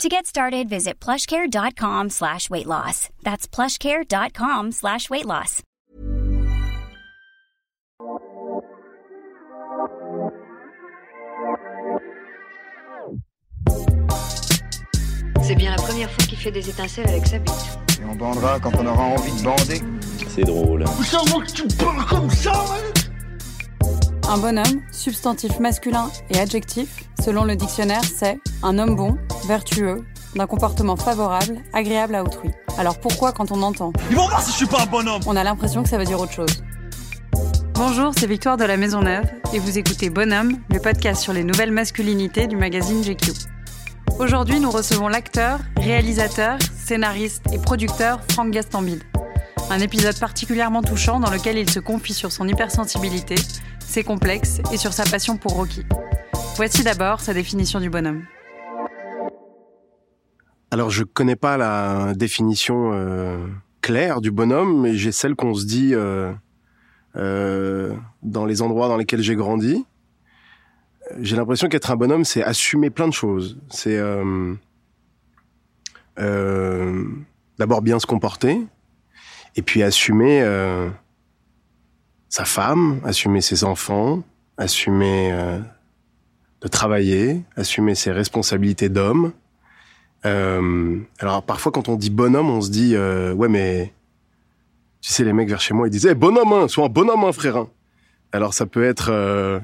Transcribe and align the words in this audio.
To 0.00 0.08
get 0.08 0.26
started, 0.26 0.68
visit 0.68 0.98
plushcare.com 0.98 2.10
slash 2.10 2.50
weight 2.50 2.66
loss. 2.66 3.08
That's 3.22 3.46
plushcare.com 3.46 4.72
slash 4.72 5.08
weight 5.10 5.26
loss. 5.26 5.62
C'est 15.42 15.54
bien 15.56 15.70
la 15.70 15.76
première 15.76 16.10
fois 16.10 16.24
qu'il 16.24 16.38
fait 16.38 16.50
des 16.50 16.68
étincelles 16.68 17.08
avec 17.08 17.26
sa 17.26 17.38
bite. 17.38 17.52
Et 18.00 18.04
on 18.04 18.14
bandera 18.16 18.58
quand 18.60 18.72
on 18.78 18.86
aura 18.86 19.04
envie 19.04 19.32
de 19.32 19.44
bander. 19.44 19.80
C'est 20.28 20.44
drôle. 20.44 20.84
que 20.84 21.52
tu 21.52 21.68
parles 21.76 22.04
comme 22.06 22.30
ça, 22.30 22.52
ouais 22.52 23.01
Un 24.28 24.38
bonhomme, 24.38 24.80
substantif 24.92 25.58
masculin 25.58 26.10
et 26.30 26.38
adjectif, 26.38 27.04
selon 27.22 27.44
le 27.44 27.56
dictionnaire, 27.56 28.02
c'est 28.04 28.38
un 28.62 28.78
homme 28.78 28.96
bon, 28.96 29.18
vertueux, 29.46 30.04
d'un 30.34 30.46
comportement 30.46 30.96
favorable, 30.96 31.58
agréable 31.72 32.14
à 32.14 32.22
autrui. 32.22 32.50
Alors 32.78 32.98
pourquoi 32.98 33.32
quand 33.32 33.52
on 33.52 33.62
entend? 33.62 33.92
Ils 34.10 34.16
vont 34.16 34.26
voir 34.28 34.40
si 34.40 34.52
je 34.52 34.56
suis 34.56 34.66
pas 34.66 34.82
un 34.82 34.86
bonhomme 34.86 35.20
On 35.26 35.36
a 35.36 35.44
l'impression 35.44 35.82
que 35.82 35.88
ça 35.88 35.98
veut 35.98 36.04
dire 36.04 36.20
autre 36.20 36.32
chose. 36.32 36.62
Bonjour, 37.74 38.12
c'est 38.16 38.26
Victoire 38.26 38.56
de 38.56 38.64
la 38.64 38.76
Maison 38.76 39.02
Neuve 39.02 39.26
et 39.52 39.58
vous 39.58 39.76
écoutez 39.76 40.08
Bonhomme, 40.08 40.58
le 40.70 40.78
podcast 40.78 41.20
sur 41.20 41.32
les 41.32 41.44
nouvelles 41.44 41.72
masculinités 41.72 42.46
du 42.46 42.56
magazine 42.56 43.02
GQ. 43.02 43.32
Aujourd'hui, 44.18 44.60
nous 44.60 44.70
recevons 44.70 45.08
l'acteur, 45.08 45.58
réalisateur, 45.76 46.58
scénariste 46.76 47.44
et 47.52 47.58
producteur 47.58 48.20
Franck 48.30 48.50
Gastambide. 48.50 49.02
Un 49.70 49.78
épisode 49.78 50.18
particulièrement 50.18 50.82
touchant 50.82 51.18
dans 51.18 51.30
lequel 51.30 51.56
il 51.56 51.68
se 51.68 51.80
confie 51.80 52.12
sur 52.12 52.30
son 52.30 52.46
hypersensibilité, 52.46 53.36
ses 53.86 54.04
complexes 54.04 54.60
et 54.72 54.76
sur 54.76 54.92
sa 54.92 55.04
passion 55.04 55.36
pour 55.36 55.52
Rocky. 55.52 55.84
Voici 56.56 56.84
d'abord 56.84 57.20
sa 57.20 57.34
définition 57.34 57.80
du 57.80 57.90
bonhomme. 57.90 58.24
Alors, 60.70 60.88
je 60.88 61.04
connais 61.04 61.36
pas 61.36 61.58
la 61.58 62.14
définition 62.14 62.92
euh, 62.94 63.46
claire 63.82 64.22
du 64.22 64.30
bonhomme, 64.30 64.80
mais 64.80 64.94
j'ai 64.94 65.12
celle 65.12 65.34
qu'on 65.34 65.52
se 65.52 65.66
dit 65.66 65.94
euh, 65.94 66.32
euh, 67.16 67.94
dans 68.22 68.46
les 68.46 68.62
endroits 68.62 68.88
dans 68.88 68.96
lesquels 68.96 69.20
j'ai 69.20 69.36
grandi. 69.36 69.84
J'ai 71.20 71.36
l'impression 71.36 71.68
qu'être 71.68 71.90
un 71.90 71.96
bonhomme, 71.96 72.24
c'est 72.24 72.42
assumer 72.42 72.88
plein 72.88 73.06
de 73.06 73.12
choses. 73.12 73.58
C'est 73.68 74.00
d'abord 77.58 77.82
bien 77.82 77.98
se 77.98 78.06
comporter, 78.06 78.58
et 79.56 79.62
puis 79.62 79.82
assumer 79.82 80.42
sa 82.32 82.46
femme, 82.46 82.98
assumer 83.04 83.42
ses 83.42 83.62
enfants, 83.62 84.22
assumer 84.56 85.30
euh, 85.32 85.58
de 86.62 86.68
travailler, 86.68 87.42
assumer 87.56 87.94
ses 87.94 88.10
responsabilités 88.10 88.88
d'homme. 88.88 89.32
Euh, 90.24 90.98
alors 91.18 91.42
parfois 91.42 91.72
quand 91.72 91.90
on 91.90 91.96
dit 91.96 92.08
bonhomme, 92.08 92.48
on 92.48 92.62
se 92.62 92.70
dit 92.70 92.96
euh, 92.96 93.34
ouais 93.34 93.48
mais 93.48 93.92
tu 95.02 95.12
sais 95.12 95.24
les 95.24 95.34
mecs 95.34 95.50
vers 95.50 95.60
chez 95.60 95.74
moi 95.74 95.88
ils 95.88 95.90
disaient 95.90 96.08
hey, 96.08 96.14
bonhomme, 96.14 96.54
hein, 96.54 96.68
sois 96.68 96.86
un 96.86 96.88
bonhomme 96.88 97.22
hein, 97.22 97.32
frère. 97.32 97.58
hein. 97.58 97.68
Alors 98.32 98.54
ça 98.54 98.64
peut 98.64 98.82
être 98.82 99.10
euh, 99.10 99.60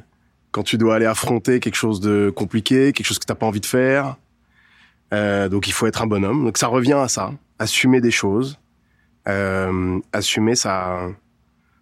quand 0.50 0.62
tu 0.62 0.76
dois 0.76 0.96
aller 0.96 1.06
affronter 1.06 1.60
quelque 1.60 1.76
chose 1.76 2.00
de 2.00 2.28
compliqué, 2.28 2.92
quelque 2.92 3.06
chose 3.06 3.18
que 3.18 3.24
t'as 3.24 3.34
pas 3.34 3.46
envie 3.46 3.60
de 3.60 3.66
faire. 3.66 4.16
Euh, 5.14 5.48
donc 5.48 5.68
il 5.68 5.72
faut 5.72 5.86
être 5.86 6.02
un 6.02 6.06
bonhomme. 6.06 6.44
Donc 6.44 6.58
ça 6.58 6.66
revient 6.66 7.00
à 7.00 7.08
ça, 7.08 7.32
assumer 7.58 8.02
des 8.02 8.10
choses, 8.10 8.58
euh, 9.26 9.98
assumer 10.12 10.54
sa 10.54 11.08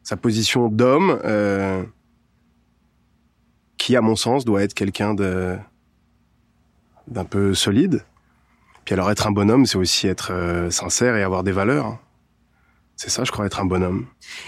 sa 0.06 0.16
position 0.16 0.68
d'homme, 0.68 1.18
euh, 1.24 1.82
qui 3.76 3.96
à 3.96 4.00
mon 4.00 4.14
sens 4.14 4.44
doit 4.44 4.62
être 4.62 4.72
quelqu'un 4.72 5.14
de 5.14 5.56
d'un 7.08 7.24
peu 7.24 7.54
solide. 7.54 8.04
Puis 8.84 8.92
alors 8.92 9.10
être 9.10 9.26
un 9.26 9.32
bonhomme, 9.32 9.66
c'est 9.66 9.78
aussi 9.78 10.06
être 10.06 10.30
euh, 10.30 10.70
sincère 10.70 11.16
et 11.16 11.24
avoir 11.24 11.42
des 11.42 11.50
valeurs. 11.50 11.98
C'est 12.94 13.10
ça, 13.10 13.24
je 13.24 13.32
crois, 13.32 13.46
être 13.46 13.58
un 13.58 13.64
bonhomme. 13.64 14.06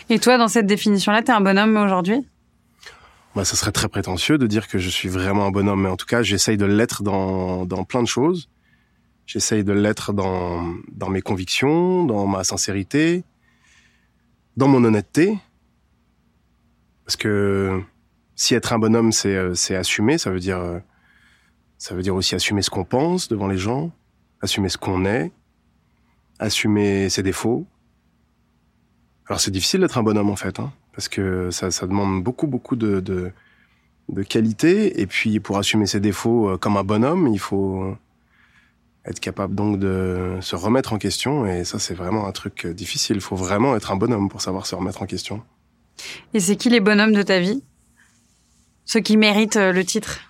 Et 0.09 0.21
toi, 0.21 0.39
dans 0.39 0.47
cette 0.47 0.67
définition-là, 0.67 1.23
t'es 1.23 1.33
un 1.33 1.41
bonhomme 1.41 1.77
aujourd'hui? 1.77 2.25
Bah, 3.35 3.45
ça 3.45 3.57
serait 3.57 3.73
très 3.73 3.89
prétentieux 3.89 4.39
de 4.39 4.47
dire 4.47 4.69
que 4.69 4.79
je 4.79 4.89
suis 4.89 5.09
vraiment 5.09 5.47
un 5.47 5.51
bonhomme, 5.51 5.83
mais 5.83 5.89
en 5.89 5.97
tout 5.97 6.07
cas, 6.07 6.23
j'essaye 6.23 6.57
de 6.57 6.67
l'être 6.67 7.03
dans, 7.03 7.67
dans 7.67 7.83
plein 7.83 8.05
de 8.05 8.09
choses. 8.09 8.49
J'essaye 9.27 9.65
de 9.65 9.73
l'être 9.73 10.13
dans, 10.13 10.73
dans 10.93 11.09
mes 11.09 11.21
convictions, 11.21 12.05
dans 12.05 12.29
ma 12.29 12.45
sincérité, 12.45 13.25
dans 14.57 14.69
mon 14.69 14.85
honnêteté. 14.85 15.37
Parce 17.09 17.17
que 17.17 17.83
si 18.35 18.55
être 18.55 18.75
un 18.75 18.79
bonhomme, 18.79 19.13
c'est, 19.13 19.35
euh, 19.35 19.55
c'est 19.55 19.75
assumer, 19.75 20.19
ça 20.19 20.31
veut 20.31 20.41
dire, 20.41 20.59
euh, 20.59 20.79
ça 21.79 21.95
veut 21.95 22.03
dire 22.03 22.15
aussi 22.15 22.35
assumer 22.35 22.61
ce 22.61 22.69
qu'on 22.69 22.85
pense 22.85 23.29
devant 23.29 23.49
les 23.49 23.57
gens, 23.57 23.93
assumer 24.43 24.69
ce 24.69 24.77
qu'on 24.77 25.07
est, 25.07 25.33
assumer 26.39 27.09
ses 27.09 27.23
défauts. 27.23 27.65
Alors 29.27 29.41
c'est 29.41 29.51
difficile 29.51 29.81
d'être 29.81 29.97
un 29.97 30.03
bonhomme 30.03 30.29
en 30.29 30.37
fait, 30.37 30.61
hein, 30.61 30.71
parce 30.93 31.09
que 31.09 31.51
ça, 31.51 31.71
ça 31.71 31.87
demande 31.87 32.23
beaucoup, 32.23 32.47
beaucoup 32.47 32.77
de, 32.77 33.01
de, 33.01 33.33
de 34.11 34.23
qualité. 34.23 35.01
Et 35.01 35.07
puis 35.07 35.41
pour 35.41 35.57
assumer 35.57 35.87
ses 35.87 36.01
défauts 36.01 36.51
euh, 36.51 36.57
comme 36.59 36.77
un 36.77 36.85
bonhomme, 36.85 37.27
il 37.29 37.41
faut 37.41 37.97
être 39.07 39.21
capable 39.21 39.55
donc 39.55 39.79
de 39.79 40.37
se 40.43 40.57
remettre 40.57 40.93
en 40.93 40.99
question. 40.99 41.47
Et 41.47 41.65
ça, 41.65 41.79
c'est 41.79 41.95
vraiment 41.95 42.27
un 42.27 42.33
truc 42.33 42.67
difficile. 42.67 43.17
Il 43.17 43.23
faut 43.23 43.35
vraiment 43.35 43.77
être 43.77 43.93
un 43.93 43.97
bonhomme 43.97 44.29
pour 44.29 44.43
savoir 44.43 44.67
se 44.67 44.75
remettre 44.75 45.01
en 45.01 45.07
question. 45.07 45.43
Et 46.35 46.41
c'est 46.41 46.57
qui 46.57 46.71
les 46.71 46.81
bonhommes 46.81 47.13
de 47.13 47.23
ta 47.23 47.41
vie? 47.41 47.63
Ceux 48.89 49.01
qui 49.01 49.19
méritent 49.19 49.57
euh, 49.57 49.71
le 49.71 49.85
titre? 49.85 50.21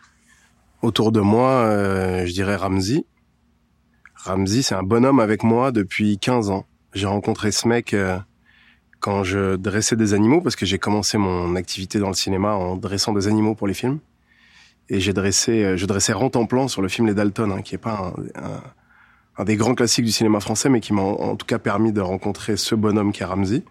Autour 0.83 1.13
de 1.13 1.21
moi, 1.21 1.51
euh, 1.51 2.27
je 2.27 2.33
dirais 2.33 2.57
Ramsey. 2.57 3.05
Ramsey, 4.17 4.63
c'est 4.63 4.75
un 4.75 4.83
bonhomme 4.83 5.21
avec 5.21 5.45
moi 5.45 5.71
depuis 5.71 6.19
15 6.19 6.51
ans. 6.51 6.67
J'ai 6.93 7.07
rencontré 7.07 7.53
ce 7.53 7.69
mec 7.69 7.95
euh, 7.95 8.19
quand 8.99 9.23
je 9.23 9.55
dressais 9.55 9.95
des 9.95 10.13
animaux, 10.13 10.41
parce 10.41 10.57
que 10.57 10.67
j'ai 10.67 10.79
commencé 10.79 11.19
mon 11.19 11.55
activité 11.55 12.01
dans 12.01 12.09
le 12.09 12.15
cinéma 12.15 12.55
en 12.55 12.77
dressant 12.77 13.13
des 13.13 13.29
animaux 13.29 13.55
pour 13.55 13.69
les 13.69 13.75
films. 13.75 14.01
Et 14.89 14.99
j'ai 14.99 15.13
dressé, 15.13 15.77
je 15.77 15.87
dressais 15.87 16.13
rond 16.13 16.33
en 16.35 16.47
plan 16.47 16.67
sur 16.67 16.83
le 16.83 16.89
film 16.89 17.07
Les 17.07 17.15
Dalton, 17.15 17.53
hein, 17.53 17.63
qui 17.63 17.77
est 17.77 17.79
pas 17.79 18.13
un, 19.37 19.45
des 19.45 19.57
grands 19.57 19.75
classiques 19.75 20.07
du 20.07 20.11
cinéma 20.11 20.41
français, 20.41 20.69
mais 20.69 20.81
qui 20.81 20.93
m'a 20.93 21.03
en, 21.03 21.13
en 21.13 21.37
tout 21.37 21.47
cas 21.47 21.59
permis 21.59 21.93
de 21.93 22.01
rencontrer 22.01 22.57
ce 22.57 22.75
bonhomme 22.75 23.13
qui 23.13 23.23
est 23.23 23.27
Ramsey. 23.27 23.63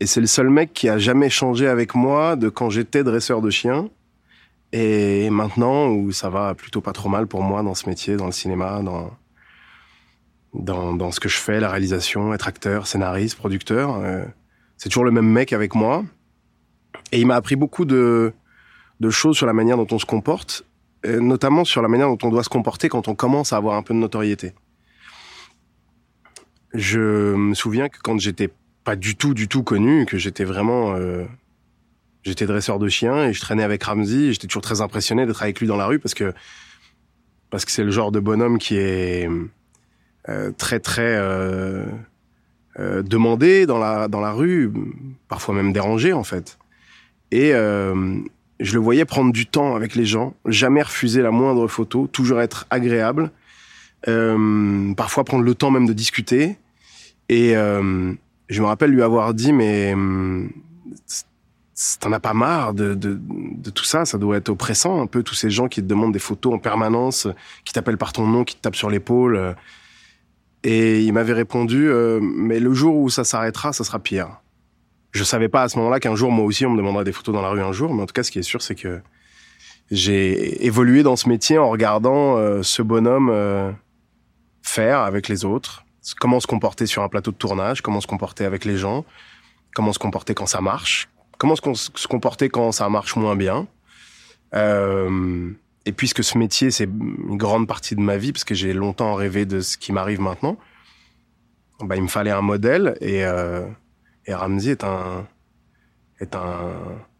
Et 0.00 0.06
c'est 0.06 0.20
le 0.20 0.26
seul 0.26 0.50
mec 0.50 0.72
qui 0.72 0.88
a 0.88 0.98
jamais 0.98 1.30
changé 1.30 1.68
avec 1.68 1.94
moi 1.94 2.36
de 2.36 2.48
quand 2.48 2.70
j'étais 2.70 3.04
dresseur 3.04 3.40
de 3.40 3.50
chiens 3.50 3.88
et 4.72 5.30
maintenant 5.30 5.88
où 5.88 6.12
ça 6.12 6.30
va 6.30 6.54
plutôt 6.54 6.80
pas 6.80 6.92
trop 6.92 7.08
mal 7.08 7.26
pour 7.26 7.42
moi 7.42 7.62
dans 7.62 7.74
ce 7.74 7.88
métier, 7.88 8.16
dans 8.16 8.26
le 8.26 8.32
cinéma, 8.32 8.82
dans 8.82 9.10
dans, 10.54 10.92
dans 10.92 11.10
ce 11.12 11.20
que 11.20 11.28
je 11.30 11.38
fais, 11.38 11.60
la 11.60 11.70
réalisation, 11.70 12.34
être 12.34 12.46
acteur, 12.46 12.86
scénariste, 12.86 13.36
producteur. 13.36 13.96
euh, 13.96 14.24
c'est 14.76 14.90
toujours 14.90 15.04
le 15.04 15.10
même 15.10 15.26
mec 15.26 15.52
avec 15.52 15.74
moi. 15.74 16.04
Et 17.10 17.20
il 17.20 17.26
m'a 17.26 17.36
appris 17.36 17.56
beaucoup 17.56 17.84
de, 17.84 18.34
de 19.00 19.10
choses 19.10 19.36
sur 19.36 19.46
la 19.46 19.52
manière 19.52 19.76
dont 19.76 19.86
on 19.90 19.98
se 19.98 20.04
comporte, 20.04 20.64
notamment 21.04 21.64
sur 21.64 21.82
la 21.82 21.88
manière 21.88 22.08
dont 22.08 22.18
on 22.22 22.30
doit 22.30 22.44
se 22.44 22.48
comporter 22.48 22.88
quand 22.88 23.08
on 23.08 23.14
commence 23.14 23.52
à 23.52 23.56
avoir 23.56 23.76
un 23.76 23.82
peu 23.82 23.94
de 23.94 23.98
notoriété. 23.98 24.52
Je 26.74 27.34
me 27.34 27.54
souviens 27.54 27.88
que 27.88 27.98
quand 28.02 28.18
j'étais 28.18 28.50
pas 28.84 28.96
du 28.96 29.16
tout, 29.16 29.34
du 29.34 29.48
tout 29.48 29.62
connu, 29.62 30.06
que 30.06 30.18
j'étais 30.18 30.44
vraiment... 30.44 30.94
euh, 30.94 31.24
j'étais 32.22 32.46
dresseur 32.46 32.78
de 32.78 32.88
chiens 32.88 33.24
et 33.26 33.32
je 33.32 33.40
traînais 33.40 33.64
avec 33.64 33.82
Ramsey 33.82 34.32
j'étais 34.32 34.46
toujours 34.46 34.62
très 34.62 34.80
impressionné 34.80 35.26
d'être 35.26 35.42
avec 35.42 35.58
lui 35.58 35.66
dans 35.66 35.76
la 35.76 35.86
rue 35.86 35.98
parce 35.98 36.14
que 36.14 36.32
parce 37.50 37.64
que 37.64 37.72
c'est 37.72 37.82
le 37.82 37.90
genre 37.90 38.12
de 38.12 38.20
bonhomme 38.20 38.58
qui 38.58 38.76
est 38.76 39.28
euh, 40.28 40.52
très 40.56 40.78
très 40.78 41.16
euh, 41.16 41.84
demandé 42.78 43.66
dans 43.66 43.78
la 43.78 44.06
dans 44.06 44.20
la 44.20 44.32
rue, 44.32 44.72
parfois 45.28 45.54
même 45.54 45.72
dérangé 45.72 46.12
en 46.12 46.22
fait. 46.22 46.58
Et 47.32 47.50
je 47.52 48.74
le 48.74 48.78
voyais 48.78 49.04
prendre 49.04 49.32
du 49.32 49.46
temps 49.46 49.74
avec 49.74 49.94
les 49.94 50.06
gens, 50.06 50.34
jamais 50.46 50.82
refuser 50.82 51.22
la 51.22 51.30
moindre 51.30 51.66
photo, 51.66 52.06
toujours 52.06 52.40
être 52.40 52.66
agréable, 52.70 53.30
parfois 54.04 55.24
prendre 55.24 55.42
le 55.42 55.54
temps 55.54 55.70
même 55.70 55.86
de 55.86 55.92
discuter. 55.92 56.56
Et 57.28 57.54
je 58.48 58.60
me 58.60 58.66
rappelle 58.66 58.90
lui 58.90 59.02
avoir 59.02 59.34
dit 59.34 59.52
mais 59.52 59.92
hum, 59.94 60.50
t'en 62.00 62.12
as 62.12 62.20
pas 62.20 62.34
marre 62.34 62.74
de, 62.74 62.94
de, 62.94 63.18
de 63.20 63.70
tout 63.70 63.84
ça? 63.84 64.04
Ça 64.04 64.18
doit 64.18 64.36
être 64.36 64.50
oppressant 64.50 65.00
un 65.00 65.06
peu 65.06 65.22
tous 65.22 65.34
ces 65.34 65.50
gens 65.50 65.68
qui 65.68 65.80
te 65.82 65.86
demandent 65.86 66.12
des 66.12 66.18
photos 66.18 66.54
en 66.54 66.58
permanence, 66.58 67.28
qui 67.64 67.72
t'appellent 67.72 67.98
par 67.98 68.12
ton 68.12 68.26
nom, 68.26 68.44
qui 68.44 68.56
te 68.56 68.60
tapent 68.60 68.76
sur 68.76 68.90
l'épaule. 68.90 69.56
Et 70.64 71.02
il 71.02 71.12
m'avait 71.12 71.32
répondu, 71.32 71.88
euh, 71.88 72.20
mais 72.22 72.60
le 72.60 72.72
jour 72.72 72.96
où 72.96 73.10
ça 73.10 73.24
s'arrêtera, 73.24 73.72
ça 73.72 73.82
sera 73.82 73.98
pire. 73.98 74.28
je 75.12 75.24
savais 75.24 75.48
pas 75.48 75.62
à 75.62 75.68
ce 75.68 75.76
moment-là 75.78 76.00
qu'un 76.00 76.14
jour, 76.14 76.30
moi 76.30 76.44
aussi, 76.44 76.64
on 76.66 76.70
me 76.70 76.76
demanderait 76.76 77.04
des 77.04 77.12
photos 77.12 77.34
dans 77.34 77.42
la 77.42 77.50
rue 77.50 77.60
un 77.60 77.72
jour. 77.72 77.92
Mais 77.94 78.02
en 78.02 78.06
tout 78.06 78.14
cas, 78.14 78.22
ce 78.22 78.30
qui 78.30 78.38
est 78.38 78.42
sûr, 78.42 78.62
c'est 78.62 78.74
que 78.74 79.00
j'ai 79.90 80.64
évolué 80.64 81.02
dans 81.02 81.16
ce 81.16 81.28
métier 81.28 81.58
en 81.58 81.68
regardant 81.68 82.36
euh, 82.36 82.62
ce 82.62 82.80
bonhomme 82.80 83.28
euh, 83.30 83.70
faire 84.62 85.00
avec 85.00 85.28
les 85.28 85.44
autres, 85.44 85.84
comment 86.18 86.40
se 86.40 86.46
comporter 86.46 86.86
sur 86.86 87.02
un 87.02 87.08
plateau 87.08 87.30
de 87.30 87.36
tournage, 87.36 87.80
comment 87.80 88.00
se 88.00 88.06
comporter 88.06 88.44
avec 88.44 88.64
les 88.64 88.76
gens, 88.76 89.04
comment 89.74 89.92
se 89.92 89.98
comporter 89.98 90.34
quand 90.34 90.46
ça 90.46 90.60
marche, 90.60 91.08
comment 91.38 91.56
se, 91.56 92.06
comporter 92.06 92.48
quand 92.48 92.72
ça 92.72 92.88
marche 92.88 93.16
moins 93.16 93.36
bien. 93.36 93.66
Euh, 94.54 95.50
et 95.84 95.92
puisque 95.92 96.22
ce 96.22 96.38
métier, 96.38 96.70
c'est 96.70 96.84
une 96.84 97.36
grande 97.36 97.66
partie 97.66 97.96
de 97.96 98.00
ma 98.00 98.16
vie, 98.16 98.32
parce 98.32 98.44
que 98.44 98.54
j'ai 98.54 98.72
longtemps 98.72 99.14
rêvé 99.14 99.46
de 99.46 99.60
ce 99.60 99.76
qui 99.76 99.92
m'arrive 99.92 100.20
maintenant, 100.20 100.56
bah, 101.80 101.96
il 101.96 102.02
me 102.02 102.08
fallait 102.08 102.30
un 102.30 102.42
modèle 102.42 102.96
et, 103.00 103.24
euh, 103.24 103.66
et 104.26 104.34
Ramsey 104.34 104.70
est 104.70 104.84
un 104.84 105.26
est 106.20 106.36
un 106.36 106.72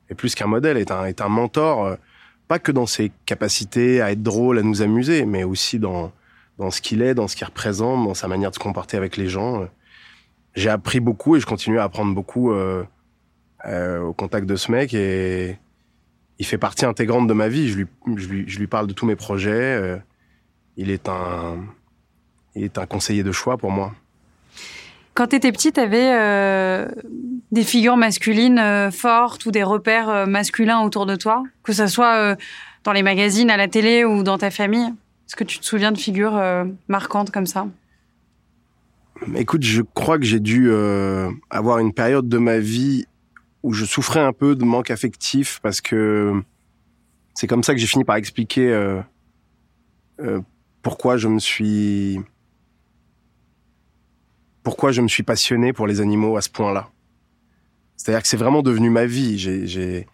est 0.08 0.14
plus 0.14 0.34
qu'un 0.34 0.46
modèle, 0.46 0.76
est 0.76 0.92
un 0.92 1.06
est 1.06 1.20
un 1.20 1.28
mentor, 1.28 1.84
euh, 1.84 1.96
pas 2.46 2.58
que 2.60 2.70
dans 2.70 2.86
ses 2.86 3.10
capacités 3.26 4.00
à 4.00 4.12
être 4.12 4.22
drôle, 4.22 4.58
à 4.58 4.62
nous 4.62 4.82
amuser, 4.82 5.24
mais 5.24 5.42
aussi 5.42 5.78
dans 5.80 6.12
dans 6.58 6.70
ce 6.70 6.80
qu'il 6.80 7.02
est, 7.02 7.14
dans 7.14 7.28
ce 7.28 7.36
qu'il 7.36 7.46
représente, 7.46 8.06
dans 8.06 8.14
sa 8.14 8.28
manière 8.28 8.50
de 8.50 8.54
se 8.54 8.60
comporter 8.60 8.96
avec 8.96 9.16
les 9.16 9.28
gens. 9.28 9.66
J'ai 10.54 10.68
appris 10.68 11.00
beaucoup 11.00 11.36
et 11.36 11.40
je 11.40 11.46
continue 11.46 11.78
à 11.78 11.84
apprendre 11.84 12.14
beaucoup 12.14 12.52
euh, 12.52 12.84
euh, 13.66 14.00
au 14.00 14.12
contact 14.12 14.46
de 14.46 14.56
ce 14.56 14.70
mec 14.70 14.92
et 14.92 15.58
il 16.38 16.46
fait 16.46 16.58
partie 16.58 16.84
intégrante 16.84 17.26
de 17.26 17.32
ma 17.32 17.48
vie. 17.48 17.68
Je 17.68 17.78
lui, 17.78 17.86
je 18.16 18.28
lui, 18.28 18.44
je 18.46 18.58
lui 18.58 18.66
parle 18.66 18.86
de 18.86 18.92
tous 18.92 19.06
mes 19.06 19.16
projets. 19.16 19.50
Euh, 19.50 19.96
il 20.76 20.90
est 20.90 21.08
un, 21.08 21.58
il 22.54 22.64
est 22.64 22.78
un 22.78 22.86
conseiller 22.86 23.22
de 23.22 23.32
choix 23.32 23.56
pour 23.56 23.70
moi. 23.70 23.92
Quand 25.14 25.28
tu 25.28 25.36
étais 25.36 25.52
petit, 25.52 25.72
tu 25.72 25.80
avais 25.80 26.88
des 27.50 27.64
figures 27.64 27.98
masculines 27.98 28.90
fortes 28.90 29.44
ou 29.44 29.50
des 29.50 29.62
repères 29.62 30.26
masculins 30.26 30.80
autour 30.80 31.04
de 31.04 31.16
toi, 31.16 31.42
que 31.62 31.74
ce 31.74 31.86
soit 31.86 32.34
dans 32.82 32.92
les 32.92 33.02
magazines, 33.02 33.50
à 33.50 33.58
la 33.58 33.68
télé 33.68 34.06
ou 34.06 34.22
dans 34.22 34.38
ta 34.38 34.50
famille? 34.50 34.90
Est-ce 35.26 35.36
que 35.36 35.44
tu 35.44 35.58
te 35.58 35.64
souviens 35.64 35.92
de 35.92 35.98
figures 35.98 36.40
marquantes 36.88 37.30
comme 37.30 37.46
ça? 37.46 37.66
Écoute, 39.34 39.62
je 39.62 39.82
crois 39.82 40.18
que 40.18 40.24
j'ai 40.24 40.40
dû 40.40 40.70
avoir 41.50 41.78
une 41.78 41.92
période 41.92 42.28
de 42.28 42.38
ma 42.38 42.58
vie 42.58 43.06
où 43.62 43.72
je 43.72 43.84
souffrais 43.84 44.20
un 44.20 44.32
peu 44.32 44.56
de 44.56 44.64
manque 44.64 44.90
affectif 44.90 45.60
parce 45.62 45.80
que 45.80 46.42
c'est 47.34 47.46
comme 47.46 47.62
ça 47.62 47.74
que 47.74 47.80
j'ai 47.80 47.86
fini 47.86 48.04
par 48.04 48.16
expliquer 48.16 48.72
euh, 48.72 49.00
euh, 50.20 50.40
pourquoi 50.82 51.16
je 51.16 51.28
me 51.28 51.38
suis 51.38 52.20
pourquoi 54.62 54.92
je 54.92 55.00
me 55.00 55.08
suis 55.08 55.22
passionné 55.22 55.72
pour 55.72 55.86
les 55.86 56.00
animaux 56.00 56.36
à 56.36 56.42
ce 56.42 56.48
point-là. 56.48 56.88
C'est-à-dire 57.96 58.22
que 58.22 58.28
c'est 58.28 58.36
vraiment 58.36 58.62
devenu 58.62 58.90
ma 58.90 59.06
vie. 59.06 59.38
J'ai, 59.38 60.06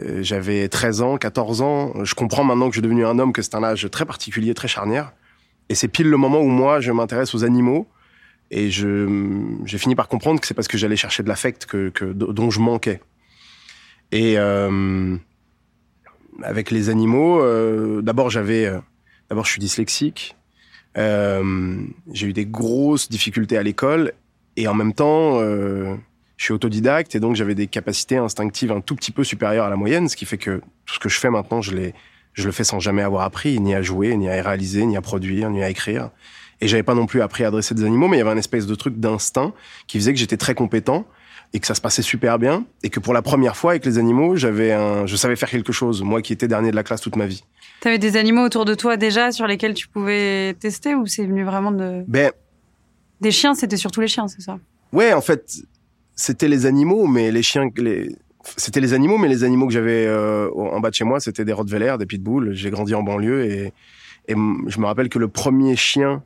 euh, 0.00 0.22
j'avais 0.22 0.68
13 0.68 1.02
ans, 1.02 1.16
14 1.16 1.62
ans. 1.62 2.04
Je 2.04 2.14
comprends 2.14 2.44
maintenant 2.44 2.68
que 2.68 2.74
je 2.74 2.80
suis 2.80 2.82
devenu 2.82 3.04
un 3.06 3.18
homme 3.18 3.32
que 3.32 3.42
c'est 3.42 3.54
un 3.54 3.64
âge 3.64 3.88
très 3.90 4.04
particulier, 4.04 4.54
très 4.54 4.68
charnière. 4.68 5.12
Et 5.68 5.74
c'est 5.74 5.88
pile 5.88 6.08
le 6.08 6.16
moment 6.16 6.40
où 6.40 6.48
moi, 6.48 6.80
je 6.80 6.92
m'intéresse 6.92 7.34
aux 7.34 7.44
animaux 7.44 7.88
et 8.50 8.70
j'ai 8.70 9.78
fini 9.78 9.94
par 9.96 10.08
comprendre 10.08 10.40
que 10.40 10.46
c'est 10.46 10.54
parce 10.54 10.68
que 10.68 10.78
j'allais 10.78 10.96
chercher 10.96 11.22
de 11.22 11.28
l'affect 11.28 11.66
que, 11.66 11.88
que, 11.88 12.04
dont 12.04 12.50
je 12.50 12.60
manquais. 12.60 13.00
Et 14.12 14.38
euh, 14.38 15.16
avec 16.42 16.70
les 16.70 16.88
animaux, 16.88 17.40
euh, 17.40 18.02
d'abord 18.02 18.30
j'avais, 18.30 18.66
euh, 18.66 18.78
d'abord 19.28 19.44
je 19.44 19.50
suis 19.50 19.60
dyslexique. 19.60 20.36
Euh, 20.96 21.82
j'ai 22.12 22.28
eu 22.28 22.32
des 22.32 22.46
grosses 22.46 23.08
difficultés 23.08 23.58
à 23.58 23.62
l'école 23.62 24.12
et 24.56 24.68
en 24.68 24.74
même 24.74 24.94
temps, 24.94 25.40
euh, 25.40 25.96
je 26.36 26.44
suis 26.44 26.52
autodidacte 26.52 27.14
et 27.14 27.20
donc 27.20 27.36
j'avais 27.36 27.54
des 27.54 27.66
capacités 27.66 28.16
instinctives 28.16 28.72
un 28.72 28.80
tout 28.80 28.94
petit 28.94 29.10
peu 29.10 29.24
supérieures 29.24 29.66
à 29.66 29.70
la 29.70 29.76
moyenne, 29.76 30.08
ce 30.08 30.16
qui 30.16 30.26
fait 30.26 30.38
que 30.38 30.60
tout 30.84 30.94
ce 30.94 30.98
que 30.98 31.08
je 31.08 31.18
fais 31.18 31.30
maintenant, 31.30 31.62
je, 31.62 31.72
je 32.34 32.46
le 32.46 32.52
fais 32.52 32.64
sans 32.64 32.80
jamais 32.80 33.02
avoir 33.02 33.22
appris, 33.24 33.58
ni 33.58 33.74
à 33.74 33.82
jouer, 33.82 34.16
ni 34.16 34.28
à 34.28 34.42
réaliser, 34.42 34.84
ni 34.84 34.96
à 34.96 35.00
produire, 35.00 35.50
ni 35.50 35.62
à 35.62 35.70
écrire. 35.70 36.10
Et 36.60 36.68
j'avais 36.68 36.82
pas 36.82 36.94
non 36.94 37.06
plus 37.06 37.20
appris 37.20 37.44
à 37.44 37.48
adresser 37.48 37.74
des 37.74 37.84
animaux, 37.84 38.08
mais 38.08 38.16
il 38.16 38.20
y 38.20 38.22
avait 38.22 38.30
un 38.30 38.36
espèce 38.38 38.66
de 38.66 38.74
truc 38.74 38.98
d'instinct 38.98 39.52
qui 39.86 39.98
faisait 39.98 40.12
que 40.12 40.18
j'étais 40.18 40.36
très 40.38 40.54
compétent 40.54 41.06
et 41.52 41.60
que 41.60 41.66
ça 41.66 41.74
se 41.74 41.80
passait 41.80 42.02
super 42.02 42.38
bien 42.38 42.64
et 42.82 42.90
que 42.90 43.00
pour 43.00 43.14
la 43.14 43.22
première 43.22 43.56
fois 43.56 43.72
avec 43.72 43.84
les 43.84 43.98
animaux, 43.98 44.36
j'avais 44.36 44.72
un, 44.72 45.06
je 45.06 45.16
savais 45.16 45.36
faire 45.36 45.50
quelque 45.50 45.72
chose, 45.72 46.02
moi 46.02 46.22
qui 46.22 46.32
étais 46.32 46.48
dernier 46.48 46.70
de 46.70 46.76
la 46.76 46.82
classe 46.82 47.00
toute 47.00 47.16
ma 47.16 47.26
vie. 47.26 47.44
T'avais 47.80 47.98
des 47.98 48.16
animaux 48.16 48.42
autour 48.42 48.64
de 48.64 48.74
toi 48.74 48.96
déjà 48.96 49.32
sur 49.32 49.46
lesquels 49.46 49.74
tu 49.74 49.86
pouvais 49.86 50.54
tester 50.54 50.94
ou 50.94 51.06
c'est 51.06 51.24
venu 51.24 51.44
vraiment 51.44 51.72
de 51.72 52.04
Ben 52.08 52.32
des 53.20 53.30
chiens, 53.30 53.54
c'était 53.54 53.78
surtout 53.78 54.02
les 54.02 54.08
chiens, 54.08 54.28
c'est 54.28 54.42
ça? 54.42 54.58
Ouais, 54.92 55.12
en 55.14 55.22
fait, 55.22 55.62
c'était 56.16 56.48
les 56.48 56.66
animaux, 56.66 57.06
mais 57.06 57.30
les 57.30 57.42
chiens, 57.42 57.70
les 57.76 58.16
c'était 58.56 58.80
les 58.80 58.94
animaux, 58.94 59.18
mais 59.18 59.28
les 59.28 59.44
animaux 59.44 59.66
que 59.66 59.72
j'avais 59.72 60.06
euh, 60.06 60.48
en 60.54 60.78
bas 60.80 60.90
de 60.90 60.94
chez 60.94 61.04
moi, 61.04 61.20
c'était 61.20 61.44
des 61.44 61.52
Rottweiler, 61.52 61.96
des 61.98 62.06
Pitbull. 62.06 62.54
J'ai 62.54 62.70
grandi 62.70 62.94
en 62.94 63.02
banlieue 63.02 63.44
et, 63.44 63.72
et 64.28 64.34
je 64.34 64.80
me 64.80 64.86
rappelle 64.86 65.08
que 65.08 65.18
le 65.18 65.28
premier 65.28 65.76
chien 65.76 66.22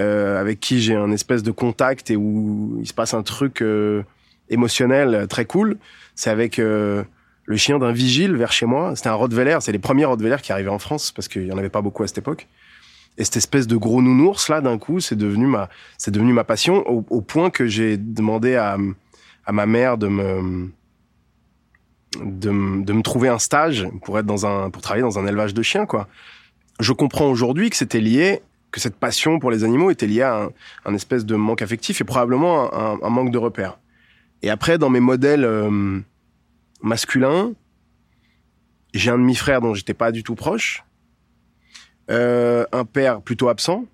euh, 0.00 0.40
avec 0.40 0.58
qui 0.58 0.80
j'ai 0.80 0.96
un 0.96 1.12
espèce 1.12 1.44
de 1.44 1.52
contact 1.52 2.10
et 2.10 2.16
où 2.16 2.78
il 2.80 2.86
se 2.86 2.92
passe 2.92 3.14
un 3.14 3.22
truc 3.22 3.62
euh, 3.62 4.02
émotionnel 4.50 5.26
très 5.28 5.44
cool, 5.44 5.76
c'est 6.16 6.30
avec 6.30 6.58
euh, 6.58 7.04
le 7.44 7.56
chien 7.56 7.78
d'un 7.78 7.92
vigile 7.92 8.34
vers 8.34 8.50
chez 8.50 8.66
moi. 8.66 8.96
C'était 8.96 9.10
un 9.10 9.14
Rottweiler, 9.14 9.58
c'est 9.60 9.70
les 9.70 9.78
premiers 9.78 10.04
Rottweiler 10.04 10.38
qui 10.42 10.50
arrivaient 10.50 10.68
en 10.68 10.80
France 10.80 11.12
parce 11.12 11.28
qu'il 11.28 11.46
y 11.46 11.52
en 11.52 11.58
avait 11.58 11.68
pas 11.68 11.80
beaucoup 11.80 12.02
à 12.02 12.08
cette 12.08 12.18
époque. 12.18 12.48
Et 13.18 13.24
cette 13.24 13.36
espèce 13.36 13.68
de 13.68 13.76
gros 13.76 14.02
nounours 14.02 14.48
là, 14.48 14.60
d'un 14.60 14.78
coup, 14.78 14.98
c'est 14.98 15.14
devenu 15.14 15.46
ma, 15.46 15.68
c'est 15.96 16.10
devenu 16.10 16.32
ma 16.32 16.42
passion 16.42 16.82
au, 16.90 17.06
au 17.08 17.20
point 17.20 17.50
que 17.50 17.68
j'ai 17.68 17.96
demandé 17.96 18.56
à, 18.56 18.76
à 19.46 19.52
ma 19.52 19.66
mère 19.66 19.98
de 19.98 20.08
me, 20.08 20.70
de, 22.22 22.82
de 22.84 22.92
me 22.92 23.02
trouver 23.02 23.28
un 23.28 23.38
stage 23.38 23.86
pour 24.04 24.18
être 24.18 24.26
dans 24.26 24.46
un, 24.46 24.70
pour 24.70 24.82
travailler 24.82 25.02
dans 25.02 25.18
un 25.18 25.26
élevage 25.26 25.54
de 25.54 25.62
chiens 25.62 25.86
quoi. 25.86 26.08
Je 26.80 26.92
comprends 26.92 27.30
aujourd'hui 27.30 27.70
que 27.70 27.76
c'était 27.76 28.00
lié 28.00 28.42
que 28.74 28.80
cette 28.80 28.96
passion 28.96 29.38
pour 29.38 29.52
les 29.52 29.62
animaux 29.62 29.92
était 29.92 30.08
liée 30.08 30.22
à 30.22 30.48
un, 30.84 30.94
espèce 30.94 31.24
de 31.24 31.36
manque 31.36 31.62
affectif 31.62 32.00
et 32.00 32.04
probablement 32.04 32.74
un, 32.74 33.08
manque 33.08 33.30
de 33.30 33.38
repères. 33.38 33.78
Et 34.42 34.50
après, 34.50 34.78
dans 34.78 34.90
mes 34.90 34.98
modèles 34.98 35.44
euh, 35.44 36.00
masculins, 36.82 37.52
j'ai 38.92 39.12
un 39.12 39.18
demi-frère 39.18 39.60
dont 39.60 39.74
j'étais 39.74 39.94
pas 39.94 40.10
du 40.10 40.24
tout 40.24 40.34
proche, 40.34 40.82
euh, 42.10 42.66
un 42.72 42.84
père 42.84 43.20
plutôt 43.22 43.48
absent, 43.48 43.84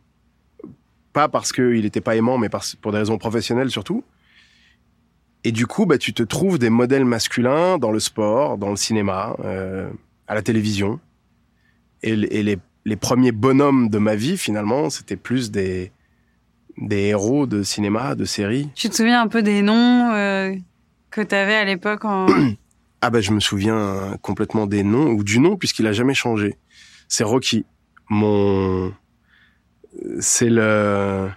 pas 1.12 1.28
parce 1.28 1.52
qu'il 1.52 1.82
n'était 1.82 2.00
pas 2.00 2.16
aimant, 2.16 2.38
mais 2.38 2.48
pour 2.80 2.92
des 2.92 2.98
raisons 2.98 3.18
professionnelles 3.18 3.70
surtout. 3.70 4.02
Et 5.44 5.52
du 5.52 5.66
coup, 5.66 5.86
bah, 5.86 5.98
tu 5.98 6.12
te 6.12 6.22
trouves 6.22 6.58
des 6.58 6.70
modèles 6.70 7.04
masculins 7.04 7.78
dans 7.78 7.92
le 7.92 8.00
sport, 8.00 8.58
dans 8.58 8.70
le 8.70 8.76
cinéma, 8.76 9.36
euh, 9.44 9.90
à 10.28 10.34
la 10.34 10.42
télévision. 10.42 11.00
Et, 12.02 12.12
et 12.12 12.42
les 12.42 12.58
les 12.84 12.96
premiers 12.96 13.32
bonhommes 13.32 13.88
de 13.88 13.98
ma 13.98 14.14
vie, 14.14 14.36
finalement, 14.38 14.90
c'était 14.90 15.16
plus 15.16 15.50
des, 15.50 15.92
des 16.78 17.08
héros 17.08 17.46
de 17.46 17.62
cinéma, 17.62 18.14
de 18.14 18.24
séries. 18.24 18.68
Tu 18.74 18.88
te 18.88 18.94
souviens 18.94 19.20
un 19.22 19.28
peu 19.28 19.42
des 19.42 19.62
noms 19.62 20.12
euh, 20.12 20.54
que 21.10 21.20
tu 21.20 21.34
avais 21.34 21.54
à 21.54 21.64
l'époque 21.64 22.04
en... 22.04 22.26
Ah 23.02 23.08
ben, 23.08 23.22
je 23.22 23.32
me 23.32 23.40
souviens 23.40 24.18
complètement 24.20 24.66
des 24.66 24.82
noms, 24.82 25.06
ou 25.12 25.24
du 25.24 25.38
nom, 25.38 25.56
puisqu'il 25.56 25.86
a 25.86 25.92
jamais 25.92 26.12
changé. 26.12 26.58
C'est 27.08 27.24
Rocky. 27.24 27.64
Mon... 28.10 28.92
C'est 30.18 30.50
le... 30.50 31.30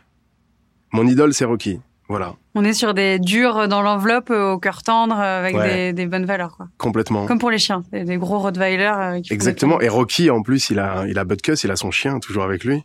Mon 0.92 1.08
idole, 1.08 1.34
c'est 1.34 1.46
Rocky. 1.46 1.80
Voilà. 2.10 2.36
On 2.54 2.64
est 2.64 2.74
sur 2.74 2.94
des 2.94 3.18
durs 3.18 3.68
dans 3.68 3.82
l'enveloppe, 3.82 4.30
au 4.30 4.60
cœur 4.60 4.84
tendre, 4.84 5.16
avec 5.16 5.56
ouais. 5.56 5.94
des, 5.94 5.94
des, 5.94 6.06
bonnes 6.06 6.26
valeurs, 6.26 6.58
quoi. 6.58 6.68
Complètement. 6.78 7.26
Comme 7.26 7.40
pour 7.40 7.50
les 7.50 7.58
chiens, 7.58 7.84
des, 7.92 8.04
des 8.04 8.18
gros 8.18 8.40
Rottweiler. 8.40 8.92
Euh, 8.96 9.22
Exactement. 9.32 9.80
Et 9.82 9.88
Rocky, 9.88 10.30
en 10.30 10.42
plus, 10.42 10.70
il 10.70 10.80
a, 10.80 11.06
il 11.08 11.18
a 11.18 11.24
Butkus, 11.24 11.64
il 11.64 11.72
a 11.72 11.76
son 11.76 11.92
chien 11.92 12.20
toujours 12.20 12.44
avec 12.44 12.64
lui. 12.64 12.84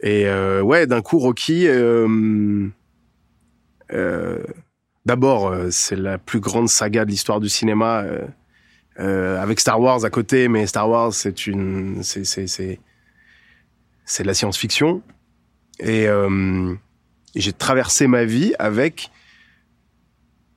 Et 0.00 0.26
euh, 0.26 0.62
ouais, 0.62 0.86
d'un 0.86 1.02
coup, 1.02 1.18
Rocky. 1.18 1.66
Euh, 1.66 2.68
euh, 3.92 4.38
D'abord, 5.06 5.48
euh, 5.48 5.68
c'est 5.70 5.96
la 5.96 6.18
plus 6.18 6.40
grande 6.40 6.68
saga 6.68 7.04
de 7.04 7.10
l'histoire 7.10 7.40
du 7.40 7.48
cinéma, 7.48 8.04
euh, 8.98 9.42
avec 9.42 9.58
Star 9.58 9.80
Wars 9.80 10.04
à 10.04 10.10
côté. 10.10 10.48
Mais 10.48 10.66
Star 10.66 10.88
Wars, 10.88 11.12
c'est 11.12 11.46
une, 11.46 12.02
c'est, 12.02 12.24
c'est, 12.24 12.46
c'est, 12.46 12.80
c'est 14.04 14.22
de 14.22 14.28
la 14.28 14.34
science-fiction. 14.34 15.02
Et 15.80 16.06
j'ai 17.34 17.52
traversé 17.52 18.06
ma 18.06 18.24
vie 18.24 18.54
avec 18.58 19.10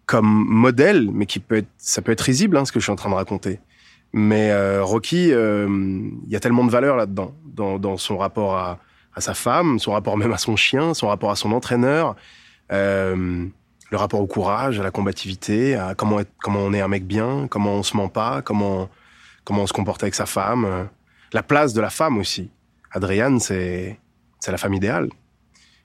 comme 0.06 0.46
modèle, 0.48 1.10
mais 1.12 1.26
qui 1.26 1.40
peut 1.40 1.58
être, 1.58 1.70
ça 1.78 2.02
peut 2.02 2.12
être 2.12 2.22
risible, 2.22 2.58
hein, 2.58 2.66
ce 2.66 2.72
que 2.72 2.80
je 2.80 2.86
suis 2.86 2.92
en 2.92 2.96
train 2.96 3.10
de 3.10 3.16
raconter. 3.16 3.60
Mais 4.12 4.52
euh, 4.52 4.84
Rocky, 4.84 5.28
il 5.28 5.34
euh, 5.34 6.10
y 6.28 6.36
a 6.36 6.40
tellement 6.40 6.66
de 6.66 6.70
valeur 6.70 6.98
là-dedans, 6.98 7.34
dans, 7.46 7.98
son 7.98 8.18
rapport 8.18 8.58
à, 8.58 8.80
sa 9.18 9.34
femme, 9.34 9.80
son 9.80 9.94
rapport 9.94 10.18
même 10.18 10.34
à 10.34 10.38
son 10.38 10.56
chien, 10.56 10.94
son 10.94 11.08
rapport 11.08 11.32
à 11.32 11.36
son 11.36 11.52
entraîneur, 11.52 12.16
euh, 12.72 13.46
le 13.92 13.98
rapport 13.98 14.20
au 14.20 14.28
courage, 14.28 14.80
à 14.80 14.84
la 14.84 14.92
combativité, 14.92 15.76
à 15.76 15.96
comment, 15.96 16.20
comment 16.42 16.60
on 16.60 16.74
est 16.74 16.82
un 16.82 16.88
mec 16.88 17.06
bien, 17.06 17.48
comment 17.50 17.76
on 17.76 17.84
se 17.84 17.96
ment 17.96 18.10
pas, 18.10 18.42
comment, 18.42 18.90
comment 19.46 19.64
on 19.64 19.68
se 19.68 19.74
comporte 19.74 20.04
avec 20.04 20.16
sa 20.16 20.26
femme, 20.26 20.90
la 21.32 21.44
place 21.44 21.74
de 21.74 21.82
la 21.82 21.90
femme 21.90 22.18
aussi. 22.18 22.50
Adriane, 22.92 23.40
c'est 23.40 24.00
c'est 24.44 24.52
la 24.52 24.58
femme 24.58 24.74
idéale 24.74 25.08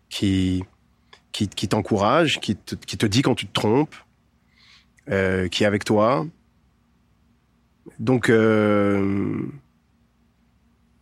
qui 0.09 0.65
qui, 1.33 1.69
t'encourage, 1.69 2.41
qui 2.41 2.57
te, 2.57 3.07
dit 3.07 3.23
quand 3.23 3.35
tu 3.35 3.47
te 3.47 3.53
trompes, 3.53 3.95
euh, 5.11 5.49
qui 5.49 5.63
est 5.63 5.67
avec 5.67 5.85
toi. 5.85 6.27
Donc, 7.99 8.29
euh, 8.29 9.41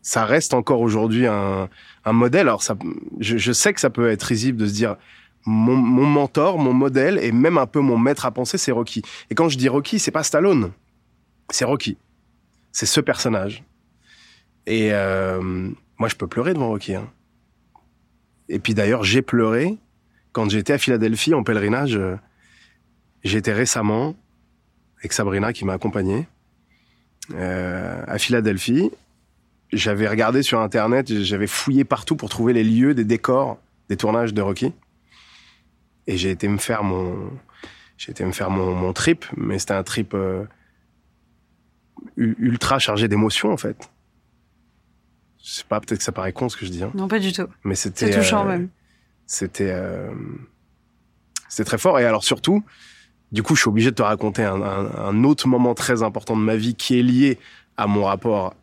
ça 0.02 0.24
reste 0.24 0.54
encore 0.54 0.80
aujourd'hui 0.80 1.26
un, 1.26 1.68
modèle. 2.06 2.48
Alors, 2.48 2.62
je, 3.18 3.52
sais 3.52 3.72
que 3.72 3.80
ça 3.80 3.90
peut 3.90 4.10
être 4.10 4.22
risible 4.22 4.58
de 4.58 4.66
se 4.66 4.72
dire 4.72 4.96
mon, 5.44 5.76
mon 5.76 6.06
mentor, 6.06 6.58
mon 6.58 6.72
modèle 6.72 7.18
et 7.18 7.32
même 7.32 7.58
un 7.58 7.66
peu 7.66 7.80
mon 7.80 7.98
maître 7.98 8.26
à 8.26 8.30
penser, 8.30 8.58
c'est 8.58 8.72
Rocky. 8.72 9.02
Et 9.30 9.34
quand 9.34 9.48
je 9.48 9.58
dis 9.58 9.68
Rocky, 9.68 9.98
c'est 9.98 10.10
pas 10.10 10.22
Stallone, 10.22 10.72
c'est 11.50 11.64
Rocky. 11.64 11.96
C'est 12.72 12.86
ce 12.86 13.00
personnage. 13.00 13.64
Et 14.66 14.92
euh, 14.92 15.40
moi, 15.98 16.08
je 16.08 16.16
peux 16.16 16.26
pleurer 16.26 16.52
devant 16.52 16.68
Rocky. 16.68 16.94
Hein. 16.94 17.10
Et 18.48 18.58
puis 18.58 18.74
d'ailleurs, 18.74 19.02
j'ai 19.02 19.22
pleuré 19.22 19.78
quand 20.36 20.50
j'étais 20.50 20.74
à 20.74 20.78
Philadelphie 20.78 21.32
en 21.32 21.42
pèlerinage. 21.42 21.96
euh, 21.96 22.14
J'étais 23.24 23.54
récemment 23.54 24.14
avec 24.98 25.14
Sabrina 25.14 25.54
qui 25.54 25.64
m'a 25.64 25.72
accompagné 25.72 26.28
euh, 27.32 28.04
à 28.06 28.18
Philadelphie. 28.18 28.90
J'avais 29.72 30.06
regardé 30.06 30.42
sur 30.42 30.60
internet, 30.60 31.10
j'avais 31.22 31.46
fouillé 31.46 31.84
partout 31.84 32.16
pour 32.16 32.28
trouver 32.28 32.52
les 32.52 32.62
lieux 32.64 32.92
des 32.94 33.04
décors 33.06 33.58
des 33.88 33.96
tournages 33.96 34.34
de 34.34 34.42
Rocky. 34.42 34.72
Et 36.06 36.18
j'ai 36.18 36.30
été 36.30 36.48
me 36.48 36.58
faire 36.58 36.84
mon, 36.84 37.30
j'ai 37.96 38.10
été 38.12 38.22
me 38.26 38.32
faire 38.32 38.50
mon, 38.50 38.74
mon 38.74 38.92
trip, 38.92 39.24
mais 39.38 39.58
c'était 39.58 39.72
un 39.72 39.82
trip 39.84 40.12
euh, 40.12 40.44
ultra 42.16 42.78
chargé 42.78 43.08
d'émotions 43.08 43.50
en 43.52 43.56
fait. 43.56 43.90
Je 45.42 45.50
sais 45.50 45.64
pas, 45.66 45.80
peut-être 45.80 45.98
que 45.98 46.04
ça 46.04 46.12
paraît 46.12 46.32
con 46.34 46.48
ce 46.50 46.56
que 46.58 46.66
je 46.66 46.70
dis, 46.70 46.82
hein, 46.84 46.90
Non, 46.94 47.08
pas 47.08 47.20
du 47.20 47.32
tout. 47.32 47.46
mais 47.64 47.74
c'était 47.74 48.12
C'est 48.12 48.18
touchant 48.18 48.44
euh, 48.44 48.48
même. 48.50 48.68
C'était 49.26 49.70
euh, 49.70 50.12
c'était 51.48 51.64
très 51.64 51.78
fort. 51.78 51.98
Et 51.98 52.04
alors 52.04 52.24
surtout 52.24 52.64
du 53.32 53.42
coup 53.42 53.54
je 53.54 53.60
suis 53.60 53.68
obligé 53.68 53.90
de 53.90 53.96
te 53.96 54.02
raconter 54.02 54.44
un, 54.44 55.24
autre 55.24 55.48
moment 55.48 55.74
très 55.74 56.02
important 56.02 56.36
de 56.36 56.42
ma 56.42 56.56
vie 56.56 56.74
qui 56.74 56.98
est 56.98 57.02
lié 57.02 57.38
à 57.76 57.86
mon 57.86 58.04
rapport 58.04 58.54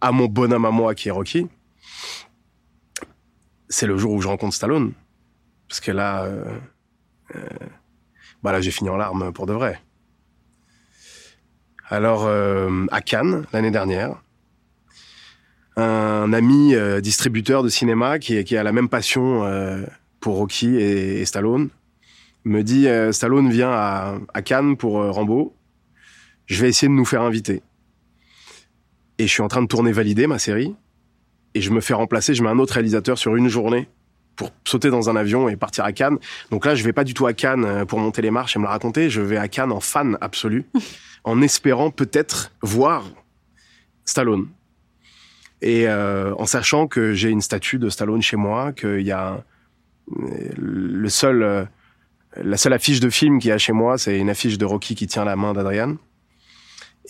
à 0.00 0.12
mon 0.12 0.26
bonhomme 0.26 0.64
à 0.64 0.70
moi 0.70 0.94
qui 0.94 1.08
est 1.08 1.10
Rocky. 1.10 1.48
C'est 3.68 3.86
le 3.86 3.96
jour 3.96 4.12
où 4.12 4.20
je 4.20 4.28
rencontre 4.28 4.54
Stallone. 4.54 4.92
Parce 5.68 5.80
que 5.80 5.90
là 5.90 6.24
euh, 6.24 6.44
euh, 7.34 7.40
bah 8.42 8.52
là 8.52 8.60
j'ai 8.60 8.70
fini 8.70 8.88
en 8.90 8.96
larmes 8.96 9.32
pour 9.32 9.46
de 9.46 9.52
vrai. 9.52 9.80
Alors 11.88 12.24
euh, 12.26 12.86
à 12.90 13.00
Cannes 13.00 13.46
l'année 13.52 13.70
dernière 13.70 14.22
un 15.76 16.32
ami 16.32 16.74
euh, 16.74 17.00
distributeur 17.00 17.62
de 17.62 17.68
cinéma 17.68 18.18
qui, 18.18 18.42
qui 18.44 18.56
a 18.56 18.62
la 18.62 18.72
même 18.72 18.88
passion 18.88 19.44
euh, 19.44 19.84
pour 20.20 20.36
Rocky 20.36 20.76
et, 20.76 21.20
et 21.20 21.24
Stallone 21.24 21.70
me 22.46 22.62
dit 22.62 22.86
euh, 22.86 23.12
Stallone 23.12 23.50
vient 23.50 23.70
à, 23.70 24.18
à 24.32 24.42
Cannes 24.42 24.76
pour 24.76 25.00
euh, 25.00 25.10
Rambo. 25.10 25.54
Je 26.46 26.62
vais 26.62 26.68
essayer 26.68 26.88
de 26.88 26.94
nous 26.94 27.04
faire 27.04 27.22
inviter. 27.22 27.62
Et 29.18 29.26
je 29.26 29.32
suis 29.32 29.42
en 29.42 29.48
train 29.48 29.62
de 29.62 29.66
tourner 29.66 29.92
Validé, 29.92 30.26
ma 30.26 30.38
série. 30.38 30.74
Et 31.54 31.60
je 31.60 31.70
me 31.70 31.80
fais 31.80 31.94
remplacer, 31.94 32.34
je 32.34 32.42
mets 32.42 32.48
un 32.48 32.58
autre 32.58 32.74
réalisateur 32.74 33.18
sur 33.18 33.34
une 33.34 33.48
journée 33.48 33.88
pour 34.36 34.50
sauter 34.64 34.90
dans 34.90 35.08
un 35.10 35.16
avion 35.16 35.48
et 35.48 35.56
partir 35.56 35.84
à 35.84 35.92
Cannes. 35.92 36.18
Donc 36.50 36.66
là, 36.66 36.74
je 36.74 36.84
vais 36.84 36.92
pas 36.92 37.04
du 37.04 37.14
tout 37.14 37.26
à 37.26 37.32
Cannes 37.32 37.64
euh, 37.64 37.84
pour 37.84 37.98
monter 37.98 38.22
les 38.22 38.30
marches 38.30 38.54
et 38.54 38.58
me 38.58 38.64
la 38.64 38.70
raconter. 38.70 39.10
Je 39.10 39.20
vais 39.20 39.38
à 39.38 39.48
Cannes 39.48 39.72
en 39.72 39.80
fan 39.80 40.16
absolu, 40.20 40.66
en 41.24 41.42
espérant 41.42 41.90
peut-être 41.90 42.52
voir 42.62 43.04
Stallone. 44.04 44.46
Et 45.62 45.88
euh, 45.88 46.34
en 46.36 46.46
sachant 46.46 46.86
que 46.86 47.12
j'ai 47.14 47.30
une 47.30 47.40
statue 47.40 47.78
de 47.78 47.88
Stallone 47.88 48.22
chez 48.22 48.36
moi, 48.36 48.72
qu'il 48.72 49.00
y 49.02 49.12
a 49.12 49.42
euh, 50.18 50.50
le 50.56 51.08
seul, 51.08 51.42
euh, 51.42 51.64
la 52.36 52.56
seule 52.56 52.74
affiche 52.74 53.00
de 53.00 53.08
film 53.10 53.38
qu'il 53.38 53.48
y 53.48 53.52
a 53.52 53.58
chez 53.58 53.72
moi, 53.72 53.96
c'est 53.98 54.18
une 54.18 54.28
affiche 54.30 54.58
de 54.58 54.64
Rocky 54.64 54.94
qui 54.94 55.06
tient 55.06 55.24
la 55.24 55.36
main 55.36 55.52
d'Adrian 55.54 55.96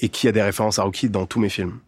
et 0.00 0.08
qui 0.08 0.28
a 0.28 0.32
des 0.32 0.42
références 0.42 0.78
à 0.78 0.82
Rocky 0.84 1.08
dans 1.08 1.26
tous 1.26 1.40
mes 1.40 1.48
films. 1.48 1.78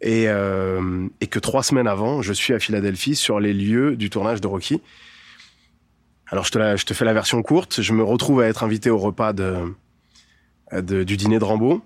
Et, 0.00 0.24
euh, 0.28 1.06
et 1.20 1.26
que 1.28 1.38
trois 1.38 1.62
semaines 1.62 1.86
avant, 1.86 2.22
je 2.22 2.32
suis 2.32 2.54
à 2.54 2.58
Philadelphie 2.58 3.14
sur 3.14 3.38
les 3.38 3.52
lieux 3.52 3.94
du 3.94 4.10
tournage 4.10 4.40
de 4.40 4.46
Rocky. 4.48 4.80
Alors 6.28 6.44
je 6.44 6.50
te, 6.50 6.58
la- 6.58 6.76
je 6.76 6.84
te 6.86 6.94
fais 6.94 7.04
la 7.04 7.12
version 7.12 7.42
courte. 7.42 7.82
Je 7.82 7.92
me 7.92 8.02
retrouve 8.02 8.40
à 8.40 8.46
être 8.48 8.64
invité 8.64 8.88
au 8.90 8.98
repas 8.98 9.32
de, 9.32 9.72
de- 10.72 11.04
du 11.04 11.16
dîner 11.16 11.38
de 11.38 11.44
Rambo. 11.44 11.82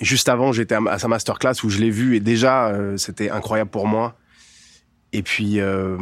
Juste 0.00 0.28
avant, 0.28 0.52
j'étais 0.52 0.74
à, 0.74 0.98
sa 0.98 1.08
masterclass 1.08 1.54
où 1.64 1.68
je 1.70 1.78
l'ai 1.78 1.90
vu 1.90 2.16
et 2.16 2.20
déjà 2.20 2.68
euh, 2.68 2.96
c'était 2.96 3.30
incroyable 3.30 3.70
pour 3.70 3.86
moi. 3.86 4.16
Et 5.12 5.22
puis 5.22 5.60
euh, 5.60 5.96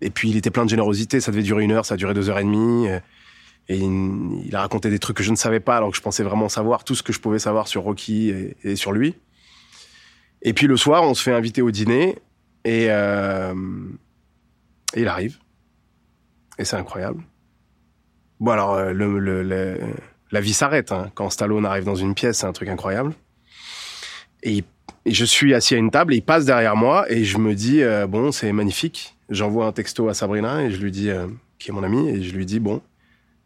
et 0.00 0.10
puis 0.10 0.30
il 0.30 0.36
était 0.36 0.50
plein 0.50 0.64
de 0.64 0.70
générosité. 0.70 1.20
Ça 1.20 1.30
devait 1.32 1.42
durer 1.42 1.64
une 1.64 1.72
heure, 1.72 1.84
ça 1.84 1.94
a 1.94 1.96
duré 1.96 2.14
deux 2.14 2.30
heures 2.30 2.38
et 2.38 2.44
demie. 2.44 2.86
Et 3.68 3.76
il, 3.76 4.46
il 4.46 4.56
a 4.56 4.60
raconté 4.62 4.90
des 4.90 4.98
trucs 4.98 5.16
que 5.16 5.22
je 5.22 5.30
ne 5.30 5.36
savais 5.36 5.60
pas 5.60 5.76
alors 5.76 5.90
que 5.90 5.96
je 5.96 6.02
pensais 6.02 6.22
vraiment 6.24 6.48
savoir 6.48 6.82
tout 6.84 6.94
ce 6.94 7.02
que 7.02 7.12
je 7.12 7.20
pouvais 7.20 7.38
savoir 7.38 7.68
sur 7.68 7.82
Rocky 7.82 8.30
et, 8.30 8.56
et 8.64 8.76
sur 8.76 8.92
lui. 8.92 9.14
Et 10.42 10.54
puis 10.54 10.66
le 10.66 10.76
soir, 10.76 11.02
on 11.04 11.14
se 11.14 11.22
fait 11.22 11.32
inviter 11.32 11.62
au 11.62 11.70
dîner 11.70 12.16
et, 12.64 12.86
euh, 12.88 13.54
et 14.94 15.02
il 15.02 15.08
arrive. 15.08 15.38
Et 16.58 16.64
c'est 16.64 16.76
incroyable. 16.76 17.22
Bon 18.40 18.52
alors 18.52 18.74
euh, 18.74 18.92
le, 18.92 19.18
le- 19.18 19.42
le- 19.42 19.78
la 20.32 20.40
vie 20.40 20.52
s'arrête 20.52 20.92
hein. 20.92 21.10
quand 21.14 21.30
Stallone 21.30 21.66
arrive 21.66 21.84
dans 21.84 21.96
une 21.96 22.14
pièce, 22.14 22.38
c'est 22.38 22.46
un 22.46 22.52
truc 22.52 22.68
incroyable. 22.68 23.14
Et, 24.42 24.64
je 25.06 25.24
suis 25.24 25.54
assis 25.54 25.74
à 25.74 25.78
une 25.78 25.90
table, 25.90 26.12
et 26.12 26.18
il 26.18 26.22
passe 26.22 26.44
derrière 26.44 26.76
moi 26.76 27.10
et 27.10 27.24
je 27.24 27.38
me 27.38 27.54
dis 27.54 27.82
euh, 27.82 28.06
bon 28.06 28.32
c'est 28.32 28.52
magnifique. 28.52 29.16
J'envoie 29.30 29.64
un 29.64 29.72
texto 29.72 30.08
à 30.08 30.14
Sabrina 30.14 30.62
et 30.62 30.70
je 30.70 30.76
lui 30.76 30.90
dis 30.90 31.08
euh, 31.08 31.26
qui 31.58 31.70
est 31.70 31.72
mon 31.72 31.82
amie 31.82 32.10
et 32.10 32.22
je 32.22 32.34
lui 32.34 32.44
dis 32.44 32.60
bon 32.60 32.82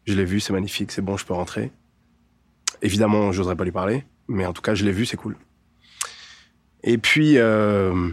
je 0.05 0.13
l'ai 0.13 0.25
vu, 0.25 0.39
c'est 0.39 0.53
magnifique, 0.53 0.91
c'est 0.91 1.01
bon, 1.01 1.17
je 1.17 1.25
peux 1.25 1.33
rentrer. 1.33 1.71
Évidemment, 2.81 3.31
j'oserais 3.31 3.55
pas 3.55 3.63
lui 3.63 3.71
parler, 3.71 4.03
mais 4.27 4.45
en 4.45 4.53
tout 4.53 4.61
cas, 4.61 4.75
je 4.75 4.85
l'ai 4.85 4.91
vu, 4.91 5.05
c'est 5.05 5.17
cool. 5.17 5.35
Et 6.83 6.97
puis, 6.97 7.37
euh, 7.37 8.09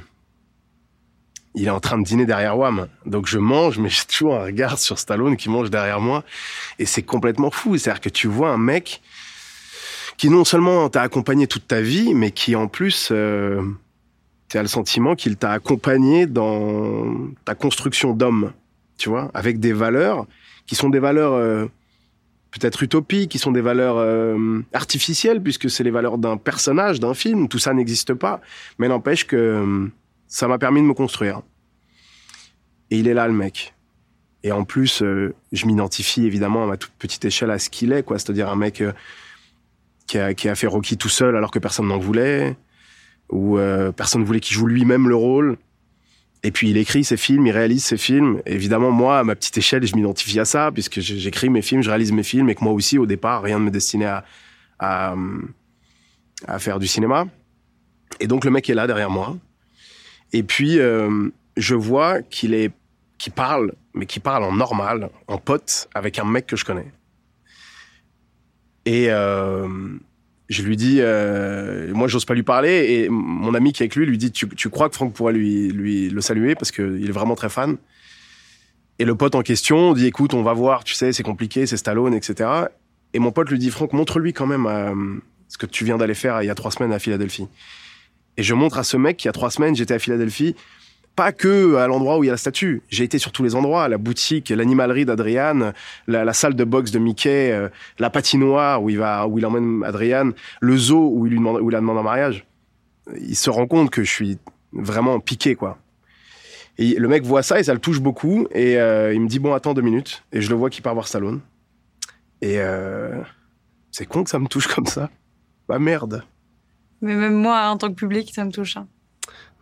il 1.55 1.67
est 1.67 1.71
en 1.71 1.81
train 1.81 1.99
de 1.99 2.05
dîner 2.05 2.27
derrière 2.27 2.57
Wam. 2.59 2.89
Donc 3.07 3.27
je 3.27 3.39
mange, 3.39 3.79
mais 3.79 3.89
j'ai 3.89 4.05
toujours 4.05 4.37
un 4.37 4.45
regard 4.45 4.79
sur 4.79 4.99
Stallone 4.99 5.37
qui 5.37 5.51
mange 5.51 5.71
derrière 5.71 6.01
moi. 6.01 6.25
Et 6.79 6.87
c'est 6.87 7.03
complètement 7.03 7.51
fou. 7.51 7.77
C'est-à-dire 7.77 8.01
que 8.01 8.09
tu 8.09 8.27
vois 8.27 8.51
un 8.51 8.59
mec 8.59 9.03
qui 10.17 10.31
non 10.31 10.45
seulement 10.45 10.89
t'a 10.89 11.03
accompagné 11.03 11.47
toute 11.47 11.67
ta 11.67 11.81
vie, 11.81 12.15
mais 12.15 12.31
qui 12.31 12.57
en 12.57 12.69
plus, 12.69 13.09
euh, 13.11 13.63
tu 14.49 14.59
as 14.59 14.63
le 14.63 14.69
sentiment 14.69 15.15
qu'il 15.15 15.37
t'a 15.37 15.53
accompagné 15.53 16.27
dans 16.27 17.15
ta 17.45 17.55
construction 17.55 18.13
d'homme. 18.13 18.53
Tu 18.99 19.09
vois, 19.09 19.31
avec 19.35 19.59
des 19.59 19.73
valeurs 19.73 20.27
qui 20.67 20.75
sont 20.77 20.91
des 20.91 21.01
valeurs 21.01 21.33
euh, 21.33 21.67
peut-être 22.53 22.83
utopiques, 22.83 23.31
qui 23.31 23.39
sont 23.39 23.51
des 23.51 23.61
valeurs 23.61 23.97
euh, 23.97 24.61
artificielles, 24.73 25.43
puisque 25.43 25.69
c'est 25.71 25.83
les 25.83 25.91
valeurs 25.91 26.19
d'un 26.19 26.37
personnage, 26.37 27.01
d'un 27.01 27.15
film. 27.15 27.49
Tout 27.49 27.59
ça 27.59 27.75
n'existe 27.75 28.15
pas. 28.15 28.41
Mais 28.79 28.89
n'empêche 28.89 29.27
que 29.27 29.37
euh, 29.37 29.87
ça 30.33 30.49
m'a 30.49 30.59
permis 30.59 30.81
de 30.81 30.87
me 30.87 30.95
construire. 30.95 31.43
Et 32.91 32.97
il 32.99 33.07
est 33.07 33.13
là, 33.13 33.29
le 33.29 33.35
mec. 33.35 33.75
Et 34.43 34.51
en 34.51 34.65
plus, 34.65 35.03
euh, 35.03 35.35
je 35.53 35.67
m'identifie 35.67 36.25
évidemment 36.25 36.65
à 36.65 36.67
ma 36.67 36.79
toute 36.79 36.93
petite 36.99 37.23
échelle 37.27 37.51
à 37.51 37.59
ce 37.59 37.69
qu'il 37.69 37.93
est, 37.93 38.03
quoi. 38.03 38.19
C'est-à-dire 38.19 38.49
un 38.49 38.57
mec 38.57 38.81
euh, 38.81 38.93
qui, 40.07 40.17
a, 40.17 40.33
qui 40.33 40.49
a 40.49 40.55
fait 40.55 40.67
Rocky 40.67 40.97
tout 40.97 41.11
seul 41.11 41.37
alors 41.37 41.51
que 41.51 41.59
personne 41.59 41.87
n'en 41.87 41.99
voulait, 41.99 42.57
ou 43.29 43.59
euh, 43.59 43.93
personne 43.93 44.25
voulait 44.25 44.41
qu'il 44.41 44.57
joue 44.57 44.67
lui-même 44.67 45.07
le 45.07 45.17
rôle. 45.17 45.59
Et 46.45 46.51
puis 46.51 46.71
il 46.71 46.79
écrit 46.79 47.05
ses 47.05 47.19
films, 47.19 47.47
il 47.47 47.53
réalise 47.53 47.85
ses 47.85 47.99
films. 47.99 48.41
Évidemment, 48.47 48.91
moi, 48.91 49.19
à 49.19 49.25
ma 49.25 49.35
petite 49.37 49.59
échelle, 49.59 49.87
je 49.87 49.95
m'identifie 49.95 50.41
à 50.41 50.47
ça, 50.47 50.73
puisque 50.73 51.01
j'écris 51.01 51.51
mes 51.51 51.61
films, 51.61 51.83
je 51.83 51.91
réalise 51.91 52.11
mes 52.11 52.23
films, 52.23 52.49
et 52.49 52.55
que 52.55 52.65
moi 52.65 52.73
aussi, 52.73 52.97
au 52.97 53.05
départ, 53.05 53.43
rien 53.43 53.59
ne 53.59 53.65
me 53.65 53.71
destinait 53.71 54.07
à, 54.79 55.15
à 56.47 56.59
faire 56.59 56.79
du 56.79 56.87
cinéma. 56.87 57.27
Et 58.19 58.27
donc 58.27 58.47
le 58.47 58.51
mec 58.51 58.71
est 58.71 58.75
là 58.75 58.87
derrière 58.87 59.11
moi. 59.11 59.37
Et 60.33 60.43
puis 60.43 60.79
euh, 60.79 61.29
je 61.57 61.75
vois 61.75 62.23
qu'il 62.23 62.55
est, 62.55 62.73
qu'il 63.19 63.33
parle, 63.33 63.73
mais 63.95 64.07
qu'il 64.07 64.23
parle 64.23 64.45
en 64.45 64.53
normal, 64.53 65.11
en 65.29 65.39
pote, 65.39 65.89
avec 65.95 66.19
un 66.19 66.25
mec 66.25 66.47
que 66.47 66.57
je 66.57 66.65
connais. 66.65 66.91
Et 68.85 69.11
euh, 69.11 69.69
je 70.49 70.63
lui 70.63 70.77
dis, 70.77 70.99
euh, 71.01 71.93
moi 71.95 72.09
j'ose 72.09 72.25
pas 72.25 72.35
lui 72.35 72.43
parler, 72.43 72.93
et 72.93 73.09
mon 73.09 73.55
ami 73.55 73.73
qui 73.73 73.83
est 73.83 73.85
avec 73.85 73.97
lui 73.97 74.07
lui 74.07 74.19
dit, 74.19 74.33
tu, 74.33 74.49
tu 74.49 74.71
crois 74.71 74.89
que 74.89 74.95
Franck 74.95 75.15
pourrait 75.15 75.33
lui, 75.33 75.69
lui 75.69 76.09
le 76.11 76.21
saluer 76.21 76.55
parce 76.55 76.73
qu'il 76.73 77.09
est 77.09 77.13
vraiment 77.13 77.35
très 77.35 77.49
fan? 77.49 77.77
Et 78.99 79.05
le 79.05 79.15
pote 79.15 79.35
en 79.35 79.43
question 79.43 79.95
dit, 79.95 80.07
écoute, 80.07 80.35
on 80.35 80.43
va 80.43 80.53
voir, 80.53 80.85
tu 80.85 80.95
sais, 80.95 81.13
c'est 81.13 81.23
compliqué, 81.23 81.67
c'est 81.67 81.77
Stallone, 81.77 82.15
etc. 82.15 82.49
Et 83.15 83.19
mon 83.19 83.33
pote 83.33 83.51
lui 83.51 83.59
dit, 83.59 83.71
Franck, 83.71 83.93
montre-lui 83.93 84.33
quand 84.33 84.47
même 84.47 84.67
euh, 84.67 84.95
ce 85.49 85.59
que 85.59 85.67
tu 85.67 85.85
viens 85.85 85.99
d'aller 85.99 86.15
faire 86.15 86.43
il 86.43 86.47
y 86.47 86.51
a 86.51 86.55
trois 86.55 86.71
semaines 86.71 86.93
à 86.93 86.99
Philadelphie. 86.99 87.49
Et 88.37 88.43
je 88.43 88.55
montre 88.55 88.79
à 88.79 88.85
ce 88.85 88.97
mec 88.97 89.17
qu'il 89.17 89.29
y 89.29 89.31
a 89.31 89.33
trois 89.33 89.51
semaines, 89.51 89.77
j'étais 89.77 89.95
à 89.95 89.99
Philadelphie, 89.99 90.57
pas 91.17 91.33
que 91.33 91.77
à 91.77 91.87
l'endroit 91.87 92.19
où 92.19 92.25
il 92.25 92.29
y 92.29 92.31
a 92.31 92.33
la 92.33 92.39
statue. 92.39 92.83
J'ai 92.89 93.05
été 93.05 93.19
sur 93.19 93.33
tous 93.33 93.43
les 93.43 93.55
endroits, 93.55 93.89
la 93.89 93.99
boutique, 93.99 94.49
l'animalerie 94.49 95.05
d'Adrian, 95.05 95.73
la, 96.07 96.33
salle 96.33 96.55
de 96.55 96.65
boxe 96.65 96.91
de 96.91 96.99
Mickey, 96.99 97.53
euh, 97.53 97.69
la 97.99 98.09
patinoire 98.09 98.83
où 98.83 98.89
il 98.89 98.99
va, 98.99 99.27
où 99.27 99.39
il 99.39 99.45
emmène 99.45 99.85
Adrian, 99.85 100.31
le 100.61 100.77
zoo 100.77 101.11
où 101.13 101.27
il 101.27 101.31
lui 101.31 101.39
demande, 101.39 101.61
où 101.61 101.69
il 101.69 101.73
la 101.73 101.81
demande 101.81 101.99
en 101.99 102.03
mariage. 102.03 102.47
Il 103.21 103.37
se 103.37 103.51
rend 103.51 103.67
compte 103.67 103.91
que 103.91 104.05
je 104.05 104.11
suis 104.11 104.39
vraiment 104.73 105.21
piqué, 105.21 105.55
quoi. 105.55 105.79
Et 106.79 106.95
le 106.95 107.09
mec 107.09 107.25
voit 107.25 107.43
ça 107.43 107.61
et 107.61 107.65
ça 107.65 107.75
le 107.75 107.81
touche 107.81 108.01
beaucoup 108.01 108.47
et 108.51 108.79
euh, 108.79 109.13
il 109.13 109.21
me 109.21 109.29
dit 109.29 109.39
bon 109.39 109.53
attends 109.53 109.75
deux 109.75 109.83
minutes 109.83 110.25
et 110.33 110.41
je 110.41 110.49
le 110.49 110.57
vois 110.57 110.71
qui 110.71 110.81
part 110.81 110.95
voir 110.95 111.07
Stallone. 111.07 111.41
Et 112.41 112.55
euh, 112.59 113.21
c'est 113.91 114.07
con 114.07 114.25
que 114.25 114.31
ça 114.31 114.39
me 114.39 114.47
touche 114.47 114.67
comme 114.67 114.87
ça. 114.87 115.11
Bah 115.69 115.79
merde. 115.79 116.25
Mais 117.03 117.15
même 117.15 117.35
moi, 117.35 117.67
en 117.69 117.77
tant 117.77 117.89
que 117.89 117.95
public, 117.95 118.33
ça 118.35 118.45
me 118.45 118.51
touche. 118.53 118.77
hein. 118.77 118.87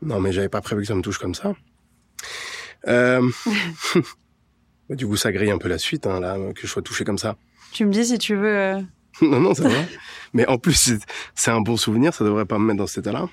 Non, 0.03 0.21
mais 0.21 0.33
j'avais 0.33 0.49
pas 0.49 0.61
prévu 0.61 0.83
que 0.83 0.87
ça 0.89 0.95
me 0.95 1.03
touche 1.03 1.19
comme 1.19 1.35
ça. 1.35 1.55
Euh... 2.87 3.29
du 4.91 5.07
coup, 5.07 5.17
ça 5.17 5.33
grille 5.33 5.51
un 5.51 5.59
peu 5.59 5.69
la 5.69 5.79
suite, 5.79 6.07
hein, 6.07 6.21
là, 6.21 6.37
que 6.55 6.63
je 6.63 6.67
sois 6.67 6.83
touché 6.83 7.05
comme 7.05 7.19
ça. 7.19 7.37
Tu 7.73 7.85
me 7.85 7.93
dis 7.93 8.05
si 8.05 8.19
tu 8.19 8.35
veux. 8.35 8.57
euh, 8.57 8.81
non, 9.23 9.41
non, 9.41 9.55
ça 9.55 9.69
va. 9.69 9.79
mais 10.33 10.47
en 10.49 10.59
plus, 10.59 10.99
c'est- 11.35 11.51
un 11.51 11.61
bon 11.61 11.77
souvenir, 11.77 12.15
ça 12.15 12.25
devrait 12.25 12.47
pas 12.47 12.59
me 12.59 12.65
mettre 12.67 12.79
dans 12.79 12.87
cet 12.87 12.99
état-là. 13.07 13.29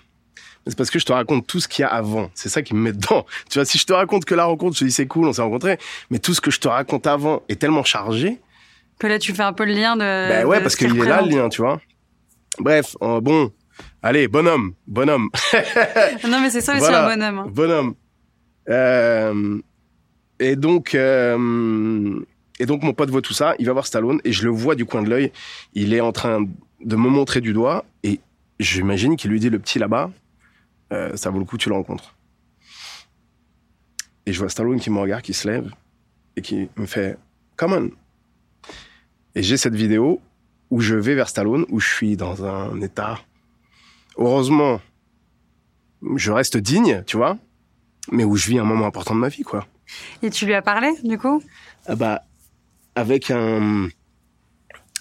C'est 0.67 0.77
parce 0.77 0.89
que 0.89 0.99
je 0.99 1.05
te 1.05 1.13
raconte 1.13 1.47
tout 1.47 1.61
ce 1.61 1.67
qu'il 1.69 1.83
y 1.83 1.85
a 1.85 1.89
avant. 1.93 2.29
C'est 2.35 2.49
ça 2.49 2.61
qui 2.61 2.73
me 2.75 2.81
met 2.81 2.91
dedans. 2.91 3.25
Tu 3.49 3.57
vois, 3.57 3.63
si 3.65 3.77
je 3.77 3.85
te 3.85 3.93
raconte 3.93 4.25
que 4.25 4.35
la 4.35 4.43
rencontre, 4.43 4.75
je 4.75 4.79
te 4.81 4.85
dis 4.85 4.91
c'est 4.91 5.07
cool, 5.07 5.25
on 5.27 5.31
s'est 5.31 5.41
rencontrés. 5.41 5.77
Mais 6.09 6.19
tout 6.19 6.33
ce 6.33 6.41
que 6.41 6.51
je 6.51 6.59
te 6.59 6.67
raconte 6.67 7.07
avant 7.07 7.41
est 7.47 7.55
tellement 7.55 7.85
chargé. 7.85 8.37
Que 8.99 9.07
là, 9.07 9.17
tu 9.17 9.33
fais 9.33 9.43
un 9.43 9.53
peu 9.53 9.63
le 9.63 9.71
lien 9.73 9.95
de. 9.95 10.01
ben 10.01 10.45
ouais, 10.45 10.57
de 10.57 10.63
parce 10.63 10.73
ce 10.73 10.77
qu'il 10.79 10.99
est 10.99 11.05
là, 11.05 11.21
le 11.21 11.29
lien, 11.29 11.47
tu 11.47 11.61
vois. 11.61 11.79
Bref, 12.59 12.97
euh, 13.01 13.21
bon. 13.21 13.53
Allez, 14.01 14.27
bonhomme, 14.27 14.73
bonhomme. 14.87 15.29
Non, 16.27 16.39
mais 16.41 16.49
c'est 16.49 16.61
ça 16.61 16.77
Voilà. 16.77 17.05
un 17.05 17.15
bonhomme. 17.15 17.39
hein. 17.39 17.47
Bonhomme. 17.51 17.95
Euh, 18.69 19.59
et 20.39 20.55
donc, 20.55 20.93
euh, 20.95 22.19
et 22.59 22.65
donc 22.65 22.83
mon 22.83 22.93
pote 22.93 23.09
voit 23.09 23.21
tout 23.21 23.33
ça. 23.33 23.55
Il 23.59 23.65
va 23.65 23.73
voir 23.73 23.85
Stallone 23.87 24.19
et 24.23 24.31
je 24.31 24.43
le 24.43 24.49
vois 24.51 24.75
du 24.75 24.85
coin 24.85 25.01
de 25.03 25.09
l'œil. 25.09 25.31
Il 25.73 25.93
est 25.93 26.01
en 26.01 26.11
train 26.11 26.41
de 26.41 26.95
me 26.95 27.09
montrer 27.09 27.41
du 27.41 27.53
doigt 27.53 27.85
et 28.03 28.19
j'imagine 28.59 29.15
qu'il 29.15 29.31
lui 29.31 29.39
dit 29.39 29.49
le 29.49 29.59
petit 29.59 29.79
là-bas, 29.79 30.11
euh, 30.93 31.15
ça 31.15 31.29
vaut 31.29 31.39
le 31.39 31.45
coup, 31.45 31.57
tu 31.57 31.69
le 31.69 31.75
rencontres. 31.75 32.15
Et 34.25 34.33
je 34.33 34.39
vois 34.39 34.49
Stallone 34.49 34.79
qui 34.79 34.89
me 34.89 34.99
regarde, 34.99 35.21
qui 35.21 35.33
se 35.33 35.47
lève 35.47 35.71
et 36.35 36.41
qui 36.41 36.69
me 36.75 36.85
fait 36.85 37.17
Come 37.55 37.73
on. 37.73 37.89
Et 39.35 39.41
j'ai 39.43 39.57
cette 39.57 39.75
vidéo 39.75 40.21
où 40.69 40.81
je 40.81 40.95
vais 40.95 41.15
vers 41.15 41.29
Stallone, 41.29 41.65
où 41.69 41.79
je 41.79 41.87
suis 41.87 42.17
dans 42.17 42.43
un 42.45 42.79
état. 42.81 43.19
Heureusement, 44.17 44.81
je 46.15 46.31
reste 46.31 46.57
digne, 46.57 47.03
tu 47.05 47.17
vois, 47.17 47.37
mais 48.11 48.23
où 48.23 48.35
je 48.35 48.47
vis 48.49 48.59
un 48.59 48.63
moment 48.63 48.85
important 48.85 49.15
de 49.15 49.19
ma 49.19 49.29
vie, 49.29 49.43
quoi. 49.43 49.67
Et 50.21 50.29
tu 50.29 50.45
lui 50.45 50.53
as 50.53 50.61
parlé, 50.61 50.91
du 51.03 51.17
coup? 51.17 51.41
Ah 51.87 51.95
bah, 51.95 52.23
avec 52.95 53.31
un, 53.31 53.89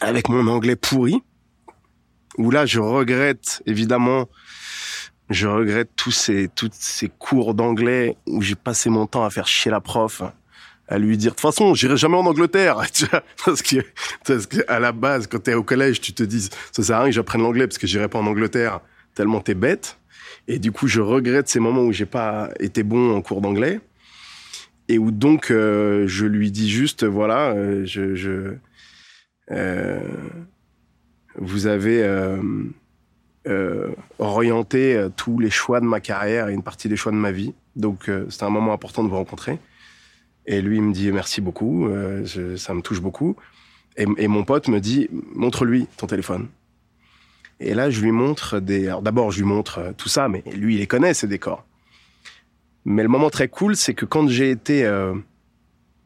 avec 0.01 0.29
mon 0.29 0.47
anglais 0.49 0.77
pourri, 0.77 1.23
où 2.39 2.51
là, 2.51 2.67
je 2.67 2.81
regrette, 2.81 3.63
évidemment, 3.67 4.29
je 5.31 5.49
regrette 5.49 5.91
tous 5.97 6.11
ces, 6.11 6.49
toutes 6.55 6.75
ces 6.75 7.09
cours 7.09 7.55
d'anglais 7.55 8.17
où 8.27 8.43
j'ai 8.43 8.55
passé 8.55 8.91
mon 8.91 9.07
temps 9.07 9.25
à 9.25 9.31
faire 9.31 9.47
chier 9.47 9.71
la 9.71 9.81
prof, 9.81 10.23
à 10.89 10.99
lui 10.99 11.17
dire, 11.17 11.33
de 11.33 11.37
toute 11.37 11.41
façon, 11.41 11.75
j'irai 11.75 11.97
jamais 11.97 12.17
en 12.17 12.27
Angleterre, 12.27 12.83
tu 12.93 13.07
vois, 13.07 13.23
parce 13.45 13.63
que, 13.63 13.77
parce 14.27 14.47
que, 14.47 14.59
à 14.69 14.79
la 14.79 14.93
base, 14.93 15.27
quand 15.27 15.43
t'es 15.43 15.55
au 15.55 15.65
collège, 15.65 16.01
tu 16.01 16.13
te 16.13 16.23
dis, 16.23 16.49
ça 16.71 16.83
sert 16.83 16.97
à 16.97 17.01
rien 17.01 17.09
que 17.09 17.15
j'apprenne 17.15 17.43
l'anglais 17.43 17.67
parce 17.67 17.79
que 17.79 17.87
j'irai 17.87 18.09
pas 18.09 18.19
en 18.19 18.27
Angleterre, 18.27 18.81
tellement 19.17 19.41
t'es 19.41 19.55
bête. 19.55 19.99
Et 20.47 20.61
du 20.61 20.71
coup, 20.71 20.87
je 20.87 21.01
regrette 21.01 21.49
ces 21.49 21.59
moments 21.59 21.83
où 21.83 21.93
j'ai 21.93 22.07
pas 22.07 22.51
été 22.61 22.85
bon 22.85 23.17
en 23.17 23.23
cours 23.23 23.41
d'anglais. 23.41 23.81
Et 24.89 24.99
où 24.99 25.11
donc 25.11 25.51
euh, 25.51 26.07
je 26.07 26.27
lui 26.27 26.53
dis 26.53 26.71
juste 26.71 27.05
voilà 27.05 27.51
euh, 27.51 27.85
je, 27.85 28.55
euh, 29.51 30.01
vous 31.35 31.67
avez 31.67 32.09
orienté 34.19 35.09
tous 35.17 35.39
les 35.41 35.51
choix 35.51 35.81
de 35.81 35.87
ma 35.87 36.01
carrière 36.01 36.49
et 36.49 36.53
une 36.53 36.63
partie 36.63 36.89
des 36.89 36.97
choix 36.97 37.11
de 37.11 37.17
ma 37.17 37.33
vie. 37.33 37.53
Donc 37.75 38.11
c'était 38.29 38.45
un 38.45 38.51
moment 38.51 38.73
important 38.73 39.03
de 39.03 39.09
vous 39.09 39.17
rencontrer. 39.17 39.59
Et 40.47 40.63
lui 40.63 40.77
il 40.77 40.83
me 40.83 40.93
dit 40.93 41.11
merci 41.11 41.41
beaucoup 41.41 41.89
ça 42.57 42.75
me 42.75 42.81
touche 42.81 43.01
beaucoup. 43.01 43.37
Et 43.97 44.29
mon 44.29 44.45
pote 44.45 44.69
me 44.69 44.79
dit 44.79 45.09
montre-lui 45.35 45.89
ton 45.97 46.07
téléphone 46.07 46.49
et 47.61 47.75
là 47.75 47.91
je 47.91 48.01
lui 48.03 48.13
montre 48.13 48.61
des 48.61 48.87
alors 48.89 49.03
d'abord 49.03 49.31
je 49.31 49.39
lui 49.39 49.47
montre 49.47 49.79
euh, 49.79 49.93
tout 49.97 50.09
ça 50.09 50.29
mais 50.29 50.43
lui 50.53 50.75
il 50.75 50.79
les 50.79 50.87
connaît 50.87 51.15
ces 51.15 51.27
décors 51.27 51.65
mais 52.89 53.03
le 53.03 53.09
moment 53.09 53.31
très 53.31 53.49
cool, 53.49 53.75
c'est 53.75 53.95
que 53.95 54.05
quand 54.05 54.29
j'ai 54.29 54.49
été 54.51 54.85
euh, 54.85 55.13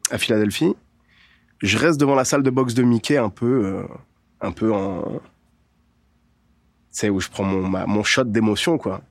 à 0.09 0.17
Philadelphie, 0.17 0.73
je 1.61 1.77
reste 1.77 1.99
devant 1.99 2.15
la 2.15 2.25
salle 2.25 2.41
de 2.41 2.49
boxe 2.49 2.73
de 2.73 2.81
Mickey 2.81 3.17
un 3.17 3.29
peu, 3.29 3.65
euh, 3.65 3.83
un 4.41 4.51
peu 4.51 4.73
en, 4.73 5.21
sais 6.89 7.09
où 7.09 7.19
je 7.19 7.29
prends 7.29 7.43
mon 7.43 7.67
ma- 7.67 7.85
mon 7.85 8.01
shot 8.03 8.23
d'émotion 8.23 8.79
quoi. 8.79 9.01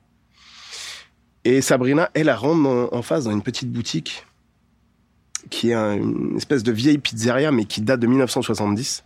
Et 1.45 1.61
Sabrina, 1.61 2.11
elle, 2.13 2.27
elle 2.27 2.35
rentre 2.35 2.89
en 2.93 3.01
face 3.01 3.23
dans 3.23 3.31
une 3.31 3.41
petite 3.41 3.71
boutique 3.71 4.25
qui 5.49 5.69
est 5.69 5.73
un- 5.73 5.95
une 5.95 6.35
espèce 6.35 6.63
de 6.63 6.73
vieille 6.73 6.97
pizzeria 6.97 7.51
mais 7.53 7.63
qui 7.63 7.79
date 7.79 8.01
de 8.01 8.07
1970. 8.07 9.05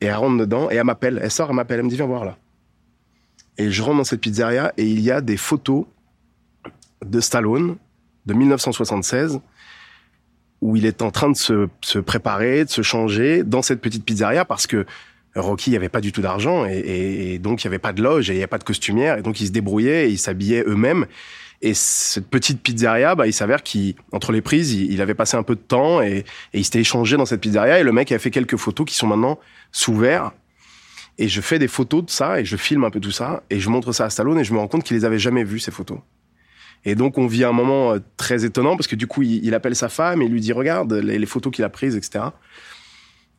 Et 0.00 0.06
elle 0.06 0.14
rentre 0.14 0.38
dedans 0.38 0.70
et 0.70 0.76
elle 0.76 0.84
m'appelle, 0.84 1.20
elle 1.22 1.30
sort, 1.30 1.50
elle 1.50 1.56
m'appelle, 1.56 1.78
elle 1.78 1.84
me 1.84 1.90
dit 1.90 1.96
viens 1.96 2.06
voir 2.06 2.24
là. 2.24 2.38
Et 3.58 3.70
je 3.70 3.82
rentre 3.82 3.98
dans 3.98 4.04
cette 4.04 4.20
pizzeria 4.20 4.72
et 4.76 4.86
il 4.86 5.00
y 5.00 5.10
a 5.10 5.20
des 5.20 5.36
photos 5.36 5.84
de 7.04 7.20
Stallone 7.20 7.76
de 8.26 8.34
1976 8.34 9.40
où 10.62 10.76
il 10.76 10.86
est 10.86 11.02
en 11.02 11.10
train 11.10 11.30
de 11.30 11.36
se, 11.36 11.98
préparer, 11.98 12.64
de 12.64 12.70
se 12.70 12.82
changer 12.82 13.42
dans 13.42 13.62
cette 13.62 13.80
petite 13.80 14.04
pizzeria 14.04 14.44
parce 14.44 14.66
que 14.66 14.86
Rocky, 15.34 15.70
il 15.70 15.72
n'y 15.72 15.76
avait 15.76 15.88
pas 15.88 16.00
du 16.00 16.12
tout 16.12 16.22
d'argent 16.22 16.64
et 16.66 17.38
donc 17.38 17.62
il 17.62 17.66
n'y 17.66 17.70
avait 17.70 17.78
pas 17.78 17.92
de 17.92 18.02
loge 18.02 18.30
et 18.30 18.32
il 18.32 18.36
n'y 18.36 18.42
avait 18.42 18.48
pas 18.48 18.58
de 18.58 18.64
costumière 18.64 19.18
et 19.18 19.22
donc 19.22 19.40
ils 19.40 19.46
se 19.46 19.52
débrouillaient 19.52 20.08
et 20.08 20.10
ils 20.10 20.18
s'habillaient 20.18 20.64
eux-mêmes. 20.66 21.06
Et 21.62 21.74
cette 21.74 22.28
petite 22.28 22.62
pizzeria, 22.62 23.14
bah, 23.14 23.26
il 23.26 23.34
s'avère 23.34 23.62
qu'entre 23.62 24.32
les 24.32 24.40
prises, 24.40 24.72
il, 24.72 25.00
avait 25.02 25.14
passé 25.14 25.36
un 25.36 25.42
peu 25.42 25.54
de 25.54 25.60
temps 25.60 26.00
et, 26.00 26.24
il 26.54 26.64
s'était 26.64 26.80
échangé 26.80 27.18
dans 27.18 27.26
cette 27.26 27.40
pizzeria 27.40 27.78
et 27.78 27.82
le 27.82 27.92
mec 27.92 28.10
a 28.12 28.18
fait 28.18 28.30
quelques 28.30 28.56
photos 28.56 28.86
qui 28.86 28.94
sont 28.94 29.06
maintenant 29.06 29.38
sous 29.70 29.94
verre. 29.94 30.32
Et 31.18 31.28
je 31.28 31.42
fais 31.42 31.58
des 31.58 31.68
photos 31.68 32.06
de 32.06 32.10
ça 32.10 32.40
et 32.40 32.46
je 32.46 32.56
filme 32.56 32.84
un 32.84 32.90
peu 32.90 32.98
tout 32.98 33.10
ça 33.10 33.42
et 33.50 33.60
je 33.60 33.68
montre 33.68 33.92
ça 33.92 34.06
à 34.06 34.10
Stallone 34.10 34.38
et 34.38 34.44
je 34.44 34.54
me 34.54 34.58
rends 34.58 34.68
compte 34.68 34.84
qu'il 34.84 34.96
les 34.96 35.04
avait 35.04 35.18
jamais 35.18 35.44
vues 35.44 35.58
ces 35.58 35.70
photos. 35.70 35.98
Et 36.86 36.94
donc 36.94 37.18
on 37.18 37.26
vit 37.26 37.44
un 37.44 37.52
moment 37.52 37.92
euh, 37.92 37.98
très 38.16 38.46
étonnant 38.46 38.74
parce 38.74 38.86
que 38.86 38.96
du 38.96 39.06
coup 39.06 39.20
il, 39.20 39.54
appelle 39.54 39.76
sa 39.76 39.90
femme 39.90 40.22
et 40.22 40.28
lui 40.28 40.40
dit 40.40 40.54
regarde 40.54 40.94
les, 40.94 41.18
les 41.18 41.26
photos 41.26 41.52
qu'il 41.52 41.62
a 41.62 41.68
prises 41.68 41.94
etc. 41.94 42.24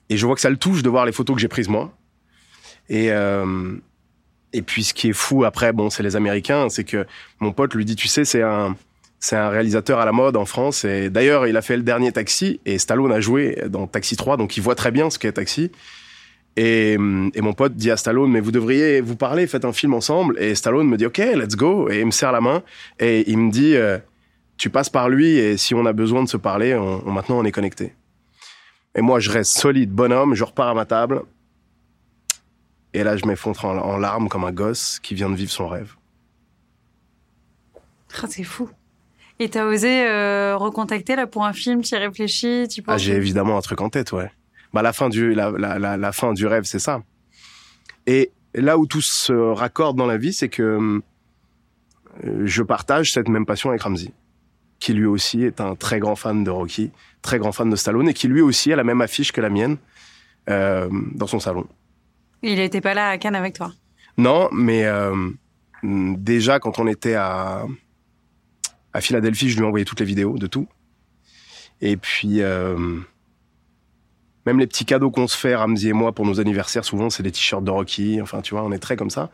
Et 0.09 0.17
je 0.17 0.25
vois 0.27 0.35
que 0.35 0.41
ça 0.41 0.51
le 0.51 0.57
touche 0.57 0.83
de 0.83 0.89
voir 0.89 1.07
les 1.07 1.11
photos 1.11 1.35
que 1.35 1.41
j'ai 1.41 1.47
prises 1.47 1.69
moi. 1.69 1.91
Et 2.87 3.11
euh, 3.11 3.75
et 4.53 4.61
puis 4.61 4.83
ce 4.83 4.93
qui 4.93 5.09
est 5.09 5.13
fou 5.13 5.43
après 5.45 5.71
bon 5.73 5.89
c'est 5.89 6.03
les 6.03 6.15
Américains 6.15 6.69
c'est 6.69 6.83
que 6.83 7.05
mon 7.39 7.51
pote 7.53 7.73
lui 7.73 7.85
dit 7.85 7.95
tu 7.95 8.07
sais 8.07 8.25
c'est 8.25 8.41
un 8.41 8.75
c'est 9.19 9.35
un 9.35 9.49
réalisateur 9.49 9.99
à 9.99 10.05
la 10.05 10.11
mode 10.11 10.35
en 10.35 10.45
France 10.45 10.83
et 10.83 11.09
d'ailleurs 11.09 11.45
il 11.47 11.55
a 11.57 11.61
fait 11.61 11.77
le 11.77 11.83
dernier 11.83 12.11
Taxi 12.11 12.59
et 12.65 12.77
Stallone 12.79 13.11
a 13.11 13.19
joué 13.21 13.57
dans 13.69 13.85
Taxi 13.87 14.15
3 14.15 14.37
donc 14.37 14.57
il 14.57 14.61
voit 14.63 14.75
très 14.75 14.91
bien 14.91 15.09
ce 15.09 15.19
qu'est 15.19 15.33
Taxi. 15.33 15.71
Et, 16.57 16.93
et 16.95 17.41
mon 17.41 17.53
pote 17.53 17.75
dit 17.75 17.91
à 17.91 17.95
Stallone, 17.97 18.29
mais 18.29 18.41
vous 18.41 18.51
devriez 18.51 18.99
vous 18.99 19.15
parler, 19.15 19.47
faites 19.47 19.63
un 19.63 19.71
film 19.71 19.93
ensemble. 19.93 20.37
Et 20.37 20.53
Stallone 20.53 20.85
me 20.85 20.97
dit, 20.97 21.05
OK, 21.05 21.17
let's 21.19 21.55
go. 21.55 21.89
Et 21.89 22.01
il 22.01 22.05
me 22.05 22.11
serre 22.11 22.33
la 22.33 22.41
main 22.41 22.61
et 22.99 23.23
il 23.31 23.37
me 23.37 23.49
dit, 23.51 23.73
euh, 23.77 23.97
tu 24.57 24.69
passes 24.69 24.89
par 24.89 25.07
lui 25.07 25.37
et 25.37 25.55
si 25.55 25.73
on 25.75 25.85
a 25.85 25.93
besoin 25.93 26.21
de 26.23 26.27
se 26.27 26.35
parler, 26.35 26.75
on, 26.75 27.07
on- 27.07 27.11
maintenant 27.11 27.39
on 27.39 27.45
est 27.45 27.53
connecté. 27.53 27.93
Et 28.95 29.01
moi, 29.01 29.21
je 29.21 29.29
reste 29.29 29.57
solide, 29.57 29.91
bonhomme, 29.91 30.35
je 30.35 30.43
repars 30.43 30.67
à 30.67 30.73
ma 30.73 30.83
table. 30.83 31.21
Et 32.93 33.03
là, 33.03 33.15
je 33.17 33.25
m'effondre 33.25 33.63
en, 33.65 33.77
en 33.77 33.97
larmes 33.97 34.27
comme 34.29 34.43
un 34.43 34.51
gosse 34.51 34.99
qui 34.99 35.15
vient 35.15 35.29
de 35.29 35.35
vivre 35.35 35.51
son 35.51 35.67
rêve. 35.67 35.93
Ah, 38.21 38.27
C'est 38.29 38.43
fou. 38.43 38.69
Et 39.39 39.49
t'as 39.49 39.65
osé 39.65 40.05
euh, 40.07 40.55
recontacter 40.57 41.15
là 41.15 41.25
pour 41.25 41.45
un 41.45 41.53
film, 41.53 41.81
tu 41.81 41.95
y 41.95 41.97
réfléchis, 41.97 42.67
tu 42.69 42.81
Ah, 42.85 42.93
penses 42.93 43.01
j'ai 43.01 43.13
évidemment 43.15 43.57
un 43.57 43.61
truc 43.61 43.81
en 43.81 43.89
tête, 43.89 44.11
ouais. 44.11 44.29
Bah, 44.73 44.81
la 44.83 44.93
fin 44.93 45.09
du, 45.09 45.33
la, 45.33 45.49
la, 45.51 45.79
la, 45.79 45.97
la 45.97 46.11
fin 46.11 46.33
du 46.33 46.45
rêve, 46.45 46.63
c'est 46.65 46.79
ça. 46.79 47.01
Et 48.05 48.31
là 48.53 48.77
où 48.77 48.85
tout 48.85 49.01
se 49.01 49.33
raccorde 49.33 49.97
dans 49.97 50.05
la 50.05 50.17
vie, 50.17 50.33
c'est 50.33 50.49
que 50.49 51.01
euh, 52.23 52.45
je 52.45 52.61
partage 52.61 53.11
cette 53.13 53.29
même 53.29 53.45
passion 53.45 53.69
avec 53.69 53.81
Ramsey, 53.81 54.11
qui 54.79 54.93
lui 54.93 55.05
aussi 55.07 55.43
est 55.43 55.59
un 55.59 55.75
très 55.75 55.99
grand 55.99 56.15
fan 56.15 56.43
de 56.43 56.51
Rocky, 56.51 56.91
très 57.23 57.39
grand 57.39 57.51
fan 57.51 57.69
de 57.69 57.75
Stallone, 57.75 58.09
et 58.09 58.13
qui 58.13 58.27
lui 58.27 58.41
aussi 58.41 58.71
a 58.71 58.75
la 58.75 58.83
même 58.83 59.01
affiche 59.01 59.31
que 59.31 59.41
la 59.41 59.49
mienne 59.49 59.77
euh, 60.49 60.87
dans 61.15 61.27
son 61.27 61.39
salon. 61.39 61.65
Il 62.41 62.59
était 62.59 62.81
pas 62.81 62.93
là 62.93 63.09
à 63.09 63.17
Cannes 63.17 63.35
avec 63.35 63.55
toi. 63.55 63.71
Non, 64.17 64.49
mais 64.51 64.85
euh, 64.85 65.29
déjà 65.83 66.59
quand 66.59 66.79
on 66.79 66.87
était 66.87 67.15
à 67.15 67.65
à 68.93 68.99
Philadelphie, 68.99 69.49
je 69.49 69.55
lui 69.55 69.63
ai 69.63 69.67
envoyé 69.67 69.85
toutes 69.85 69.99
les 70.01 70.05
vidéos 70.05 70.37
de 70.37 70.47
tout. 70.47 70.67
Et 71.79 71.97
puis 71.97 72.41
euh, 72.41 72.99
même 74.45 74.59
les 74.59 74.67
petits 74.67 74.85
cadeaux 74.85 75.11
qu'on 75.11 75.27
se 75.27 75.37
fait, 75.37 75.55
Ramsey 75.55 75.89
et 75.89 75.93
moi, 75.93 76.13
pour 76.13 76.25
nos 76.25 76.39
anniversaires, 76.39 76.83
souvent 76.83 77.09
c'est 77.09 77.23
des 77.23 77.31
t-shirts 77.31 77.63
de 77.63 77.71
Rocky. 77.71 78.19
Enfin, 78.21 78.41
tu 78.41 78.53
vois, 78.53 78.63
on 78.63 78.71
est 78.71 78.79
très 78.79 78.95
comme 78.95 79.09
ça. 79.09 79.29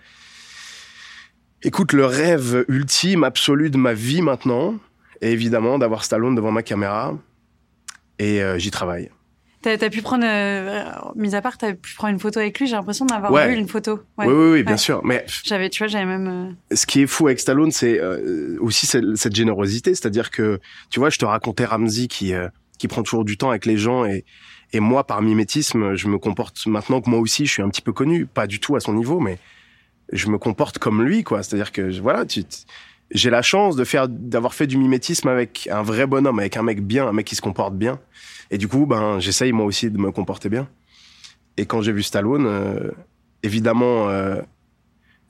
Écoute, 1.64 1.94
le 1.94 2.06
rêve 2.06 2.66
ultime, 2.68 3.24
absolu 3.24 3.70
de 3.70 3.78
ma 3.78 3.94
vie 3.94 4.22
maintenant, 4.22 4.76
est 5.22 5.32
évidemment 5.32 5.80
d'avoir 5.80 6.04
Stallone 6.04 6.36
devant 6.36 6.52
ma 6.52 6.62
caméra. 6.62 7.18
Et 8.20 8.42
euh, 8.44 8.58
j'y 8.60 8.70
travaille. 8.70 9.10
T'as 9.62 9.72
as 9.74 9.90
pu 9.90 10.02
prendre, 10.02 10.24
euh, 10.26 10.84
mis 11.16 11.34
à 11.36 11.42
part, 11.42 11.58
t'as 11.58 11.74
pu 11.74 11.96
prendre 11.96 12.14
une 12.14 12.20
photo 12.20 12.40
avec 12.40 12.60
lui. 12.60 12.68
J'ai 12.68 12.76
l'impression 12.76 13.06
d'avoir 13.06 13.32
Ouais. 13.32 13.50
vu 13.50 13.56
une 13.58 13.68
photo. 13.68 14.00
Ouais. 14.18 14.28
Oui, 14.28 14.34
oui, 14.34 14.52
oui, 14.54 14.64
bien 14.64 14.74
Ouais. 14.74 14.78
sûr. 14.78 15.02
Mais 15.04 15.26
J'avais, 15.44 15.70
tu 15.70 15.80
vois, 15.80 15.88
j'avais 15.88 16.06
même. 16.06 16.56
euh, 16.72 16.76
ce 16.76 16.86
qui 16.86 17.02
est 17.02 17.08
fou 17.08 17.26
avec 17.28 17.40
Stallone, 17.40 17.72
c'est 17.72 18.00
euh, 18.00 18.58
aussi 18.62 18.86
cette, 18.86 19.16
cette 19.18 19.36
générosité, 19.36 19.96
c'est-à-dire 19.96 20.30
que 20.32 20.60
tu 20.92 21.00
vois, 21.00 21.10
je 21.10 21.18
te 21.18 21.26
racontais 21.26 21.66
Ramsey 21.66 22.08
qui 22.08 22.34
euh, 22.34 22.48
qui 22.78 22.88
prend 22.88 23.02
toujours 23.02 23.26
du 23.26 23.38
temps 23.38 23.50
avec 23.50 23.66
les 23.66 23.78
gens 23.78 24.06
et 24.06 24.24
Et 24.74 24.82
moi, 24.82 25.06
par 25.08 25.22
mimétisme, 25.22 25.96
je 25.96 26.10
me 26.10 26.18
comporte 26.20 26.66
maintenant 26.68 27.00
que 27.00 27.10
moi 27.10 27.20
aussi, 27.20 27.46
je 27.46 27.52
suis 27.54 27.64
un 27.64 27.70
petit 27.70 27.82
peu 27.82 27.94
connu, 27.94 28.26
pas 28.26 28.48
du 28.48 28.60
tout 28.60 28.76
à 28.76 28.82
son 28.82 28.94
niveau, 28.94 29.22
mais 29.22 29.40
je 30.12 30.28
me 30.28 30.38
comporte 30.38 30.78
comme 30.78 31.02
lui, 31.04 31.24
quoi. 31.24 31.42
C'est-à-dire 31.42 31.72
que 31.72 32.00
voilà, 32.02 32.26
tu, 32.26 32.44
j'ai 33.12 33.30
la 33.30 33.42
chance 33.42 33.76
de 33.76 33.84
faire, 33.84 34.08
d'avoir 34.10 34.54
fait 34.54 34.68
du 34.68 34.78
mimétisme 34.78 35.28
avec 35.28 35.68
un 35.72 35.82
vrai 35.82 36.08
bonhomme, 36.08 36.40
avec 36.40 36.58
un 36.58 36.64
mec 36.64 36.82
bien, 36.82 37.08
un 37.08 37.14
mec 37.14 37.26
qui 37.26 37.36
se 37.36 37.42
comporte 37.42 37.76
bien. 37.76 38.00
Et 38.52 38.58
du 38.58 38.68
coup, 38.68 38.86
ben, 38.86 39.20
j'essaye 39.20 39.52
moi 39.52 39.66
aussi 39.66 39.90
de 39.90 39.98
me 39.98 40.12
comporter 40.12 40.50
bien. 40.50 40.68
Et 41.58 41.66
quand 41.66 41.82
j'ai 41.82 41.92
vu 41.92 42.04
Stallone, 42.04 42.46
euh, 42.46 42.92
évidemment, 43.44 44.10
euh, 44.10 44.42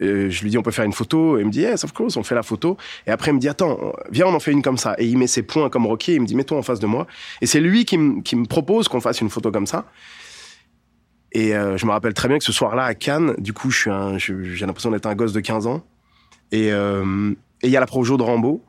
euh, 0.01 0.29
je 0.29 0.43
lui 0.43 0.49
dis 0.49 0.57
on 0.57 0.63
peut 0.63 0.71
faire 0.71 0.85
une 0.85 0.93
photo. 0.93 1.37
Et 1.37 1.41
il 1.41 1.47
me 1.47 1.51
dit 1.51 1.61
yes 1.61 1.83
of 1.83 1.93
course 1.93 2.17
on 2.17 2.23
fait 2.23 2.35
la 2.35 2.43
photo. 2.43 2.77
Et 3.05 3.11
après 3.11 3.31
il 3.31 3.35
me 3.35 3.39
dit 3.39 3.49
attends 3.49 3.93
viens 4.11 4.27
on 4.27 4.33
en 4.33 4.39
fait 4.39 4.51
une 4.51 4.61
comme 4.61 4.77
ça. 4.77 4.95
Et 4.97 5.05
il 5.05 5.17
met 5.17 5.27
ses 5.27 5.43
poings 5.43 5.69
comme 5.69 5.85
Rocky. 5.85 6.13
Il 6.13 6.21
me 6.21 6.25
dit 6.25 6.35
mets-toi 6.35 6.57
en 6.57 6.61
face 6.61 6.79
de 6.79 6.87
moi. 6.87 7.07
Et 7.41 7.45
c'est 7.45 7.59
lui 7.59 7.85
qui, 7.85 7.97
qui 8.23 8.35
me 8.35 8.45
propose 8.45 8.87
qu'on 8.87 9.01
fasse 9.01 9.21
une 9.21 9.29
photo 9.29 9.51
comme 9.51 9.67
ça. 9.67 9.85
Et 11.31 11.55
euh, 11.55 11.77
je 11.77 11.85
me 11.85 11.91
rappelle 11.91 12.13
très 12.13 12.27
bien 12.27 12.37
que 12.37 12.43
ce 12.43 12.53
soir-là 12.53 12.83
à 12.85 12.93
Cannes 12.93 13.35
du 13.37 13.53
coup 13.53 13.69
je 13.69 14.17
suis 14.17 14.55
j'ai 14.55 14.65
l'impression 14.65 14.91
d'être 14.91 15.05
un 15.05 15.15
gosse 15.15 15.33
de 15.33 15.39
15 15.39 15.67
ans. 15.67 15.83
Et 16.51 16.71
euh, 16.71 17.33
et 17.61 17.67
il 17.67 17.71
y 17.71 17.77
a 17.77 17.79
la 17.79 17.85
projo 17.85 18.17
de 18.17 18.23
Rambo 18.23 18.63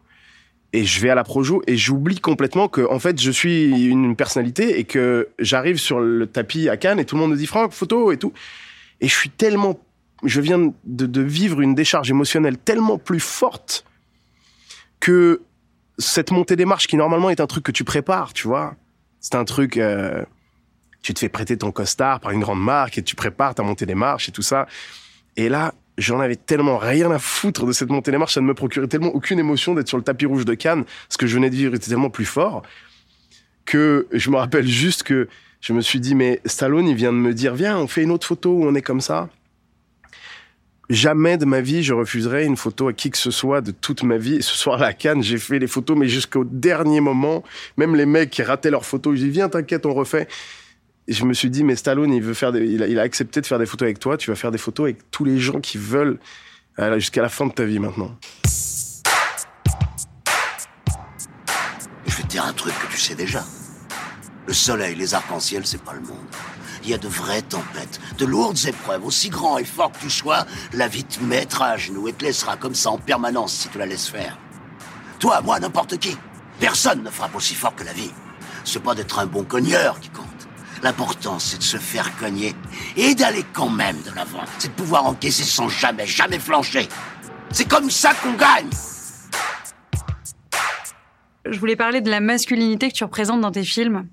et 0.73 0.85
je 0.85 1.01
vais 1.01 1.11
à 1.11 1.15
la 1.15 1.25
projo 1.25 1.63
et 1.67 1.77
j'oublie 1.77 2.21
complètement 2.21 2.69
que 2.69 2.83
en 2.91 2.99
fait 2.99 3.21
je 3.21 3.31
suis 3.31 3.87
une 3.87 4.17
personnalité 4.17 4.79
et 4.79 4.85
que 4.85 5.29
j'arrive 5.39 5.79
sur 5.79 6.01
le 6.01 6.27
tapis 6.27 6.69
à 6.69 6.77
Cannes 6.77 6.99
et 6.99 7.05
tout 7.05 7.17
le 7.17 7.23
monde 7.23 7.33
me 7.33 7.37
dit 7.37 7.47
Franck 7.47 7.73
photo 7.73 8.13
et 8.13 8.19
tout 8.19 8.33
et 9.01 9.09
je 9.09 9.15
suis 9.15 9.31
tellement 9.31 9.79
je 10.25 10.41
viens 10.41 10.73
de, 10.85 11.23
vivre 11.23 11.61
une 11.61 11.75
décharge 11.75 12.11
émotionnelle 12.11 12.59
tellement 12.59 12.99
plus 12.99 13.21
forte 13.21 13.85
que 15.01 15.43
cette 15.99 16.31
montée 16.31 16.57
des 16.57 16.65
marches 16.65 16.87
qui 16.87 16.97
normalement 16.97 17.31
est 17.31 17.41
un 17.41 17.47
truc 17.47 17.65
que 17.65 17.73
tu 17.73 17.85
prépares, 17.85 18.33
tu 18.33 18.47
vois. 18.47 18.75
C'est 19.21 19.35
un 19.35 19.45
truc, 19.45 19.77
euh, 19.77 20.25
tu 21.03 21.15
te 21.15 21.21
fais 21.21 21.29
prêter 21.29 21.57
ton 21.57 21.73
costard 21.73 22.21
par 22.21 22.33
une 22.33 22.41
grande 22.41 22.63
marque 22.63 22.99
et 22.99 23.03
tu 23.03 23.15
prépares 23.15 23.55
ta 23.55 23.63
montée 23.63 23.87
des 23.87 23.95
marches 23.95 24.29
et 24.29 24.33
tout 24.33 24.43
ça. 24.43 24.67
Et 25.37 25.49
là, 25.49 25.75
j'en 25.99 26.21
avais 26.21 26.37
tellement 26.37 26.79
rien 26.79 27.11
à 27.11 27.19
foutre 27.19 27.67
de 27.67 27.73
cette 27.73 27.91
montée 27.91 28.11
des 28.11 28.19
marches, 28.19 28.35
ça 28.35 28.41
ne 28.41 28.47
me 28.47 28.55
procurait 28.55 28.87
tellement 28.87 29.15
aucune 29.15 29.39
émotion 29.39 29.75
d'être 29.75 29.89
sur 29.89 29.99
le 29.99 30.05
tapis 30.05 30.25
rouge 30.25 30.45
de 30.47 30.55
Cannes. 30.55 30.85
Ce 31.11 31.19
que 31.19 31.27
je 31.27 31.35
venais 31.35 31.51
de 31.51 31.57
vivre 31.57 31.75
était 31.75 31.89
tellement 31.89 32.11
plus 32.11 32.25
fort 32.25 32.63
que 33.67 34.07
je 34.13 34.31
me 34.31 34.37
rappelle 34.37 34.67
juste 34.67 35.03
que 35.03 35.29
je 35.61 35.75
me 35.75 35.83
suis 35.83 36.01
dit, 36.01 36.15
mais 36.15 36.41
Stallone, 36.47 36.89
il 36.89 36.95
vient 36.95 37.13
de 37.13 37.19
me 37.19 37.35
dire, 37.35 37.55
viens, 37.55 37.77
on 37.77 37.87
fait 37.87 38.03
une 38.03 38.13
autre 38.13 38.27
photo 38.27 38.51
où 38.55 38.65
on 38.65 38.75
est 38.75 38.81
comme 38.81 39.03
ça 39.03 39.29
jamais 40.91 41.37
de 41.37 41.45
ma 41.45 41.61
vie 41.61 41.83
je 41.83 41.93
refuserai 41.93 42.45
une 42.45 42.57
photo 42.57 42.89
à 42.89 42.93
qui 42.93 43.11
que 43.11 43.19
ce 43.19 43.31
soit 43.31 43.61
de 43.61 43.71
toute 43.71 44.03
ma 44.03 44.17
vie. 44.17 44.43
Ce 44.43 44.57
soir 44.57 44.83
à 44.83 44.93
Cannes, 44.93 45.23
j'ai 45.23 45.39
fait 45.39 45.59
les 45.59 45.67
photos, 45.67 45.97
mais 45.97 46.09
jusqu'au 46.09 46.45
dernier 46.45 47.01
moment, 47.01 47.45
même 47.77 47.95
les 47.95 48.07
mecs 48.07 48.31
qui 48.31 48.43
rataient 48.43 48.71
leurs 48.71 48.87
photos, 48.87 49.17
je 49.17 49.25
dis 49.25 49.31
viens, 49.31 49.49
t'inquiète, 49.49 49.87
on 49.87 49.95
refait. 49.95 50.29
Je 51.09 51.25
me 51.25 51.33
suis 51.33 51.49
dit 51.49 51.65
mais 51.65 51.75
Stallone, 51.75 52.13
il 52.13 52.23
veut 52.23 52.35
faire, 52.35 52.55
il, 52.55 52.99
a, 52.99 53.03
accepté 53.03 53.41
de 53.41 53.47
faire 53.47 53.59
des 53.59 53.65
photos 53.65 53.87
avec 53.87 53.99
toi. 53.99 54.19
Tu 54.19 54.31
vas 54.31 54.37
faire 54.37 54.51
des 54.51 54.59
photos 54.59 54.85
avec 54.85 55.11
tous 55.11 55.25
les 55.25 55.39
gens 55.39 55.59
qui 55.61 55.79
veulent 55.79 56.19
euh, 56.79 56.99
jusqu'à 56.99 57.23
la 57.23 57.31
fin 57.31 57.47
de 57.47 57.53
ta 57.53 57.65
vie 57.65 57.79
maintenant. 57.79 58.15
Je 62.07 62.15
vais 62.15 62.23
te 62.23 62.29
dire 62.29 62.45
un 62.45 62.53
truc 62.53 62.75
que 62.79 62.93
tu 62.93 62.99
sais 62.99 63.15
déjà. 63.15 63.43
Le 64.47 64.53
soleil, 64.53 64.97
les 64.97 65.15
arcs-en-ciel, 65.15 65.63
c'est 65.65 65.83
pas 65.83 65.95
le 65.95 66.01
monde. 66.01 66.19
Il 66.85 66.91
y 66.91 66.95
a 66.95 66.99
de 66.99 67.09
vraies 67.09 67.43
tempêtes, 67.43 68.01
de 68.19 68.27
lourdes 68.27 68.59
épreuves, 68.67 69.05
aussi 69.05 69.31
grand 69.31 69.57
et 69.57 69.65
fort 69.65 69.93
que 69.93 70.01
tu 70.01 70.11
sois, 70.11 70.47
la 70.75 70.89
vie 70.89 71.05
te 71.05 71.23
mettra 71.23 71.71
à 71.71 71.77
genoux 71.79 72.09
et 72.09 72.13
te 72.13 72.25
laissera 72.25 72.57
comme 72.57 72.75
ça 72.75 72.91
en 72.91 72.99
permanence 72.99 73.55
si 73.55 73.69
tu 73.69 73.79
la 73.79 73.87
laisses 73.87 74.09
faire. 74.09 74.39
Toi, 75.19 75.41
moi, 75.41 75.59
n'importe 75.59 75.99
qui. 75.99 76.17
Personne 76.61 77.03
ne 77.03 77.11
frappe 77.11 77.35
aussi 77.35 77.55
fort 77.55 77.75
que 77.75 77.85
la 77.85 77.93
vie. 77.93 78.11
C'est 78.65 78.83
pas 78.83 78.95
d'être 78.95 79.19
un 79.19 79.27
bon 79.27 79.45
cogneur 79.45 79.99
qui 80.01 80.11
compte. 80.11 80.28
L'important, 80.83 81.39
c'est 81.39 81.59
de 81.59 81.63
se 81.63 81.77
faire 81.77 82.17
cogner 82.19 82.55
et 82.97 83.15
d'aller 83.15 83.45
quand 83.53 83.71
même 83.71 83.97
de 84.03 84.15
l'avant. 84.15 84.45
C'est 84.59 84.69
de 84.69 84.75
pouvoir 84.75 85.07
encaisser 85.07 85.45
sans 85.45 85.69
jamais, 85.69 86.07
jamais 86.07 86.39
flancher. 86.39 86.89
C'est 87.51 87.69
comme 87.69 87.91
ça 87.91 88.13
qu'on 88.15 88.33
gagne. 88.33 88.71
Je 91.45 91.59
voulais 91.59 91.77
parler 91.77 92.01
de 92.01 92.11
la 92.11 92.21
masculinité 92.21 92.89
que 92.89 92.95
tu 92.95 93.05
représentes 93.05 93.41
dans 93.41 93.53
tes 93.53 93.65
films 93.65 94.07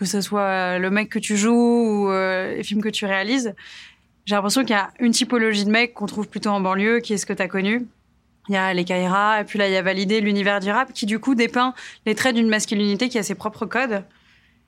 que 0.00 0.06
ce 0.06 0.22
soit 0.22 0.78
le 0.78 0.88
mec 0.88 1.10
que 1.10 1.18
tu 1.18 1.36
joues 1.36 1.52
ou 1.52 2.10
euh, 2.10 2.56
les 2.56 2.64
films 2.64 2.80
que 2.80 2.88
tu 2.88 3.04
réalises, 3.04 3.54
j'ai 4.24 4.34
l'impression 4.34 4.62
qu'il 4.62 4.70
y 4.70 4.78
a 4.78 4.90
une 4.98 5.12
typologie 5.12 5.66
de 5.66 5.70
mec 5.70 5.92
qu'on 5.92 6.06
trouve 6.06 6.26
plutôt 6.26 6.48
en 6.48 6.60
banlieue, 6.60 7.00
qui 7.00 7.12
est 7.12 7.18
ce 7.18 7.26
que 7.26 7.34
tu 7.34 7.42
as 7.42 7.48
connu. 7.48 7.86
Il 8.48 8.54
y 8.54 8.56
a 8.56 8.72
les 8.72 8.84
Kaira, 8.84 9.42
et 9.42 9.44
puis 9.44 9.58
là, 9.58 9.68
il 9.68 9.74
y 9.74 9.76
a 9.76 9.82
Validé, 9.82 10.22
l'univers 10.22 10.60
du 10.60 10.70
rap, 10.70 10.94
qui 10.94 11.04
du 11.04 11.18
coup 11.18 11.34
dépeint 11.34 11.74
les 12.06 12.14
traits 12.14 12.34
d'une 12.34 12.48
masculinité 12.48 13.10
qui 13.10 13.18
a 13.18 13.22
ses 13.22 13.34
propres 13.34 13.66
codes. 13.66 14.02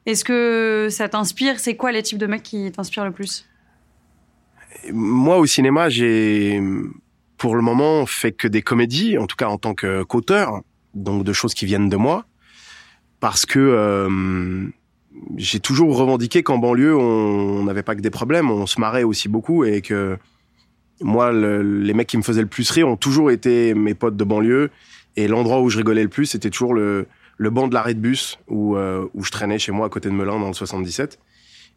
Est-ce 0.07 0.25
que 0.25 0.89
ça 0.91 1.09
t'inspire? 1.09 1.61
C'est 1.61 1.77
quoi 1.77 1.93
les 1.93 2.03
types 2.03 2.19
de 2.19 2.27
mecs 2.27 2.43
qui 2.43 2.71
t'inspirent 2.73 3.05
le 3.05 3.13
plus? 3.13 3.47
Moi, 4.91 5.39
au 5.39 5.47
cinéma, 5.47 5.89
j'ai 5.89 6.61
pour 7.37 7.57
le 7.57 7.63
moment 7.63 8.07
fait 8.07 8.33
que 8.33 8.49
des 8.49 8.63
comédies, 8.63 9.19
en 9.19 9.27
tout 9.27 9.37
cas 9.37 9.49
en 9.49 9.59
tant 9.59 9.75
qu'auteur, 9.75 10.63
donc 10.95 11.25
de 11.25 11.33
choses 11.33 11.55
qui 11.55 11.67
viennent 11.67 11.89
de 11.89 11.97
moi, 11.97 12.27
parce 13.21 13.47
que 13.47 13.59
euh, 13.59 14.69
j'ai 15.37 15.61
toujours 15.61 15.97
revendiqué 15.97 16.43
qu'en 16.43 16.59
banlieue, 16.59 16.97
on 16.97 17.65
n'avait 17.65 17.83
pas 17.83 17.95
que 17.95 18.01
des 18.01 18.11
problèmes, 18.11 18.51
on 18.51 18.67
se 18.67 18.81
marrait 18.81 19.03
aussi 19.03 19.29
beaucoup 19.29 19.65
et 19.65 19.83
que 19.83 20.19
moi, 21.01 21.33
le, 21.33 21.63
les 21.63 21.95
mecs 21.95 22.09
qui 22.09 22.17
me 22.17 22.23
faisaient 22.23 22.43
le 22.43 22.47
plus 22.49 22.71
rire 22.71 22.89
ont 22.89 22.97
toujours 22.97 23.31
été 23.31 23.75
mes 23.75 23.95
potes 23.95 24.17
de 24.17 24.25
banlieue 24.25 24.71
et 25.17 25.29
l'endroit 25.29 25.61
où 25.61 25.69
je 25.69 25.79
rigolais 25.79 26.03
le 26.03 26.09
plus, 26.09 26.27
c'était 26.27 26.51
toujours 26.51 26.75
le, 26.75 27.07
le 27.43 27.51
banc 27.51 27.67
de 27.67 27.75
l'arrêt 27.75 27.95
de 27.95 27.99
bus 27.99 28.39
où, 28.47 28.77
euh, 28.77 29.09
où 29.15 29.25
je 29.25 29.33
traînais 29.33 29.59
chez 29.59 29.73
moi 29.73 29.87
à 29.87 29.89
côté 29.89 30.09
de 30.09 30.15
Melun 30.15 30.39
dans 30.39 30.47
le 30.47 30.55
77. 30.55 31.19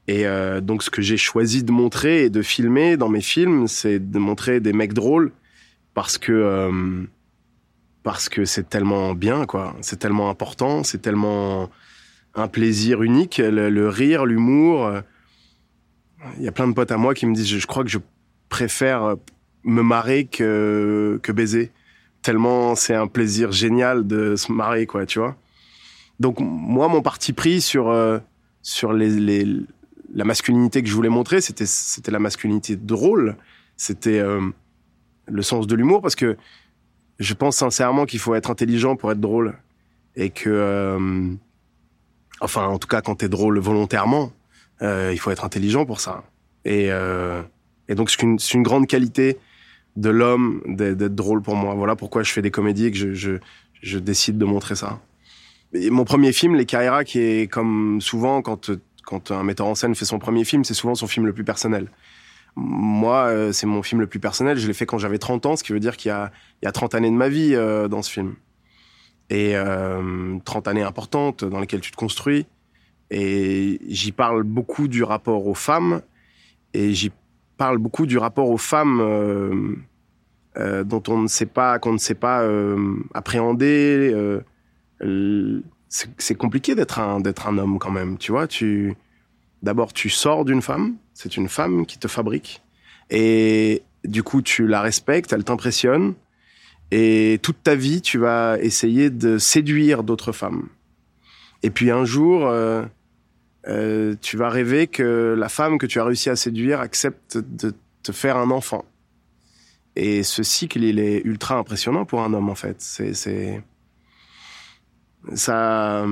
Et 0.08 0.28
euh, 0.28 0.62
donc, 0.62 0.84
ce 0.84 0.92
que 0.92 1.02
j'ai 1.02 1.18
choisi 1.18 1.64
de 1.64 1.72
montrer 1.72 2.26
et 2.26 2.30
de 2.30 2.44
filmer 2.44 2.98
dans 2.98 3.10
mes 3.10 3.22
films, 3.22 3.68
c'est 3.68 3.98
de 3.98 4.20
montrer 4.20 4.60
des 4.60 4.74
mecs 4.74 4.94
drôles 4.94 5.32
parce 5.96 6.20
que 6.20 6.32
euh, 6.32 7.04
parce 8.04 8.30
que 8.30 8.46
c'est 8.46 8.70
tellement 8.70 9.16
bien, 9.16 9.48
quoi. 9.48 9.76
C'est 9.82 9.98
tellement 9.98 10.30
important, 10.30 10.84
c'est 10.84 11.02
tellement 11.02 11.72
un 12.36 12.48
plaisir 12.48 13.02
unique, 13.02 13.40
le, 13.40 13.72
le 13.72 13.90
rire, 13.90 14.28
l'humour. 14.28 14.92
Il 16.38 16.44
y 16.44 16.48
a 16.48 16.52
plein 16.52 16.68
de 16.68 16.74
potes 16.74 16.92
à 16.92 16.98
moi 16.98 17.16
qui 17.16 17.26
me 17.26 17.34
disent, 17.34 17.48
je, 17.48 17.66
crois 17.66 17.84
que 17.84 17.90
je 17.90 17.98
préfère 18.50 19.16
me 19.64 19.82
marrer 19.82 20.26
que, 20.26 21.20
que 21.24 21.32
baiser. 21.32 21.72
Tellement 22.22 22.76
c'est 22.76 22.94
un 22.94 23.08
plaisir 23.08 23.52
génial 23.52 24.06
de 24.06 24.36
se 24.36 24.52
marrer, 24.52 24.86
quoi, 24.86 25.08
tu 25.08 25.18
vois. 25.18 25.36
Donc 26.20 26.40
moi, 26.40 26.88
mon 26.88 27.02
parti 27.02 27.34
pris 27.34 27.62
sur 27.62 27.90
euh, 27.90 28.20
sur 28.62 28.94
la 28.94 30.24
masculinité 30.24 30.82
que 30.82 30.90
je 30.90 30.96
voulais 30.96 31.10
montrer, 31.10 31.42
c'était 31.42 32.12
la 32.12 32.20
masculinité 32.20 32.76
drôle, 32.76 33.36
c'était 33.78 34.20
euh, 34.20 34.42
le 35.28 35.42
sens 35.42 35.68
de 35.68 35.76
l'humour, 35.76 36.02
parce 36.02 36.16
que 36.16 36.38
je 37.20 37.34
pense 37.34 37.58
sincèrement 37.58 38.06
qu'il 38.06 38.20
faut 38.20 38.36
être 38.36 38.50
intelligent 38.50 38.96
pour 38.96 39.12
être 39.12 39.20
drôle 39.20 39.56
et 40.16 40.30
que 40.30 40.50
euh, 40.50 41.30
Enfin, 42.42 42.68
en 42.68 42.78
tout 42.78 42.88
cas, 42.90 43.02
quand 43.02 43.16
t'es 43.16 43.30
drôle 43.30 43.60
volontairement, 43.60 44.34
il 44.82 45.18
faut 45.18 45.32
être 45.32 45.46
intelligent 45.46 45.86
pour 45.86 46.02
ça. 46.02 46.26
Et, 46.66 46.90
et 47.88 47.96
donc, 47.96 48.10
c'est 48.10 48.22
une, 48.22 48.38
une, 48.54 48.62
grande 48.62 48.88
qualité 48.88 49.38
de 49.96 50.10
l'homme 50.10 50.62
d'être 50.68 51.16
drôle 51.16 51.42
pour 51.42 51.56
moi. 51.56 51.76
Voilà 51.76 51.96
pourquoi 51.96 52.24
je 52.24 52.34
fais 52.34 52.42
des 52.42 52.52
comédies 52.52 52.88
et 52.88 52.92
que 52.92 53.14
je, 53.14 53.38
je 53.82 54.00
décide 54.00 54.38
de 54.38 54.44
montrer 54.44 54.76
ça. 54.76 55.00
Mon 55.76 56.06
premier 56.06 56.32
film, 56.32 56.56
Les 56.56 56.66
Carrera, 56.66 57.04
qui 57.04 57.20
est 57.20 57.52
comme 57.52 58.00
souvent 58.00 58.42
quand, 58.42 58.72
un 59.32 59.44
metteur 59.44 59.68
en 59.68 59.76
scène 59.76 59.94
fait 59.96 60.06
son 60.06 60.20
premier 60.20 60.46
film, 60.46 60.64
c'est 60.64 60.74
souvent 60.74 60.96
son 60.96 61.08
film 61.08 61.26
le 61.26 61.34
plus 61.34 61.44
personnel. 61.44 61.92
Moi, 62.56 63.26
euh, 63.26 63.52
c'est 63.52 63.68
mon 63.68 63.84
film 63.84 64.00
le 64.00 64.08
plus 64.08 64.20
personnel. 64.20 64.58
Je 64.58 64.68
l'ai 64.68 64.74
fait 64.74 64.86
quand 64.86 64.98
j'avais 64.98 65.18
30 65.18 65.46
ans, 65.46 65.56
ce 65.58 65.64
qui 65.64 65.74
veut 65.74 65.80
dire 65.82 65.98
qu'il 65.98 66.10
y 66.10 66.14
a, 66.14 66.32
il 66.62 66.66
y 66.66 66.68
a 66.70 66.72
30 66.72 66.96
années 66.96 67.10
de 67.10 67.16
ma 67.16 67.28
vie 67.28 67.54
euh, 67.54 67.90
dans 67.90 68.02
ce 68.02 68.12
film 68.12 68.36
et 69.30 69.56
euh, 69.56 70.38
30 70.46 70.68
années 70.68 70.84
importantes 70.84 71.44
dans 71.44 71.60
lesquelles 71.60 71.82
tu 71.82 71.92
te 71.92 71.98
construis. 71.98 72.46
Et 73.12 73.82
j'y 73.88 74.12
parle 74.12 74.44
beaucoup 74.44 74.88
du 74.88 75.04
rapport 75.04 75.46
aux 75.48 75.56
femmes 75.56 76.02
et 76.74 76.94
j'y 76.94 77.12
parle 77.58 77.78
beaucoup 77.78 78.06
du 78.06 78.18
rapport 78.18 78.50
aux 78.50 78.58
femmes 78.58 79.02
euh, 79.02 80.84
dont 80.84 81.04
on 81.10 81.18
ne 81.18 81.28
sait 81.28 81.46
pas, 81.46 81.80
qu'on 81.80 81.94
ne 81.94 81.98
sait 81.98 82.16
pas 82.16 82.48
appréhender. 83.14 84.14
Euh, 85.02 85.62
c'est 85.88 86.36
compliqué 86.36 86.76
d'être 86.76 87.00
un 87.00 87.20
d'être 87.20 87.48
un 87.48 87.58
homme 87.58 87.80
quand 87.80 87.92
même, 87.92 88.18
tu 88.18 88.32
vois. 88.32 88.48
Tu 88.48 88.96
d'abord 89.62 89.94
tu 89.94 90.10
sors 90.10 90.46
d'une 90.46 90.62
femme, 90.62 90.96
c'est 91.14 91.38
une 91.38 91.48
femme 91.48 91.86
qui 91.86 91.98
te 91.98 92.08
fabrique 92.08 92.62
et 93.10 93.84
du 94.04 94.24
coup 94.24 94.42
tu 94.42 94.68
la 94.68 94.82
respectes, 94.82 95.32
elle 95.32 95.44
t'impressionne 95.44 96.16
et 96.92 97.40
toute 97.42 97.64
ta 97.64 97.76
vie, 97.76 98.02
tu 98.02 98.18
vas 98.18 98.58
essayer 98.60 99.10
de 99.10 99.38
séduire 99.38 100.04
d'autres 100.04 100.32
femmes. 100.32 100.70
Et 101.64 101.70
puis 101.72 101.90
un 101.90 102.06
jour, 102.06 102.48
euh, 102.48 102.84
euh, 103.68 104.16
tu 104.22 104.38
vas 104.38 104.50
rêver 104.50 104.88
que 104.88 105.36
la 105.38 105.50
femme 105.50 105.78
que 105.78 105.86
tu 105.86 106.00
as 106.00 106.06
réussi 106.06 106.30
à 106.30 106.36
séduire 106.36 106.80
accepte 106.80 107.38
de 107.38 107.74
te 108.04 108.12
faire 108.12 108.38
un 108.38 108.52
enfant. 108.52 108.86
Et 109.96 110.24
ce 110.24 110.44
cycle, 110.44 110.84
il 110.84 111.00
est 111.00 111.22
ultra 111.24 111.56
impressionnant 111.56 112.06
pour 112.06 112.22
un 112.22 112.34
homme, 112.34 112.50
en 112.50 112.56
fait. 112.56 112.76
C'est, 112.80 113.14
c'est... 113.14 113.64
ça, 115.34 116.06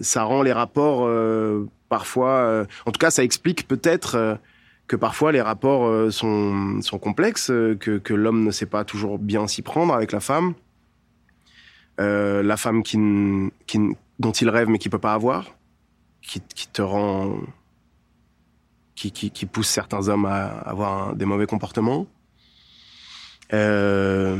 ça 0.00 0.22
rend 0.24 0.42
les 0.42 0.52
rapports 0.52 1.06
euh, 1.06 1.66
parfois. 1.88 2.30
euh, 2.30 2.64
en 2.86 2.92
tout 2.92 2.98
cas, 2.98 3.10
ça 3.10 3.24
explique 3.24 3.66
peut-être 3.66 4.14
euh, 4.16 4.34
que 4.86 4.96
parfois 4.96 5.32
les 5.32 5.42
rapports 5.42 6.12
sont, 6.12 6.80
sont 6.80 6.98
complexes, 6.98 7.48
que, 7.48 7.98
que 7.98 8.14
l'homme 8.14 8.44
ne 8.44 8.50
sait 8.50 8.66
pas 8.66 8.84
toujours 8.84 9.18
bien 9.18 9.46
s'y 9.46 9.62
prendre 9.62 9.94
avec 9.94 10.12
la 10.12 10.20
femme. 10.20 10.54
Euh, 12.00 12.42
la 12.42 12.56
femme 12.56 12.82
qui, 12.82 12.96
qui, 13.66 13.80
dont 14.18 14.30
il 14.30 14.48
rêve 14.48 14.68
mais 14.68 14.78
qui 14.78 14.88
peut 14.88 15.00
pas 15.00 15.14
avoir, 15.14 15.56
qui, 16.22 16.40
qui 16.40 16.68
te 16.68 16.80
rend, 16.80 17.38
qui, 18.94 19.10
qui, 19.10 19.30
qui 19.30 19.46
pousse 19.46 19.68
certains 19.68 20.08
hommes 20.08 20.24
à 20.24 20.46
avoir 20.46 21.16
des 21.16 21.24
mauvais 21.24 21.46
comportements. 21.46 22.06
Euh, 23.52 24.38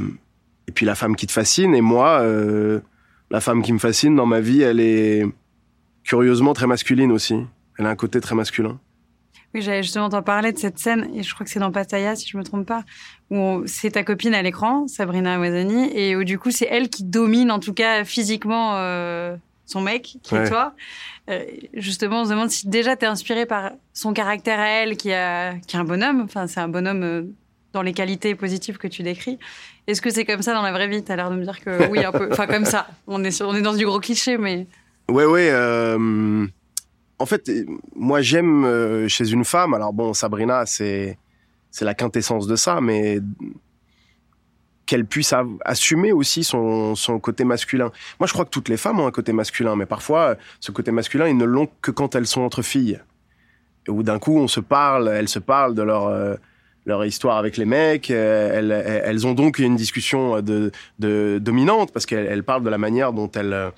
et 0.67 0.73
puis 0.73 0.87
la 0.87 0.95
femme 0.95 1.17
qui 1.17 1.27
te 1.27 1.33
fascine. 1.33 1.75
Et 1.75 1.81
moi, 1.81 2.21
euh, 2.21 2.81
la 3.31 3.41
femme 3.41 3.63
qui 3.63 3.73
me 3.73 3.79
fascine 3.79 4.15
dans 4.17 4.27
ma 4.27 4.41
vie, 4.41 4.63
elle 4.63 4.81
est 4.81 5.27
curieusement 6.05 6.55
très 6.55 6.67
masculine 6.67 7.13
aussi. 7.13 7.37
Elle 7.79 7.87
a 7.87 7.91
un 7.91 7.97
côté 7.97 8.21
très 8.21 8.35
masculin. 8.35 8.81
Oui, 9.55 9.63
j'allais 9.63 9.83
justement 9.83 10.11
t'en 10.11 10.23
parler 10.23 10.53
de 10.53 10.59
cette 10.59 10.79
scène, 10.79 11.09
et 11.15 11.23
je 11.23 11.33
crois 11.33 11.45
que 11.45 11.51
c'est 11.51 11.59
dans 11.59 11.73
Pattaya, 11.73 12.15
si 12.17 12.29
je 12.29 12.37
me 12.37 12.45
trompe 12.45 12.67
pas, 12.67 12.85
où 13.31 13.63
c'est 13.65 13.93
ta 13.93 14.05
copine 14.05 14.35
à 14.35 14.43
l'écran, 14.43 14.87
Sabrina 14.89 15.41
Wazani, 15.41 15.91
et 15.95 16.17
où 16.17 16.25
du 16.25 16.39
coup 16.39 16.51
c'est 16.51 16.69
elle 16.71 16.91
qui 16.91 17.03
domine, 17.03 17.51
en 17.51 17.59
tout 17.59 17.73
cas 17.73 18.05
physiquement, 18.05 18.77
euh, 18.77 19.37
son 19.65 19.81
mec, 19.81 20.19
qui 20.23 20.35
est 20.35 20.49
toi. 20.49 20.75
Euh, 21.31 21.45
justement, 21.75 22.23
on 22.23 22.25
se 22.25 22.31
demande 22.31 22.51
si 22.51 22.69
déjà 22.69 22.97
t'es 22.97 23.07
inspiré 23.07 23.47
par 23.47 23.73
son 23.95 24.13
caractère 24.13 24.61
à 24.61 24.69
elle, 24.69 24.99
qui, 24.99 25.13
a, 25.13 25.55
qui 25.61 25.77
est 25.77 25.79
un 25.79 25.85
bonhomme, 25.85 26.21
enfin 26.21 26.47
c'est 26.47 26.61
un 26.61 26.69
bonhomme 26.69 27.03
euh, 27.03 27.23
dans 27.73 27.83
les 27.83 27.93
qualités 27.93 28.35
positives 28.35 28.79
que 28.79 28.89
tu 28.89 29.03
décris. 29.03 29.39
Est-ce 29.87 30.01
que 30.01 30.11
c'est 30.11 30.25
comme 30.25 30.43
ça 30.43 30.55
dans 30.55 30.63
la 30.63 30.73
vraie 30.73 30.89
vie? 30.89 31.03
T'as 31.03 31.17
l'air 31.17 31.31
de 31.31 31.37
me 31.37 31.45
dire 31.45 31.61
que 31.61 31.89
oui, 31.91 32.05
un 32.05 32.13
peu. 32.13 32.29
Enfin, 32.33 32.47
comme 32.47 32.65
ça. 32.65 32.87
On 33.07 33.23
est, 33.25 33.31
sur- 33.31 33.49
on 33.49 33.55
est 33.55 33.63
dans 33.63 33.75
du 33.75 33.85
gros 33.85 34.01
cliché, 34.01 34.39
mais. 34.39 34.67
Ouais, 35.09 35.25
ouais. 35.25 35.49
euh, 35.51 36.47
en 37.19 37.27
fait, 37.27 37.51
moi, 37.97 38.21
j'aime 38.23 38.65
euh, 38.65 39.09
chez 39.09 39.31
une 39.31 39.45
femme. 39.45 39.75
Alors 39.75 39.93
bon, 39.93 40.15
Sabrina, 40.15 40.65
c'est 40.67 41.19
c'est 41.71 41.85
la 41.85 41.95
quintessence 41.95 42.47
de 42.47 42.57
ça, 42.57 42.81
mais 42.81 43.19
qu'elle 44.87 45.05
puisse 45.05 45.35
assumer 45.67 46.13
aussi 46.13 46.43
son, 46.45 46.95
son 46.95 47.19
côté 47.21 47.45
masculin. 47.45 47.93
Moi, 48.19 48.27
je 48.27 48.33
crois 48.33 48.47
que 48.47 48.51
toutes 48.51 48.71
les 48.71 48.79
femmes 48.79 49.01
ont 49.01 49.07
un 49.07 49.11
côté 49.11 49.35
masculin, 49.35 49.77
mais 49.77 49.85
parfois, 49.85 50.37
ce 50.61 50.73
côté 50.73 50.93
masculin, 50.93 51.29
ils 51.29 51.37
ne 51.37 51.45
l'ont 51.45 51.69
que 51.83 51.91
quand 51.91 52.15
elles 52.15 52.27
sont 52.27 52.41
entre 52.41 52.63
filles. 52.63 52.99
Où 53.87 54.03
d'un 54.03 54.19
coup, 54.19 54.39
on 54.39 54.49
se 54.49 54.61
parle, 54.61 55.09
elles 55.09 55.29
se 55.29 55.39
parlent 55.39 55.75
de 55.75 55.83
leur 55.83 56.07
euh, 56.07 56.37
leur 56.89 57.05
histoire 57.05 57.37
avec 57.37 57.57
les 57.57 57.67
mecs. 57.67 58.11
euh, 58.11 58.59
Elles, 58.59 58.73
elles 59.05 59.27
ont 59.27 59.35
donc 59.35 59.59
une 59.61 59.77
discussion 59.77 60.41
de, 60.41 60.73
de 60.99 61.39
dominante 61.41 61.93
parce 61.93 62.07
qu'elles 62.07 62.27
elles 62.27 62.43
parlent 62.43 62.65
de 62.65 62.71
la 62.71 62.79
manière 62.79 63.13
dont 63.13 63.31
elles 63.33 63.71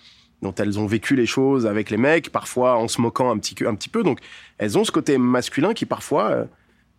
dont 0.42 0.54
elles 0.54 0.78
ont 0.80 0.86
vécu 0.86 1.16
les 1.16 1.26
choses 1.26 1.66
avec 1.66 1.90
les 1.90 1.98
mecs, 1.98 2.30
parfois 2.30 2.78
en 2.78 2.88
se 2.88 2.98
moquant 3.02 3.30
un 3.30 3.36
petit, 3.36 3.54
un 3.66 3.74
petit 3.74 3.90
peu. 3.90 4.02
Donc, 4.02 4.20
elles 4.56 4.78
ont 4.78 4.84
ce 4.84 4.90
côté 4.90 5.18
masculin 5.18 5.74
qui 5.74 5.84
parfois, 5.84 6.30
euh, 6.30 6.44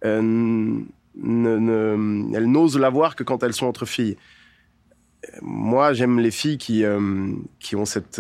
euh, 0.06 0.22
ne, 0.22 1.58
ne- 1.58 2.36
elles 2.36 2.46
n'osent 2.46 2.78
l'avoir 2.78 3.16
que 3.16 3.24
quand 3.24 3.42
elles 3.42 3.54
sont 3.54 3.66
entre 3.66 3.88
filles. 3.88 4.16
Moi, 5.42 5.94
j'aime 5.94 6.20
les 6.20 6.30
filles 6.30 6.60
qui, 6.60 6.84
qui 7.60 7.76
ont 7.76 7.86
cette... 7.86 8.18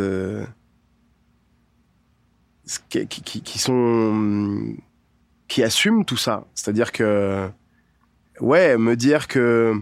ce 2.65 2.79
qui, 2.89 3.05
qui, 3.07 3.21
qui- 3.21 3.41
qui 3.43 3.59
sont... 3.59 4.75
qui 5.47 5.61
assument 5.61 6.03
tout 6.03 6.17
ça. 6.17 6.45
C'est-à-dire 6.55 6.91
que... 6.91 7.47
Ouais, 8.41 8.77
me 8.77 8.95
dire 8.95 9.27
que 9.27 9.75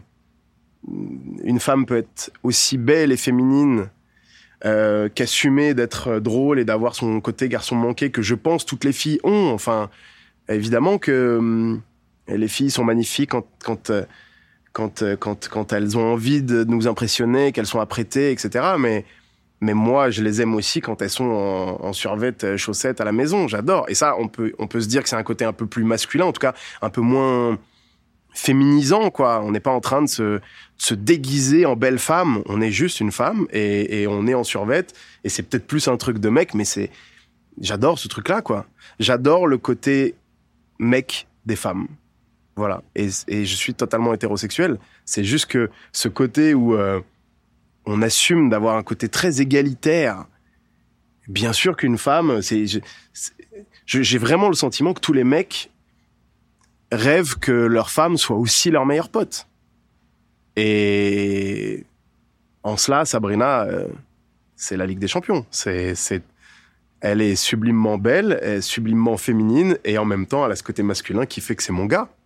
une 1.43 1.59
femme 1.59 1.85
peut 1.85 1.97
être 1.97 2.31
aussi 2.43 2.77
belle 2.77 3.11
et 3.11 3.17
féminine 3.17 3.89
euh, 4.65 5.07
qu'assumer 5.07 5.73
d'être 5.73 6.19
drôle 6.19 6.59
et 6.59 6.65
d'avoir 6.65 6.95
son 6.95 7.21
côté 7.21 7.47
garçon 7.47 7.75
manqué 7.75 8.11
que 8.11 8.21
je 8.21 8.35
pense 8.35 8.65
toutes 8.65 8.83
les 8.83 8.91
filles 8.91 9.19
ont. 9.23 9.51
Enfin, 9.53 9.89
évidemment 10.49 10.97
que 10.97 11.37
hum, 11.37 11.81
les 12.27 12.47
filles 12.47 12.71
sont 12.71 12.83
magnifiques 12.83 13.31
quand 13.31 13.45
quand 13.63 13.89
euh, 13.89 14.03
quand 14.73 15.01
euh, 15.01 15.15
quand 15.15 15.47
quand 15.49 15.73
elles 15.73 15.97
ont 15.97 16.13
envie 16.13 16.41
de 16.41 16.63
nous 16.65 16.87
impressionner, 16.87 17.51
qu'elles 17.51 17.65
sont 17.65 17.79
apprêtées, 17.79 18.31
etc. 18.31 18.73
Mais 18.77 19.05
mais 19.61 19.73
moi, 19.73 20.09
je 20.09 20.23
les 20.23 20.41
aime 20.41 20.55
aussi 20.55 20.81
quand 20.81 21.01
elles 21.01 21.09
sont 21.09 21.25
en, 21.25 21.85
en 21.85 21.93
survêt 21.93 22.33
euh, 22.43 22.57
chaussettes 22.57 23.01
à 23.01 23.05
la 23.05 23.11
maison. 23.11 23.47
J'adore. 23.47 23.85
Et 23.89 23.95
ça, 23.95 24.15
on 24.17 24.27
peut 24.27 24.53
on 24.59 24.67
peut 24.67 24.81
se 24.81 24.87
dire 24.87 25.03
que 25.03 25.09
c'est 25.09 25.15
un 25.17 25.23
côté 25.23 25.45
un 25.45 25.53
peu 25.53 25.65
plus 25.65 25.83
masculin, 25.83 26.25
en 26.25 26.33
tout 26.33 26.41
cas 26.41 26.53
un 26.81 26.89
peu 26.89 27.01
moins 27.01 27.57
féminisant, 28.39 29.10
quoi. 29.12 29.41
On 29.43 29.52
n'est 29.52 29.60
pas 29.60 29.71
en 29.71 29.82
train 29.82 30.02
de 30.02 30.08
se, 30.08 30.39
se 30.78 30.93
déguiser 30.93 31.65
en 31.65 31.75
belle 31.75 31.99
femme. 31.99 32.41
On 32.45 32.62
est 32.62 32.71
juste 32.71 32.99
une 32.99 33.12
femme 33.12 33.47
et, 33.52 34.02
et 34.02 34.08
on 34.08 34.28
est 34.28 34.34
en 34.34 34.43
survette. 34.43 34.93
Et 35.23 35.30
c'est 35.30 35.43
peut-être 35.43 35.67
plus 35.67 35.88
un 35.88 35.97
truc 35.97 36.19
de 36.19 36.30
mec, 36.30 36.54
mais 36.54 36.65
c'est, 36.65 36.89
j'adore 37.60 37.99
ce 37.99 38.08
truc-là, 38.08 38.41
quoi. 38.41 38.65
J'adore 38.99 39.47
le 39.47 39.58
côté 39.58 40.15
mec 40.80 41.28
des 41.45 41.56
femmes. 41.56 41.88
Voilà. 42.56 42.82
Et, 42.95 43.10
et 43.28 43.45
je 43.45 43.56
suis 43.56 43.73
totalement 43.73 44.13
hétérosexuel. 44.13 44.78
C'est 45.06 45.23
juste 45.23 45.47
que 45.47 45.69
ce 45.91 46.08
côté 46.08 46.54
où 46.54 46.75
euh, 46.75 47.02
on 47.86 48.02
assume 48.02 48.49
d'avoir 48.49 48.78
un 48.78 48.84
côté 48.84 49.10
très 49.10 49.41
égalitaire. 49.41 50.25
Bien 51.28 51.54
sûr 51.54 51.75
qu'une 51.75 51.97
femme, 51.97 52.41
c'est, 52.41 52.65
j'ai 53.86 54.17
vraiment 54.17 54.47
le 54.47 54.56
sentiment 54.56 54.93
que 54.93 55.02
tous 55.02 55.13
les 55.13 55.23
mecs 55.23 55.71
rêvent 56.91 57.36
que 57.36 57.52
leur 57.52 57.89
femme 57.89 58.17
soit 58.17 58.38
aussi 58.38 58.71
leur 58.71 58.86
meilleure 58.86 59.10
pote. 59.10 59.47
Et 60.56 61.86
en 62.63 62.78
cela, 62.78 63.06
Sabrina, 63.06 63.63
euh, 63.63 63.88
c'est 64.56 64.78
la 64.78 64.86
Ligue 64.86 64.99
des 64.99 65.08
Champions. 65.08 65.45
C'est, 65.52 65.95
c'est, 65.95 66.21
elle 67.02 67.21
est 67.21 67.36
sublimement 67.36 67.97
belle, 67.97 68.39
elle 68.41 68.58
est 68.58 68.62
sublimement 68.62 69.17
féminine, 69.17 69.78
et 69.86 69.97
en 69.97 70.06
même 70.06 70.25
temps, 70.25 70.45
elle 70.45 70.52
a 70.52 70.56
ce 70.56 70.63
côté 70.63 70.84
masculin 70.84 71.25
qui 71.25 71.41
fait 71.41 71.56
que 71.56 71.63
c'est 71.63 71.73
mon 71.73 71.86
gars. 71.86 72.10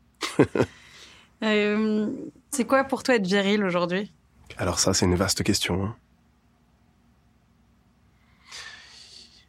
Euh, 1.43 2.07
c'est 2.51 2.63
quoi 2.63 2.85
pour 2.85 3.03
toi 3.03 3.15
être 3.15 3.27
viril 3.27 3.65
aujourd'hui? 3.65 4.09
Alors 4.57 4.79
ça, 4.79 4.93
c'est 4.93 5.05
une 5.05 5.15
vaste 5.15 5.43
question. 5.43 5.83
hein. 5.83 5.95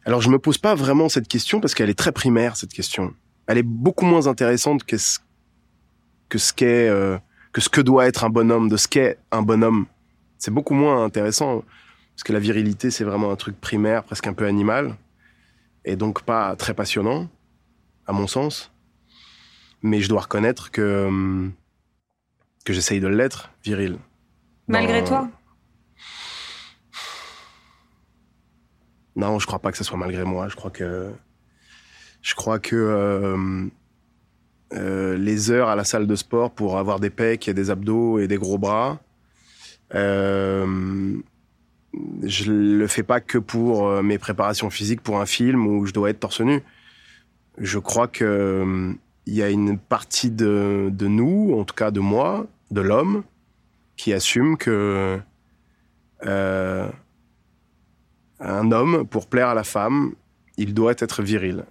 Alors 0.05 0.21
je 0.21 0.29
me 0.29 0.37
pose 0.37 0.57
pas 0.57 0.75
vraiment 0.75 1.07
cette 1.07 1.29
question 1.29 1.61
parce 1.61 1.73
qu'elle 1.73 1.89
est 1.89 1.97
très 1.97 2.11
primaire 2.11 2.57
cette 2.57 2.73
question. 2.73 3.13
Elle 3.47 3.57
est 3.57 3.63
beaucoup 3.63 4.05
moins 4.05 4.27
intéressante 4.27 4.83
que 4.83 4.97
ce 4.97 5.19
que 6.29 6.37
ce 6.37 6.53
qu'est 6.53 6.89
euh, 6.89 7.17
que 7.51 7.61
ce 7.61 7.69
que 7.69 7.81
doit 7.81 8.07
être 8.07 8.23
un 8.23 8.29
bonhomme, 8.29 8.69
de 8.69 8.77
ce 8.77 8.87
qu'est 8.87 9.17
un 9.31 9.41
bonhomme. 9.41 9.85
C'est 10.37 10.51
beaucoup 10.51 10.73
moins 10.73 11.03
intéressant 11.03 11.63
parce 12.15 12.23
que 12.23 12.33
la 12.33 12.39
virilité 12.39 12.91
c'est 12.91 13.03
vraiment 13.03 13.31
un 13.31 13.35
truc 13.35 13.59
primaire, 13.59 14.03
presque 14.03 14.27
un 14.27 14.33
peu 14.33 14.45
animal, 14.45 14.95
et 15.83 15.95
donc 15.95 16.23
pas 16.23 16.55
très 16.55 16.73
passionnant, 16.73 17.27
à 18.07 18.13
mon 18.13 18.27
sens. 18.27 18.71
Mais 19.81 20.01
je 20.01 20.09
dois 20.09 20.21
reconnaître 20.21 20.71
que 20.71 21.05
hum, 21.07 21.53
que 22.65 22.73
j'essaye 22.73 22.99
de 22.99 23.07
l'être, 23.07 23.51
viril. 23.63 23.97
Malgré 24.67 25.01
Dans- 25.01 25.07
toi 25.07 25.29
Non, 29.15 29.39
je 29.39 29.45
crois 29.47 29.59
pas 29.59 29.71
que 29.71 29.77
ce 29.77 29.83
soit 29.83 29.97
malgré 29.97 30.23
moi. 30.23 30.49
Je 30.49 30.55
crois 30.55 30.71
que 30.71 31.13
je 32.25 32.33
crois 32.33 32.57
que 32.57 32.75
euh, 32.75 33.67
euh, 34.73 35.15
les 35.15 35.51
heures 35.51 35.69
à 35.69 35.75
la 35.75 35.83
salle 35.83 36.07
de 36.07 36.15
sport 36.15 36.49
pour 36.49 36.79
avoir 36.79 36.99
des 36.99 37.11
pecs 37.11 37.47
et 37.47 37.53
des 37.53 37.69
abdos 37.69 38.17
et 38.17 38.27
des 38.27 38.37
gros 38.37 38.57
bras, 38.57 38.99
euh, 39.93 41.15
je 42.23 42.51
le 42.51 42.87
fais 42.87 43.03
pas 43.03 43.21
que 43.21 43.37
pour 43.37 43.87
euh, 43.87 44.01
mes 44.01 44.17
préparations 44.17 44.71
physiques 44.71 45.01
pour 45.01 45.21
un 45.21 45.27
film 45.27 45.67
où 45.67 45.85
je 45.85 45.93
dois 45.93 46.09
être 46.09 46.19
torse 46.19 46.41
nu. 46.41 46.63
Je 47.59 47.77
crois 47.77 48.07
que 48.07 48.95
il 49.27 49.33
y 49.35 49.43
a 49.43 49.51
une 49.51 49.77
partie 49.77 50.31
de, 50.31 50.91
nous, 51.01 51.55
en 51.55 51.63
tout 51.63 51.75
cas 51.75 51.91
de 51.91 51.99
moi, 51.99 52.47
de 52.71 52.81
l'homme, 52.81 53.23
qui 53.97 54.13
assume 54.13 54.57
que 54.57 55.19
un 56.23 56.91
homme, 58.71 59.05
pour 59.07 59.27
plaire 59.27 59.49
à 59.49 59.53
la 59.53 59.63
femme, 59.63 60.13
il 60.57 60.73
doit 60.73 60.95
être 60.97 61.21
viril. 61.21 61.65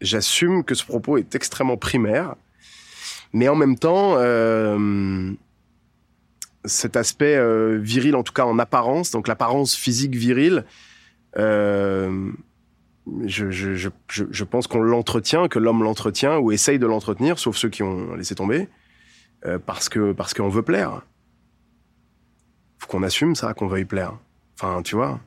J'assume 0.00 0.64
que 0.64 0.74
ce 0.74 0.84
propos 0.84 1.18
est 1.18 1.34
extrêmement 1.34 1.76
primaire, 1.76 2.34
mais 3.32 3.48
en 3.48 3.54
même 3.54 3.78
temps, 3.78 4.14
euh, 4.16 5.32
cet 6.64 6.96
aspect 6.96 7.36
euh, 7.36 7.78
viril, 7.80 8.16
en 8.16 8.22
tout 8.22 8.32
cas 8.32 8.44
en 8.44 8.58
apparence, 8.58 9.10
donc 9.10 9.28
l'apparence 9.28 9.74
physique 9.74 10.14
virile, 10.14 10.64
euh, 11.36 12.30
je, 13.24 13.50
je, 13.50 13.74
je, 13.74 13.88
je, 14.08 14.44
pense 14.44 14.66
qu'on 14.66 14.80
l'entretient, 14.80 15.48
que 15.48 15.58
l'homme 15.58 15.82
l'entretient 15.82 16.38
ou 16.38 16.52
essaye 16.52 16.78
de 16.78 16.86
l'entretenir, 16.86 17.38
sauf 17.38 17.56
ceux 17.56 17.68
qui 17.68 17.82
ont 17.82 18.14
laissé 18.14 18.34
tomber, 18.34 18.68
euh, 19.46 19.58
parce 19.58 19.88
que 19.88 20.12
parce 20.12 20.34
qu'on 20.34 20.48
veut 20.48 20.62
plaire. 20.62 21.02
Faut 22.78 22.88
qu'on 22.88 23.02
assume 23.02 23.34
ça, 23.34 23.54
qu'on 23.54 23.66
veuille 23.66 23.84
plaire. 23.84 24.14
Enfin, 24.54 24.82
tu 24.82 24.96
vois. 24.96 25.20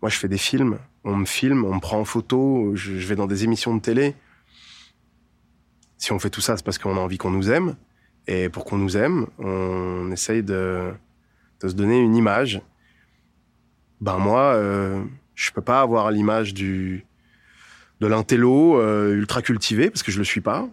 Moi, 0.00 0.10
je 0.10 0.16
fais 0.16 0.28
des 0.28 0.38
films, 0.38 0.78
on 1.04 1.16
me 1.16 1.24
filme, 1.24 1.64
on 1.64 1.74
me 1.74 1.80
prend 1.80 1.98
en 1.98 2.04
photo, 2.04 2.72
je, 2.74 2.92
vais 2.92 3.16
dans 3.16 3.26
des 3.26 3.44
émissions 3.44 3.74
de 3.74 3.80
télé. 3.80 4.14
Si 5.96 6.12
on 6.12 6.18
fait 6.20 6.30
tout 6.30 6.40
ça, 6.40 6.56
c'est 6.56 6.64
parce 6.64 6.78
qu'on 6.78 6.96
a 6.96 7.00
envie 7.00 7.18
qu'on 7.18 7.30
nous 7.30 7.50
aime. 7.50 7.76
Et 8.28 8.48
pour 8.48 8.64
qu'on 8.64 8.78
nous 8.78 8.96
aime, 8.96 9.26
on 9.38 10.10
essaye 10.12 10.42
de, 10.42 10.92
se 11.60 11.72
donner 11.72 11.98
une 11.98 12.14
image. 12.14 12.60
Ben 14.00 14.18
moi, 14.18 14.54
euh, 14.54 15.02
Je 15.34 15.50
peux 15.50 15.62
pas 15.62 15.80
avoir 15.80 16.10
l'image 16.10 16.54
du 16.54 17.04
de 18.00 18.06
l'intello 18.06 18.78
euh, 18.80 19.14
ultra 19.14 19.42
cultivé 19.42 19.90
parce 19.90 20.04
que 20.04 20.12
je 20.12 20.18
le 20.18 20.24
suis 20.24 20.40
pas. 20.40 20.68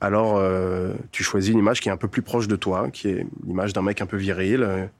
Alors 0.00 0.36
euh, 0.36 0.92
tu 1.10 1.22
choisis 1.22 1.52
une 1.52 1.58
image 1.58 1.80
qui 1.80 1.88
est 1.88 1.92
un 1.92 1.96
peu 1.96 2.08
plus 2.08 2.20
proche 2.20 2.48
de 2.48 2.56
toi, 2.56 2.90
qui 2.90 3.08
est 3.08 3.26
l'image 3.46 3.72
d'un 3.72 3.80
mec 3.80 4.02
un 4.02 4.06
peu 4.06 4.18
viril, 4.18 4.90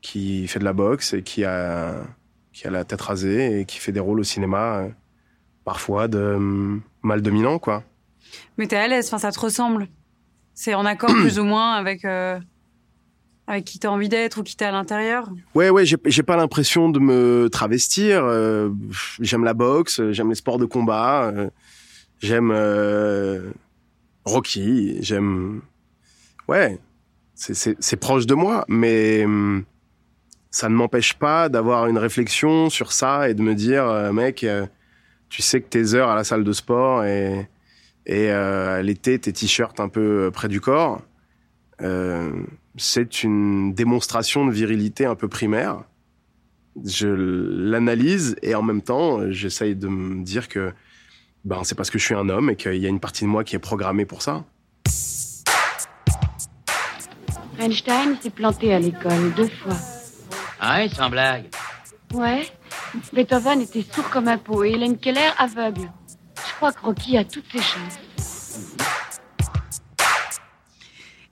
qui 0.00 0.48
fait 0.48 0.58
de 0.58 0.64
la 0.64 0.72
boxe 0.72 1.12
et 1.12 1.22
qui 1.22 1.44
a 1.44 2.02
qui 2.58 2.66
a 2.66 2.70
la 2.72 2.82
tête 2.84 3.00
rasée 3.00 3.60
et 3.60 3.64
qui 3.66 3.78
fait 3.78 3.92
des 3.92 4.00
rôles 4.00 4.18
au 4.18 4.24
cinéma 4.24 4.78
euh, 4.78 4.88
parfois 5.64 6.08
de 6.08 6.18
hum, 6.18 6.82
mal 7.02 7.22
dominant 7.22 7.60
quoi. 7.60 7.84
Mais 8.56 8.66
t'es 8.66 8.74
à 8.74 8.88
l'aise, 8.88 9.06
enfin, 9.06 9.18
ça 9.18 9.30
te 9.30 9.38
ressemble. 9.38 9.86
C'est 10.54 10.74
en 10.74 10.84
accord 10.84 11.10
plus 11.22 11.38
ou 11.38 11.44
moins 11.44 11.74
avec, 11.74 12.04
euh, 12.04 12.40
avec 13.46 13.64
qui 13.64 13.78
t'as 13.78 13.90
envie 13.90 14.08
d'être 14.08 14.38
ou 14.38 14.42
qui 14.42 14.56
t'es 14.56 14.64
à 14.64 14.72
l'intérieur. 14.72 15.30
Ouais, 15.54 15.70
ouais, 15.70 15.84
j'ai 15.86 16.22
pas 16.24 16.36
l'impression 16.36 16.88
de 16.88 16.98
me 16.98 17.48
travestir. 17.48 18.24
euh, 18.24 18.70
j'aime 19.20 19.44
la 19.44 19.54
boxe, 19.54 20.02
j'aime 20.10 20.30
les 20.30 20.34
sports 20.34 20.58
de 20.58 20.66
combat, 20.66 21.30
euh, 21.32 21.50
j'aime 22.20 22.52
Rocky, 24.24 24.98
j'aime. 25.00 25.62
Ouais, 26.48 26.76
c'est 27.36 27.96
proche 28.00 28.26
de 28.26 28.34
moi, 28.34 28.64
mais 28.66 29.24
hum, 29.24 29.64
ça 30.50 30.68
ne 30.68 30.74
m'empêche 30.74 31.14
pas 31.14 31.48
d'avoir 31.48 31.86
une 31.86 31.98
réflexion 31.98 32.70
sur 32.70 32.92
ça 32.92 33.28
et 33.28 33.34
de 33.34 33.42
me 33.42 33.54
dire, 33.54 33.86
euh, 33.86 34.12
mec, 34.12 34.44
euh, 34.44 34.66
tu 35.28 35.42
sais 35.42 35.60
que 35.60 35.68
tes 35.68 35.94
heures 35.94 36.08
à 36.08 36.14
la 36.14 36.24
salle 36.24 36.44
de 36.44 36.52
sport 36.52 37.04
et, 37.04 37.48
et 38.06 38.30
euh, 38.30 38.80
l'été, 38.82 39.18
tes 39.18 39.32
t-shirts 39.32 39.78
un 39.80 39.88
peu 39.88 40.26
euh, 40.26 40.30
près 40.30 40.48
du 40.48 40.60
corps. 40.60 41.02
C'est 42.76 43.22
une 43.22 43.72
démonstration 43.74 44.46
de 44.46 44.52
virilité 44.52 45.04
un 45.04 45.14
peu 45.14 45.28
primaire. 45.28 45.82
Je 46.84 47.08
l'analyse 47.08 48.36
et 48.42 48.54
en 48.54 48.62
même 48.62 48.82
temps, 48.82 49.30
j'essaye 49.30 49.74
de 49.74 49.88
me 49.88 50.24
dire 50.24 50.48
que 50.48 50.72
ben, 51.44 51.62
c'est 51.64 51.74
parce 51.74 51.90
que 51.90 51.98
je 51.98 52.04
suis 52.04 52.14
un 52.14 52.28
homme 52.28 52.50
et 52.50 52.56
qu'il 52.56 52.76
y 52.76 52.86
a 52.86 52.88
une 52.88 53.00
partie 53.00 53.24
de 53.24 53.28
moi 53.28 53.44
qui 53.44 53.56
est 53.56 53.60
programmée 53.60 54.06
pour 54.06 54.22
ça. 54.22 54.44
Einstein 57.58 58.16
s'est 58.20 58.30
planté 58.30 58.72
à 58.72 58.78
l'école 58.78 59.32
deux 59.36 59.48
fois. 59.48 59.97
Ah 60.60 60.78
ouais, 60.78 60.88
sans 60.88 61.08
blague. 61.10 61.46
Ouais. 62.12 62.46
Beethoven 63.12 63.60
était 63.60 63.82
sourd 63.82 64.08
comme 64.10 64.28
un 64.28 64.38
pot 64.38 64.64
et 64.64 64.70
Hélène 64.70 64.98
Keller 64.98 65.30
aveugle. 65.38 65.90
Je 66.36 66.54
crois 66.56 66.72
que 66.72 66.80
Rocky 66.80 67.16
a 67.16 67.24
toutes 67.24 67.50
ses 67.52 67.58
chances. 67.58 67.98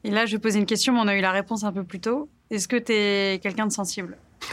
Et 0.05 0.11
là, 0.11 0.27
je 0.27 0.33
vais 0.33 0.39
poser 0.39 0.61
une 0.61 0.67
question, 0.67 0.93
mais 0.93 1.01
on 1.01 1.09
a 1.09 1.17
eu 1.17 1.21
la 1.21 1.33
réponse 1.33 1.65
un 1.65 1.73
peu 1.73 1.83
plus 1.83 1.99
tôt. 1.99 2.29
Est-ce 2.51 2.69
que 2.69 2.77
t'es 2.77 3.41
quelqu'un 3.43 3.67
de 3.67 3.73
sensible 3.73 4.17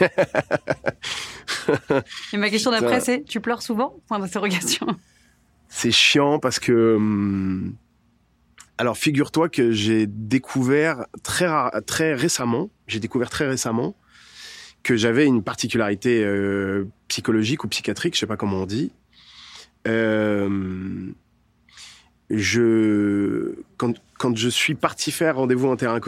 Et 2.32 2.36
ma 2.36 2.50
question 2.50 2.72
d'après, 2.72 3.00
c'est 3.00 3.24
tu 3.24 3.40
pleures 3.40 3.62
souvent? 3.62 3.94
Point 4.08 4.18
d'interrogation. 4.18 4.86
C'est 5.68 5.92
chiant 5.92 6.40
parce 6.40 6.58
que. 6.58 6.96
hum, 6.96 7.76
Alors, 8.78 8.96
figure-toi 8.96 9.48
que 9.48 9.70
j'ai 9.70 10.06
découvert 10.08 11.06
très, 11.22 11.46
très 11.82 12.14
récemment, 12.14 12.70
j'ai 12.88 12.98
découvert 12.98 13.30
très 13.30 13.46
récemment 13.46 13.94
que 14.84 14.96
j'avais 14.96 15.26
une 15.26 15.42
particularité 15.42 16.22
euh, 16.22 16.84
psychologique 17.08 17.64
ou 17.64 17.68
psychiatrique, 17.68 18.14
je 18.14 18.20
sais 18.20 18.26
pas 18.26 18.36
comment 18.36 18.58
on 18.58 18.66
dit. 18.66 18.92
Euh, 19.88 21.10
je, 22.30 23.54
quand, 23.76 24.36
je 24.36 24.48
suis 24.48 24.74
parti 24.74 25.10
faire 25.10 25.36
rendez-vous 25.36 25.68
en 25.68 25.76
terre 25.76 25.98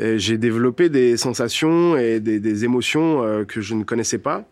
euh, 0.00 0.18
j'ai 0.18 0.38
développé 0.38 0.88
des 0.88 1.16
sensations 1.16 1.96
et 1.96 2.20
des, 2.20 2.64
émotions 2.64 3.44
que 3.46 3.60
je 3.60 3.74
ne 3.74 3.84
connaissais 3.84 4.18
pas. 4.18 4.44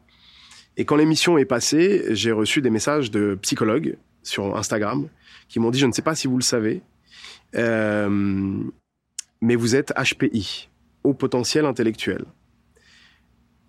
Et 0.76 0.85
quand 0.85 0.96
l'émission 0.96 1.38
est 1.38 1.44
passée, 1.44 2.04
j'ai 2.11 2.32
reçu 2.32 2.61
des 2.61 2.70
messages 2.70 3.11
de 3.11 3.37
psychologues 3.42 3.96
sur 4.22 4.56
Instagram 4.56 5.08
qui 5.48 5.61
m'ont 5.61 5.70
dit, 5.70 5.78
je 5.78 5.87
ne 5.87 5.92
sais 5.92 6.02
pas 6.02 6.14
si 6.14 6.28
vous 6.28 6.37
le 6.37 6.42
savez, 6.42 6.82
mais 7.54 9.56
vous 9.56 9.76
êtes 9.76 9.92
HPI, 9.96 10.68
haut 11.04 11.14
potentiel 11.14 11.66
intellectuel. 11.66 12.24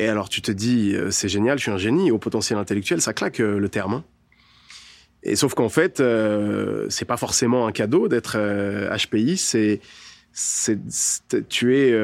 Et 0.03 0.09
alors 0.09 0.27
tu 0.27 0.41
te 0.41 0.51
dis, 0.51 0.93
euh, 0.95 1.11
c'est 1.11 1.29
génial, 1.29 1.57
je 1.57 1.63
suis 1.63 1.71
un 1.71 1.77
génie, 1.77 2.11
haut 2.11 2.17
potentiel 2.17 2.59
intellectuel, 2.59 2.99
ça 2.99 3.13
claque 3.13 3.39
euh, 3.39 3.57
le 3.57 3.69
terme. 3.69 3.93
hein. 3.93 4.03
Et 5.23 5.37
sauf 5.37 5.53
qu'en 5.53 5.69
fait, 5.69 6.01
euh, 6.01 6.87
c'est 6.89 7.05
pas 7.05 7.15
forcément 7.15 7.65
un 7.67 7.71
cadeau 7.71 8.09
d'être 8.09 8.37
HPI, 8.37 9.37
c'est 9.37 9.79
tu 11.47 11.77
es 11.77 11.97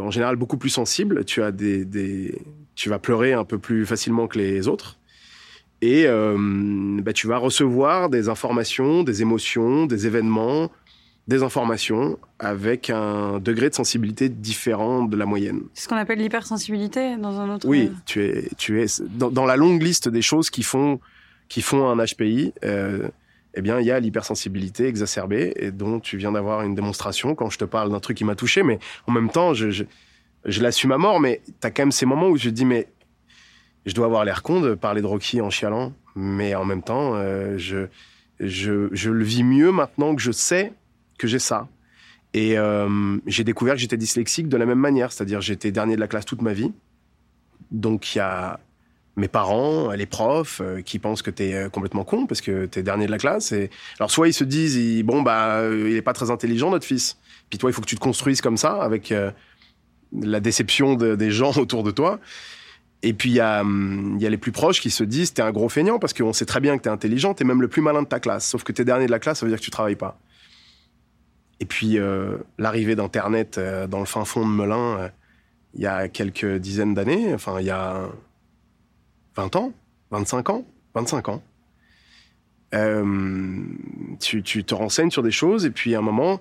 en 0.00 0.10
général 0.10 0.34
beaucoup 0.34 0.56
plus 0.56 0.70
sensible, 0.70 1.24
tu 1.24 1.42
as 1.42 1.52
des, 1.52 2.34
tu 2.74 2.88
vas 2.88 2.98
pleurer 2.98 3.34
un 3.34 3.44
peu 3.44 3.58
plus 3.58 3.86
facilement 3.86 4.26
que 4.26 4.38
les 4.38 4.66
autres 4.66 4.98
et 5.82 6.06
bah, 6.08 7.12
tu 7.12 7.28
vas 7.28 7.36
recevoir 7.36 8.08
des 8.08 8.30
informations, 8.30 9.02
des 9.04 9.20
émotions, 9.20 9.84
des 9.84 10.06
événements, 10.06 10.72
des 11.26 11.42
informations 11.42 12.18
avec 12.38 12.90
un 12.90 13.38
degré 13.38 13.70
de 13.70 13.74
sensibilité 13.74 14.28
différent 14.28 15.04
de 15.04 15.16
la 15.16 15.24
moyenne. 15.24 15.62
C'est 15.72 15.84
ce 15.84 15.88
qu'on 15.88 15.96
appelle 15.96 16.18
l'hypersensibilité 16.18 17.16
dans 17.16 17.40
un 17.40 17.54
autre. 17.54 17.66
Oui, 17.66 17.90
euh, 17.90 17.96
tu 18.04 18.24
es, 18.24 18.48
tu 18.58 18.82
es 18.82 18.86
dans, 19.08 19.30
dans 19.30 19.46
la 19.46 19.56
longue 19.56 19.82
liste 19.82 20.08
des 20.08 20.20
choses 20.20 20.50
qui 20.50 20.62
font, 20.62 21.00
qui 21.48 21.62
font 21.62 21.88
un 21.88 22.04
HPI. 22.04 22.52
Euh, 22.64 23.08
eh 23.54 23.62
bien, 23.62 23.80
il 23.80 23.86
y 23.86 23.90
a 23.90 23.98
l'hypersensibilité 24.00 24.86
exacerbée 24.86 25.54
et 25.56 25.70
dont 25.70 25.98
tu 26.00 26.18
viens 26.18 26.32
d'avoir 26.32 26.62
une 26.62 26.74
démonstration 26.74 27.34
quand 27.34 27.48
je 27.50 27.58
te 27.58 27.64
parle 27.64 27.90
d'un 27.90 28.00
truc 28.00 28.18
qui 28.18 28.24
m'a 28.24 28.34
touché. 28.34 28.62
Mais 28.62 28.78
en 29.06 29.12
même 29.12 29.30
temps, 29.30 29.54
je, 29.54 29.70
je, 29.70 29.84
je 30.44 30.62
l'assume 30.62 30.92
à 30.92 30.98
mort. 30.98 31.20
Mais 31.20 31.40
t'as 31.60 31.70
quand 31.70 31.82
même 31.82 31.92
ces 31.92 32.04
moments 32.04 32.28
où 32.28 32.36
je 32.36 32.50
te 32.50 32.54
dis, 32.54 32.66
mais 32.66 32.88
je 33.86 33.94
dois 33.94 34.06
avoir 34.06 34.24
l'air 34.26 34.42
con 34.42 34.60
de 34.60 34.74
parler 34.74 35.00
de 35.00 35.06
Rocky 35.06 35.40
en 35.40 35.48
chialant. 35.50 35.94
Mais 36.16 36.54
en 36.54 36.64
même 36.64 36.82
temps, 36.82 37.14
euh, 37.14 37.56
je, 37.56 37.86
je, 38.40 38.88
je 38.92 39.10
le 39.10 39.24
vis 39.24 39.44
mieux 39.44 39.72
maintenant 39.72 40.14
que 40.14 40.20
je 40.20 40.32
sais 40.32 40.72
que 41.18 41.26
j'ai 41.26 41.38
ça. 41.38 41.68
Et 42.32 42.58
euh, 42.58 43.18
j'ai 43.26 43.44
découvert 43.44 43.74
que 43.74 43.80
j'étais 43.80 43.96
dyslexique 43.96 44.48
de 44.48 44.56
la 44.56 44.66
même 44.66 44.78
manière, 44.78 45.12
c'est-à-dire 45.12 45.40
j'étais 45.40 45.70
dernier 45.70 45.94
de 45.94 46.00
la 46.00 46.08
classe 46.08 46.24
toute 46.24 46.42
ma 46.42 46.52
vie. 46.52 46.72
Donc 47.70 48.14
il 48.14 48.18
y 48.18 48.20
a 48.20 48.58
mes 49.16 49.28
parents, 49.28 49.92
les 49.92 50.06
profs, 50.06 50.60
euh, 50.60 50.80
qui 50.82 50.98
pensent 50.98 51.22
que 51.22 51.30
t'es 51.30 51.54
euh, 51.54 51.68
complètement 51.68 52.02
con 52.02 52.26
parce 52.26 52.40
que 52.40 52.66
t'es 52.66 52.82
dernier 52.82 53.06
de 53.06 53.12
la 53.12 53.18
classe. 53.18 53.52
Et 53.52 53.70
alors 54.00 54.10
soit 54.10 54.26
ils 54.26 54.32
se 54.32 54.42
disent, 54.42 55.04
bon 55.04 55.22
bah 55.22 55.58
euh, 55.58 55.88
il 55.88 55.96
est 55.96 56.02
pas 56.02 56.12
très 56.12 56.30
intelligent 56.32 56.70
notre 56.70 56.86
fils. 56.86 57.16
Puis 57.50 57.58
toi 57.58 57.70
il 57.70 57.72
faut 57.72 57.80
que 57.80 57.86
tu 57.86 57.94
te 57.94 58.00
construises 58.00 58.40
comme 58.40 58.56
ça 58.56 58.82
avec 58.82 59.12
euh, 59.12 59.30
la 60.20 60.40
déception 60.40 60.94
de- 60.94 61.14
des 61.14 61.30
gens 61.30 61.52
autour 61.56 61.84
de 61.84 61.92
toi. 61.92 62.18
Et 63.04 63.12
puis 63.12 63.30
il 63.30 63.34
y 63.36 63.40
a, 63.40 63.60
hum, 63.60 64.14
il 64.16 64.22
y 64.22 64.26
a 64.26 64.30
les 64.30 64.38
plus 64.38 64.50
proches 64.50 64.80
qui 64.80 64.90
se 64.90 65.04
disent 65.04 65.32
t'es 65.34 65.42
un 65.42 65.52
gros 65.52 65.68
feignant 65.68 66.00
parce 66.00 66.12
qu'on 66.14 66.32
sait 66.32 66.46
très 66.46 66.58
bien 66.58 66.76
que 66.76 66.82
t'es 66.82 66.90
intelligent, 66.90 67.34
t'es 67.34 67.44
même 67.44 67.60
le 67.62 67.68
plus 67.68 67.82
malin 67.82 68.02
de 68.02 68.08
ta 68.08 68.18
classe. 68.18 68.48
Sauf 68.48 68.64
que 68.64 68.72
t'es 68.72 68.84
dernier 68.84 69.06
de 69.06 69.12
la 69.12 69.20
classe, 69.20 69.38
ça 69.38 69.46
veut 69.46 69.52
dire 69.52 69.60
que 69.60 69.64
tu 69.64 69.70
travailles 69.70 69.94
pas. 69.94 70.18
Et 71.64 71.66
puis 71.66 71.96
euh, 71.96 72.36
l'arrivée 72.58 72.94
d'Internet 72.94 73.56
euh, 73.56 73.86
dans 73.86 73.98
le 73.98 74.04
fin 74.04 74.26
fond 74.26 74.46
de 74.46 74.52
Melun, 74.52 74.98
euh, 74.98 75.08
il 75.72 75.80
y 75.80 75.86
a 75.86 76.08
quelques 76.08 76.58
dizaines 76.58 76.92
d'années, 76.92 77.32
enfin 77.32 77.58
il 77.58 77.64
y 77.64 77.70
a 77.70 78.02
20 79.34 79.56
ans, 79.56 79.72
25 80.10 80.50
ans, 80.50 80.66
25 80.94 81.28
ans. 81.30 81.42
Tu, 84.20 84.42
tu 84.42 84.64
te 84.64 84.74
renseignes 84.74 85.10
sur 85.10 85.22
des 85.22 85.30
choses 85.30 85.64
et 85.64 85.70
puis 85.70 85.94
à 85.94 86.00
un 86.00 86.02
moment, 86.02 86.38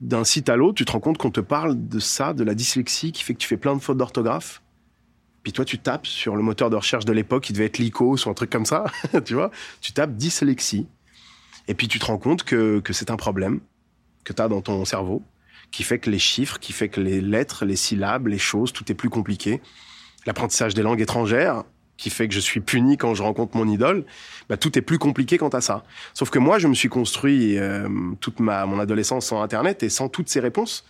d'un 0.00 0.22
site 0.22 0.48
à 0.48 0.54
l'autre, 0.54 0.76
tu 0.76 0.84
te 0.84 0.92
rends 0.92 1.00
compte 1.00 1.18
qu'on 1.18 1.32
te 1.32 1.40
parle 1.40 1.88
de 1.88 1.98
ça, 1.98 2.34
de 2.34 2.44
la 2.44 2.54
dyslexie 2.54 3.10
qui 3.10 3.24
fait 3.24 3.34
que 3.34 3.40
tu 3.40 3.48
fais 3.48 3.56
plein 3.56 3.74
de 3.74 3.80
fautes 3.80 3.98
d'orthographe. 3.98 4.62
Puis 5.42 5.52
toi, 5.52 5.64
tu 5.64 5.80
tapes 5.80 6.06
sur 6.06 6.36
le 6.36 6.42
moteur 6.44 6.70
de 6.70 6.76
recherche 6.76 7.04
de 7.04 7.12
l'époque, 7.12 7.42
qui 7.42 7.52
devait 7.52 7.66
être 7.66 7.78
Lycos 7.78 8.26
ou 8.26 8.30
un 8.30 8.34
truc 8.34 8.50
comme 8.50 8.66
ça, 8.66 8.84
tu 9.24 9.34
vois. 9.34 9.50
Tu 9.80 9.92
tapes 9.92 10.14
dyslexie. 10.14 10.86
Et 11.68 11.74
puis 11.74 11.88
tu 11.88 11.98
te 11.98 12.06
rends 12.06 12.18
compte 12.18 12.42
que, 12.42 12.80
que 12.80 12.92
c'est 12.92 13.10
un 13.10 13.16
problème 13.16 13.60
que 14.24 14.32
tu 14.32 14.42
as 14.42 14.48
dans 14.48 14.60
ton 14.60 14.84
cerveau, 14.84 15.22
qui 15.70 15.82
fait 15.82 15.98
que 15.98 16.10
les 16.10 16.18
chiffres, 16.18 16.58
qui 16.58 16.72
fait 16.72 16.88
que 16.88 17.00
les 17.00 17.20
lettres, 17.20 17.64
les 17.64 17.76
syllabes, 17.76 18.26
les 18.26 18.38
choses, 18.38 18.72
tout 18.72 18.90
est 18.90 18.94
plus 18.94 19.10
compliqué. 19.10 19.60
L'apprentissage 20.26 20.74
des 20.74 20.82
langues 20.82 21.00
étrangères, 21.00 21.64
qui 21.96 22.10
fait 22.10 22.28
que 22.28 22.34
je 22.34 22.40
suis 22.40 22.60
puni 22.60 22.96
quand 22.96 23.14
je 23.14 23.22
rencontre 23.22 23.56
mon 23.56 23.68
idole, 23.68 24.04
bah, 24.48 24.56
tout 24.56 24.76
est 24.78 24.82
plus 24.82 24.98
compliqué 24.98 25.38
quant 25.38 25.48
à 25.48 25.60
ça. 25.60 25.84
Sauf 26.14 26.30
que 26.30 26.38
moi, 26.38 26.58
je 26.58 26.68
me 26.68 26.74
suis 26.74 26.88
construit 26.88 27.56
euh, 27.58 27.88
toute 28.20 28.40
ma, 28.40 28.66
mon 28.66 28.78
adolescence 28.78 29.26
sans 29.26 29.42
Internet 29.42 29.82
et 29.82 29.88
sans 29.88 30.08
toutes 30.08 30.28
ces 30.28 30.40
réponses 30.40 30.84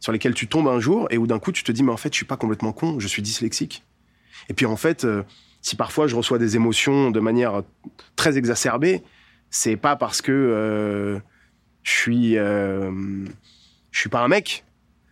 sur 0.00 0.12
lesquelles 0.12 0.34
tu 0.34 0.48
tombes 0.48 0.68
un 0.68 0.80
jour 0.80 1.06
et 1.10 1.18
où 1.18 1.26
d'un 1.26 1.38
coup 1.38 1.52
tu 1.52 1.62
te 1.62 1.70
dis 1.72 1.82
mais 1.82 1.92
en 1.92 1.98
fait 1.98 2.10
je 2.10 2.16
suis 2.16 2.26
pas 2.26 2.38
complètement 2.38 2.72
con, 2.72 2.98
je 2.98 3.06
suis 3.06 3.22
dyslexique. 3.22 3.84
Et 4.48 4.54
puis 4.54 4.64
en 4.64 4.76
fait, 4.76 5.04
euh, 5.04 5.22
si 5.60 5.76
parfois 5.76 6.06
je 6.06 6.16
reçois 6.16 6.38
des 6.38 6.56
émotions 6.56 7.10
de 7.10 7.20
manière 7.20 7.62
très 8.16 8.38
exacerbée, 8.38 9.02
c'est 9.50 9.76
pas 9.76 9.96
parce 9.96 10.22
que 10.22 10.32
euh, 10.32 11.18
je 11.82 11.90
suis 11.90 12.38
euh, 12.38 12.90
je 13.90 13.98
suis 13.98 14.08
pas 14.08 14.20
un 14.20 14.28
mec, 14.28 14.64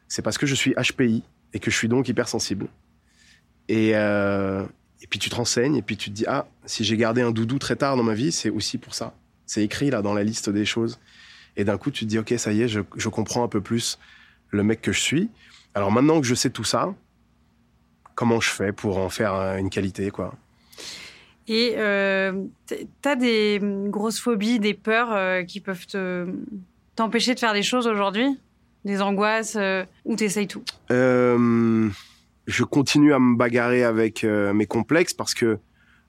c'est 0.06 0.22
parce 0.22 0.38
que 0.38 0.46
je 0.46 0.54
suis 0.54 0.74
HPI 0.74 1.22
et 1.52 1.58
que 1.58 1.70
je 1.70 1.76
suis 1.76 1.88
donc 1.88 2.08
hypersensible. 2.08 2.68
Et 3.68 3.92
euh, 3.94 4.64
et 5.02 5.06
puis 5.06 5.18
tu 5.18 5.28
te 5.28 5.34
renseignes 5.34 5.76
et 5.76 5.82
puis 5.82 5.96
tu 5.96 6.10
te 6.10 6.14
dis 6.14 6.24
ah 6.26 6.46
si 6.64 6.84
j'ai 6.84 6.96
gardé 6.96 7.22
un 7.22 7.32
doudou 7.32 7.58
très 7.58 7.76
tard 7.76 7.96
dans 7.96 8.02
ma 8.02 8.14
vie, 8.14 8.32
c'est 8.32 8.50
aussi 8.50 8.78
pour 8.78 8.94
ça. 8.94 9.14
C'est 9.46 9.62
écrit 9.62 9.90
là 9.90 10.02
dans 10.02 10.14
la 10.14 10.24
liste 10.24 10.48
des 10.50 10.64
choses. 10.64 10.98
Et 11.56 11.64
d'un 11.64 11.76
coup 11.76 11.90
tu 11.90 12.04
te 12.04 12.10
dis 12.10 12.18
ok 12.18 12.34
ça 12.38 12.52
y 12.52 12.62
est, 12.62 12.68
je, 12.68 12.80
je 12.96 13.08
comprends 13.08 13.42
un 13.42 13.48
peu 13.48 13.60
plus 13.60 13.98
le 14.50 14.62
mec 14.62 14.80
que 14.80 14.92
je 14.92 15.00
suis. 15.00 15.30
Alors 15.74 15.90
maintenant 15.90 16.20
que 16.20 16.26
je 16.26 16.34
sais 16.34 16.50
tout 16.50 16.64
ça, 16.64 16.94
comment 18.14 18.40
je 18.40 18.50
fais 18.50 18.72
pour 18.72 18.98
en 18.98 19.10
faire 19.10 19.34
une 19.58 19.70
qualité, 19.70 20.10
quoi? 20.10 20.34
Et 21.48 21.74
euh, 21.78 22.44
tu 22.66 22.76
as 23.04 23.16
des 23.16 23.58
grosses 23.86 24.20
phobies, 24.20 24.58
des 24.58 24.74
peurs 24.74 25.12
euh, 25.12 25.42
qui 25.42 25.60
peuvent 25.60 25.86
te, 25.86 26.26
t'empêcher 26.94 27.34
de 27.34 27.40
faire 27.40 27.54
des 27.54 27.62
choses 27.62 27.86
aujourd'hui? 27.86 28.38
Des 28.84 29.00
angoisses 29.00 29.56
euh, 29.56 29.84
Ou 30.04 30.14
t'essayes 30.14 30.46
tout? 30.46 30.62
Euh, 30.90 31.88
Je 32.46 32.64
continue 32.64 33.14
à 33.14 33.18
me 33.18 33.34
bagarrer 33.36 33.82
avec 33.82 34.24
mes 34.24 34.66
complexes 34.66 35.14
parce 35.14 35.32
que 35.32 35.58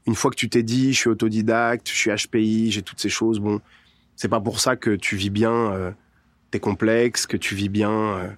une 0.08 0.16
fois 0.16 0.30
que 0.30 0.36
tu 0.36 0.50
t'es 0.50 0.64
dit, 0.64 0.92
je 0.94 1.00
suis 1.00 1.10
autodidacte, 1.10 1.90
je 1.90 1.96
suis 1.96 2.12
HPI, 2.12 2.72
j'ai 2.72 2.82
toutes 2.82 3.00
ces 3.00 3.10
choses, 3.10 3.40
bon, 3.40 3.62
c'est 4.16 4.30
pas 4.30 4.40
pour 4.40 4.60
ça 4.60 4.76
que 4.76 4.96
tu 4.96 5.16
vis 5.16 5.30
bien 5.30 5.94
tes 6.52 6.60
complexes, 6.60 7.28
que 7.28 7.38
tu 7.38 7.54
vis 7.56 7.70
bien. 7.70 8.36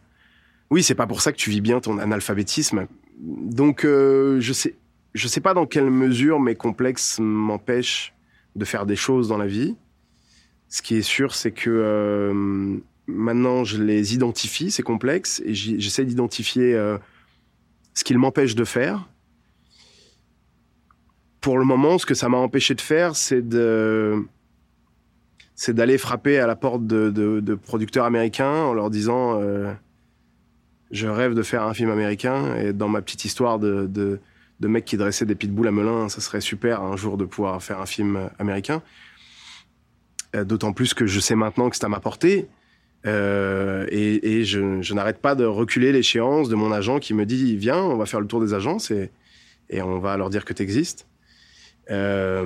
Oui, 0.70 0.84
c'est 0.84 0.96
pas 0.96 1.08
pour 1.08 1.22
ça 1.22 1.32
que 1.32 1.38
tu 1.38 1.50
vis 1.50 1.62
bien 1.62 1.80
ton 1.80 2.00
analphabétisme. 2.00 2.88
Donc, 3.20 3.84
je 3.84 4.52
sais, 4.54 4.76
je 5.14 5.28
sais 5.28 5.42
pas 5.42 5.54
dans 5.54 5.66
quelle 5.66 5.90
mesure 5.90 6.40
mes 6.40 6.56
complexes 6.56 7.20
m'empêchent 7.20 8.14
de 8.56 8.66
faire 8.66 8.86
des 8.86 8.96
choses 8.96 9.28
dans 9.28 9.38
la 9.38 9.48
vie. 9.48 9.76
Ce 10.70 10.82
qui 10.82 10.96
est 10.96 11.02
sûr, 11.02 11.36
c'est 11.36 11.52
que 11.52 11.70
euh, 11.70 12.78
maintenant, 13.08 13.64
je 13.64 13.82
les 13.82 14.14
identifie, 14.14 14.72
ces 14.72 14.84
complexes, 14.84 15.42
et 15.46 15.54
j'essaie 15.54 16.06
d'identifier 16.06 16.74
euh, 16.76 16.98
ce 17.94 18.04
qu'ils 18.04 18.18
m'empêchent 18.18 18.56
de 18.56 18.64
faire. 18.64 19.10
Pour 21.42 21.58
le 21.58 21.66
moment, 21.66 21.98
ce 21.98 22.06
que 22.06 22.14
ça 22.14 22.30
m'a 22.30 22.38
empêché 22.38 22.76
de 22.76 22.82
faire, 22.82 23.16
c'est 23.16 23.42
de 23.42 24.24
c'est 25.56 25.74
d'aller 25.74 26.00
frapper 26.00 26.40
à 26.40 26.48
la 26.48 26.56
porte 26.56 26.88
de, 26.88 27.56
producteurs 27.56 28.06
américains 28.06 28.64
en 28.64 28.74
leur 28.74 28.90
disant 28.90 29.40
euh, 29.40 29.72
je 30.90 31.08
rêve 31.08 31.36
de 31.36 31.44
faire 31.44 31.64
un 31.64 31.74
film 31.74 31.92
américain 31.92 32.56
et 32.56 32.74
dans 32.74 32.88
ma 32.88 33.02
petite 33.02 33.26
histoire 33.26 33.60
de 33.60 34.20
mecs 34.68 34.86
qui 34.86 34.98
dressaient 34.98 35.26
des 35.26 35.36
pitbulls 35.36 35.68
à 35.68 35.72
Melun. 35.72 36.10
Ça 36.10 36.22
serait 36.22 36.42
super 36.42 36.82
un 36.82 36.96
jour 36.96 37.18
de 37.18 37.26
pouvoir 37.26 37.62
faire 37.62 37.80
un 37.80 37.86
film 37.86 38.30
américain. 38.40 38.82
Euh, 40.36 40.46
d'autant 40.46 40.72
plus 40.72 40.94
que 40.94 41.06
je 41.06 41.20
sais 41.20 41.36
maintenant 41.36 41.70
que 41.70 41.76
c'est 41.76 41.86
à 41.86 41.90
ma 41.90 42.00
portée. 42.00 42.48
Euh, 43.08 43.88
et, 43.90 44.44
je, 44.44 44.94
n'arrête 44.94 45.20
pas 45.20 45.34
de 45.34 45.44
reculer 45.44 45.92
l'échéance 45.92 46.50
de 46.50 46.56
mon 46.56 46.72
agent 46.72 47.00
qui 47.00 47.14
me 47.14 47.26
dit 47.26 47.58
Viens, 47.58 47.82
on 47.82 47.98
va 47.98 48.06
faire 48.06 48.22
le 48.22 48.28
tour 48.28 48.40
des 48.40 48.54
agences 48.54 48.92
et, 48.92 49.12
et 49.70 49.82
on 49.82 50.00
va 50.00 50.16
leur 50.18 50.30
dire 50.30 50.46
que 50.46 50.54
tu 50.54 50.62
existes. 50.62 51.08
Euh, 51.90 52.46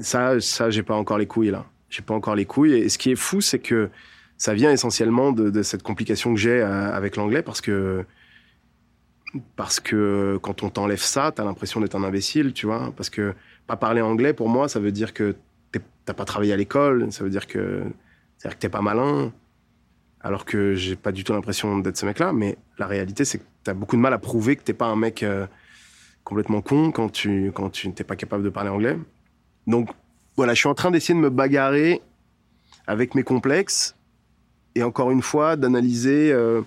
ça, 0.00 0.40
ça 0.40 0.70
j'ai 0.70 0.82
pas 0.82 0.94
encore 0.94 1.18
les 1.18 1.26
couilles 1.26 1.50
là. 1.50 1.66
J'ai 1.90 2.02
pas 2.02 2.14
encore 2.14 2.34
les 2.34 2.46
couilles. 2.46 2.74
Et 2.74 2.88
ce 2.88 2.98
qui 2.98 3.12
est 3.12 3.16
fou, 3.16 3.40
c'est 3.40 3.60
que 3.60 3.90
ça 4.38 4.54
vient 4.54 4.72
essentiellement 4.72 5.30
de, 5.30 5.50
de 5.50 5.62
cette 5.62 5.82
complication 5.82 6.34
que 6.34 6.40
j'ai 6.40 6.60
avec 6.60 7.14
l'anglais 7.16 7.42
parce 7.42 7.60
que 7.60 8.04
parce 9.56 9.80
que 9.80 10.38
quand 10.42 10.62
on 10.62 10.70
t'enlève 10.70 11.00
ça, 11.00 11.32
t'as 11.32 11.44
l'impression 11.44 11.80
d'être 11.80 11.96
un 11.96 12.04
imbécile, 12.04 12.52
tu 12.52 12.66
vois. 12.66 12.92
Parce 12.96 13.10
que 13.10 13.34
pas 13.66 13.76
parler 13.76 14.00
anglais, 14.00 14.32
pour 14.32 14.48
moi, 14.48 14.68
ça 14.68 14.80
veut 14.80 14.92
dire 14.92 15.14
que 15.14 15.34
t'as 16.04 16.14
pas 16.14 16.24
travaillé 16.24 16.52
à 16.52 16.56
l'école, 16.56 17.10
ça 17.12 17.24
veut 17.24 17.30
dire 17.30 17.46
que 17.46 17.82
que 18.42 18.54
t'es 18.56 18.68
pas 18.68 18.82
malin. 18.82 19.32
Alors 20.20 20.44
que 20.44 20.74
j'ai 20.74 20.96
pas 20.96 21.12
du 21.12 21.24
tout 21.24 21.32
l'impression 21.32 21.78
d'être 21.78 21.96
ce 21.96 22.06
mec-là, 22.06 22.32
mais 22.32 22.56
la 22.78 22.86
réalité, 22.86 23.24
c'est 23.24 23.38
que 23.38 23.44
t'as 23.62 23.74
beaucoup 23.74 23.96
de 23.96 24.00
mal 24.00 24.12
à 24.12 24.18
prouver 24.18 24.56
que 24.56 24.62
t'es 24.62 24.72
pas 24.72 24.86
un 24.86 24.96
mec 24.96 25.22
euh, 25.22 25.46
complètement 26.24 26.62
con 26.62 26.92
quand 26.92 27.10
tu 27.10 27.52
quand 27.54 27.70
tu 27.70 27.90
pas 27.90 28.16
capable 28.16 28.42
de 28.42 28.48
parler 28.50 28.70
anglais. 28.70 28.98
Donc 29.66 29.90
voilà, 30.36 30.54
je 30.54 30.60
suis 30.60 30.68
en 30.68 30.74
train 30.74 30.90
d'essayer 30.90 31.14
de 31.14 31.22
me 31.22 31.30
bagarrer 31.30 32.02
avec 32.86 33.14
mes 33.14 33.22
complexes 33.22 33.96
et 34.74 34.82
encore 34.82 35.10
une 35.10 35.22
fois 35.22 35.56
d'analyser 35.56 36.32
euh, 36.32 36.62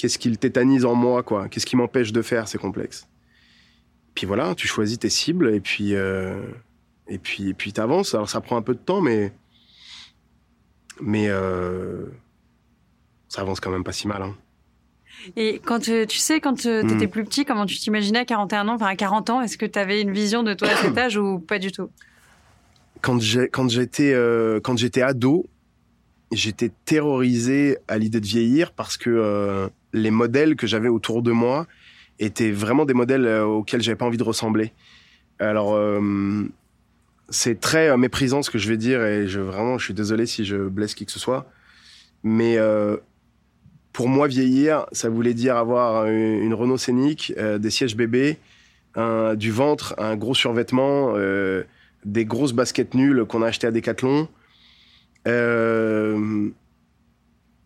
qu'est-ce 0.00 0.18
qui 0.18 0.30
le 0.30 0.36
tétanise 0.36 0.86
en 0.86 0.94
moi, 0.94 1.22
quoi 1.22 1.48
Qu'est-ce 1.48 1.66
qui 1.66 1.76
m'empêche 1.76 2.12
de 2.12 2.22
faire 2.22 2.48
ces 2.48 2.56
complexes? 2.56 3.06
Puis 4.14 4.26
voilà, 4.26 4.54
tu 4.54 4.66
choisis 4.66 4.98
tes 4.98 5.10
cibles 5.10 5.54
et 5.54 5.60
puis 5.60 5.94
euh, 5.94 6.40
et 7.06 7.18
puis 7.18 7.50
et 7.50 7.54
puis 7.54 7.72
t'avances. 7.72 8.14
Alors 8.14 8.30
ça 8.30 8.40
prend 8.40 8.56
un 8.56 8.62
peu 8.62 8.74
de 8.74 8.80
temps, 8.80 9.02
mais 9.02 9.32
mais 11.00 11.28
euh, 11.28 12.06
ça 13.28 13.42
avance 13.42 13.60
quand 13.60 13.70
même 13.70 13.84
pas 13.84 13.92
si 13.92 14.08
mal. 14.08 14.22
Hein. 14.22 14.34
Et 15.36 15.60
quand 15.62 15.80
tu, 15.80 16.06
sais, 16.08 16.40
quand 16.40 16.54
tu 16.54 16.68
étais 16.68 17.06
hmm. 17.06 17.10
plus 17.10 17.24
petit, 17.24 17.44
comment 17.44 17.66
tu 17.66 17.76
t'imaginais 17.78 18.20
à 18.20 18.24
41 18.24 18.68
ans, 18.68 18.74
enfin 18.74 18.86
à 18.86 18.96
40 18.96 19.28
ans, 19.28 19.42
est-ce 19.42 19.58
que 19.58 19.66
tu 19.66 19.78
avais 19.78 20.00
une 20.00 20.12
vision 20.12 20.42
de 20.42 20.54
toi 20.54 20.68
à 20.68 20.76
cet 20.76 20.96
âge 20.98 21.18
ou 21.18 21.40
pas 21.40 21.58
du 21.58 21.72
tout? 21.72 21.90
Quand 23.02 23.18
j'étais 23.20 24.14
euh, 24.14 24.60
quand 24.60 24.78
j'étais 24.78 25.02
ado, 25.02 25.46
j'étais 26.32 26.70
terrorisé 26.86 27.76
à 27.86 27.98
l'idée 27.98 28.20
de 28.20 28.26
vieillir 28.26 28.72
parce 28.72 28.96
que 28.96 29.70
les 29.92 30.10
modèles 30.10 30.56
que 30.56 30.66
j'avais 30.66 30.88
autour 30.88 31.22
de 31.22 31.32
moi 31.32 31.66
étaient 32.18 32.50
vraiment 32.50 32.84
des 32.84 32.94
modèles 32.94 33.26
euh, 33.26 33.44
auxquels 33.44 33.82
j'avais 33.82 33.96
pas 33.96 34.04
envie 34.04 34.18
de 34.18 34.22
ressembler. 34.22 34.72
Alors, 35.38 35.74
euh, 35.74 36.44
c'est 37.30 37.60
très 37.60 37.88
euh, 37.88 37.96
méprisant 37.96 38.42
ce 38.42 38.50
que 38.50 38.58
je 38.58 38.68
vais 38.68 38.76
dire 38.76 39.04
et 39.04 39.26
je 39.26 39.40
vraiment, 39.40 39.78
je 39.78 39.86
suis 39.86 39.94
désolé 39.94 40.26
si 40.26 40.44
je 40.44 40.56
blesse 40.56 40.94
qui 40.94 41.06
que 41.06 41.12
ce 41.12 41.18
soit, 41.18 41.50
mais 42.22 42.58
pour 43.92 44.08
moi, 44.08 44.28
vieillir, 44.28 44.86
ça 44.92 45.08
voulait 45.08 45.34
dire 45.34 45.56
avoir 45.56 46.06
une, 46.06 46.52
Renault 46.54 46.76
Scénic, 46.76 47.32
des 47.36 47.70
sièges 47.70 47.96
bébés, 47.96 48.36
du 49.36 49.50
ventre, 49.50 49.94
un 49.96 50.16
gros 50.16 50.34
survêtement, 50.34 51.14
des 52.04 52.24
grosses 52.26 52.52
baskets 52.52 52.94
nulles 52.94 53.24
qu'on 53.24 53.40
a 53.40 53.46
achetées 53.46 53.66
à 53.66 53.70
Decathlon. 53.70 54.28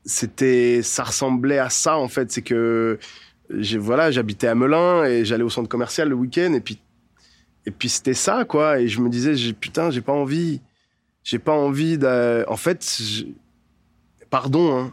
C'était, 0.04 0.82
ça 0.82 1.04
ressemblait 1.04 1.58
à 1.58 1.70
ça 1.70 1.96
en 1.96 2.08
fait. 2.08 2.30
C'est 2.30 2.42
que 2.42 2.98
j'ai, 3.50 3.78
voilà, 3.78 4.10
j'habitais 4.10 4.46
à 4.46 4.54
Melun 4.54 5.04
et 5.04 5.24
j'allais 5.24 5.42
au 5.44 5.50
centre 5.50 5.68
commercial 5.68 6.08
le 6.08 6.14
week-end 6.14 6.52
et 6.54 6.60
puis 6.60 6.80
et 7.66 7.70
puis 7.70 7.88
c'était 7.88 8.14
ça 8.14 8.44
quoi. 8.44 8.80
Et 8.80 8.88
je 8.88 9.00
me 9.00 9.08
disais, 9.08 9.34
putain, 9.52 9.90
j'ai 9.90 10.02
pas 10.02 10.12
envie, 10.12 10.60
j'ai 11.22 11.38
pas 11.38 11.52
envie 11.52 11.98
de, 11.98 12.44
en 12.48 12.56
fait, 12.56 13.00
pardon, 14.30 14.76
hein, 14.78 14.92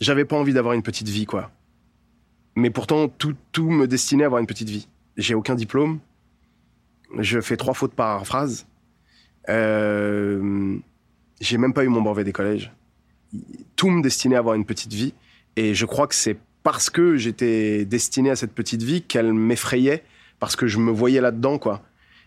j'avais 0.00 0.24
pas 0.24 0.36
envie 0.36 0.52
d'avoir 0.52 0.74
une 0.74 0.82
petite 0.82 1.08
vie 1.08 1.26
quoi. 1.26 1.50
Mais 2.54 2.70
pourtant 2.70 3.08
tout 3.08 3.34
tout 3.52 3.70
me 3.70 3.86
destinait 3.86 4.24
à 4.24 4.26
avoir 4.26 4.40
une 4.40 4.46
petite 4.46 4.68
vie. 4.68 4.88
J'ai 5.16 5.34
aucun 5.34 5.54
diplôme, 5.56 5.98
je 7.18 7.40
fais 7.40 7.56
trois 7.56 7.74
fautes 7.74 7.94
par 7.94 8.24
phrase. 8.26 8.66
Euh, 9.48 10.76
j'ai 11.40 11.56
même 11.56 11.72
pas 11.72 11.84
eu 11.84 11.88
mon 11.88 12.02
brevet 12.02 12.22
des 12.24 12.32
collèges 12.32 12.70
tout 13.76 13.90
me 13.90 14.02
destinait 14.02 14.36
à 14.36 14.38
avoir 14.38 14.54
une 14.54 14.64
petite 14.64 14.92
vie. 14.92 15.14
Et 15.56 15.74
je 15.74 15.86
crois 15.86 16.06
que 16.06 16.14
c'est 16.14 16.36
parce 16.62 16.90
que 16.90 17.16
j'étais 17.16 17.84
destiné 17.84 18.30
à 18.30 18.36
cette 18.36 18.52
petite 18.52 18.82
vie 18.82 19.02
qu'elle 19.02 19.32
m'effrayait, 19.32 20.02
parce 20.38 20.56
que 20.56 20.66
je 20.66 20.78
me 20.78 20.90
voyais 20.90 21.20
là-dedans, 21.20 21.58
quoi. 21.58 21.82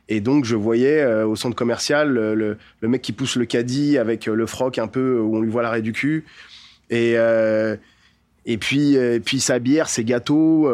Et 0.10 0.20
donc, 0.20 0.46
je 0.46 0.56
voyais 0.56 1.00
euh, 1.02 1.26
au 1.26 1.36
centre 1.36 1.56
commercial 1.56 2.12
le, 2.12 2.58
mec 2.82 3.02
qui 3.02 3.14
pousse 3.14 3.36
le 3.36 3.46
caddie 3.46 3.98
avec 3.98 4.28
euh, 4.28 4.36
le 4.36 4.46
froc 4.46 4.78
un 4.78 4.88
peu 4.88 5.20
où 5.20 5.38
on 5.38 5.42
lui 5.42 5.50
voit 5.50 5.62
l'arrêt 5.62 5.82
du 5.82 5.94
cul. 5.94 6.26
Et, 6.90 7.14
euh, 7.18 7.78
et, 8.46 8.58
puis, 8.58 8.96
et 8.96 9.20
puis, 9.20 9.40
sa 9.40 9.60
bière, 9.60 9.88
ses 9.88 10.04
gâteaux, 10.04 10.70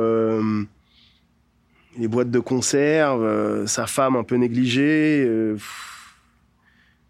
les 1.99 2.07
boîtes 2.07 2.31
de 2.31 2.39
conserve, 2.39 3.65
sa 3.67 3.85
femme 3.85 4.15
un 4.15 4.23
peu 4.23 4.35
négligée. 4.35 5.29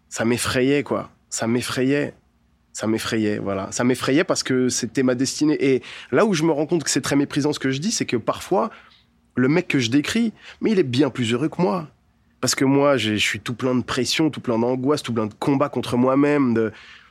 ça 0.08 0.24
m'effrayait, 0.24 0.82
quoi. 0.82 1.10
Ça 1.30 1.46
m'effrayait 1.46 2.14
ça 2.78 2.86
m'effrayait, 2.86 3.38
voilà. 3.38 3.72
Ça 3.72 3.82
m'effrayait 3.82 4.22
parce 4.22 4.44
que 4.44 4.68
c'était 4.68 5.02
ma 5.02 5.16
destinée. 5.16 5.56
Et 5.58 5.82
là 6.12 6.24
où 6.24 6.32
je 6.32 6.44
me 6.44 6.52
rends 6.52 6.64
compte 6.64 6.84
que 6.84 6.90
c'est 6.90 7.00
très 7.00 7.16
méprisant 7.16 7.52
ce 7.52 7.58
que 7.58 7.72
je 7.72 7.80
dis, 7.80 7.90
c'est 7.90 8.06
que 8.06 8.16
parfois, 8.16 8.70
le 9.34 9.48
mec 9.48 9.66
que 9.66 9.80
je 9.80 9.90
décris, 9.90 10.32
mais 10.60 10.70
il 10.70 10.78
est 10.78 10.84
bien 10.84 11.10
plus 11.10 11.32
heureux 11.32 11.48
que 11.48 11.60
moi. 11.60 11.88
Parce 12.40 12.54
que 12.54 12.64
moi, 12.64 12.96
je 12.96 13.14
suis 13.14 13.40
tout 13.40 13.54
plein 13.54 13.74
de 13.74 13.82
pression, 13.82 14.30
tout 14.30 14.40
plein 14.40 14.60
d'angoisse, 14.60 15.02
tout 15.02 15.12
plein 15.12 15.26
de 15.26 15.34
combats 15.34 15.68
contre 15.68 15.96
moi-même. 15.96 16.54
De, 16.54 16.70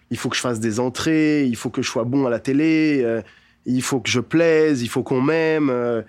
il 0.09 0.17
faut 0.17 0.29
que 0.29 0.37
je 0.37 0.41
fasse 0.41 0.61
des 0.61 0.79
entrées, 0.79 1.43
il 1.43 1.57
faut 1.57 1.69
que 1.69 1.81
je 1.81 1.89
sois 1.89 2.05
bon 2.05 2.25
à 2.25 2.29
la 2.29 2.39
télé, 2.39 3.01
euh, 3.03 3.21
il 3.65 3.81
faut 3.81 3.99
que 3.99 4.09
je 4.09 4.21
plaise, 4.21 4.83
il 4.83 4.87
faut 4.87 5.03
qu'on 5.03 5.19
m'aime, 5.19 5.69
euh, 5.69 6.01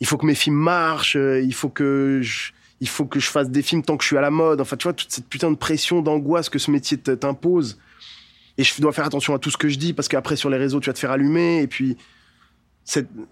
il 0.00 0.06
faut 0.06 0.18
que 0.18 0.26
mes 0.26 0.34
films 0.34 0.56
marchent, 0.56 1.16
euh, 1.16 1.40
il 1.40 1.54
faut 1.54 1.70
que 1.70 2.20
il 2.82 2.88
faut 2.88 3.06
que 3.06 3.18
je 3.18 3.30
fasse 3.30 3.48
des 3.48 3.62
films 3.62 3.82
tant 3.82 3.96
que 3.96 4.02
je 4.02 4.08
suis 4.08 4.18
à 4.18 4.20
la 4.20 4.30
mode. 4.30 4.60
Enfin, 4.60 4.76
tu 4.76 4.82
vois, 4.82 4.92
toute 4.92 5.10
cette 5.10 5.26
putain 5.26 5.50
de 5.50 5.56
pression, 5.56 6.02
d'angoisse 6.02 6.50
que 6.50 6.58
ce 6.58 6.70
métier 6.70 6.98
t'impose 6.98 7.78
et 8.58 8.64
je 8.64 8.80
dois 8.80 8.92
faire 8.92 9.06
attention 9.06 9.34
à 9.34 9.38
tout 9.38 9.50
ce 9.50 9.56
que 9.56 9.68
je 9.68 9.78
dis 9.78 9.92
parce 9.92 10.08
qu'après 10.08 10.36
sur 10.36 10.50
les 10.50 10.58
réseaux 10.58 10.80
tu 10.80 10.90
vas 10.90 10.94
te 10.94 10.98
faire 10.98 11.10
allumer 11.10 11.62
et 11.62 11.66
puis 11.66 11.96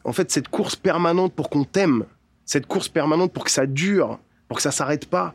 en 0.05 0.13
fait 0.13 0.31
cette 0.31 0.49
course 0.49 0.77
permanente 0.77 1.35
pour 1.35 1.51
qu'on 1.51 1.65
t'aime 1.65 2.05
cette 2.45 2.67
course 2.67 2.89
permanente 2.89 3.33
pour 3.33 3.45
que 3.45 3.51
ça 3.51 3.67
dure 3.67 4.19
pour 4.49 4.57
que 4.57 4.63
ça 4.63 4.71
s'arrête 4.71 5.07
pas 5.07 5.35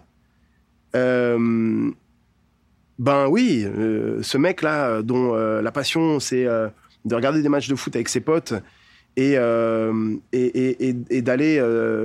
euh, 0.96 1.92
ben 2.98 3.28
oui 3.28 3.66
euh, 3.66 4.24
ce 4.24 4.38
mec 4.38 4.62
là 4.62 5.02
dont 5.02 5.36
euh, 5.36 5.62
la 5.62 5.72
passion 5.72 6.20
c'est 6.20 6.46
de 6.46 7.16
regarder 7.16 7.42
des 7.42 7.50
matchs 7.50 7.68
de 7.68 7.76
foot 7.76 7.96
avec 7.96 8.10
ses 8.10 8.22
potes 8.22 8.54
et, 9.18 9.36
et, 10.34 10.96
et 11.10 11.22
d'aller 11.22 11.58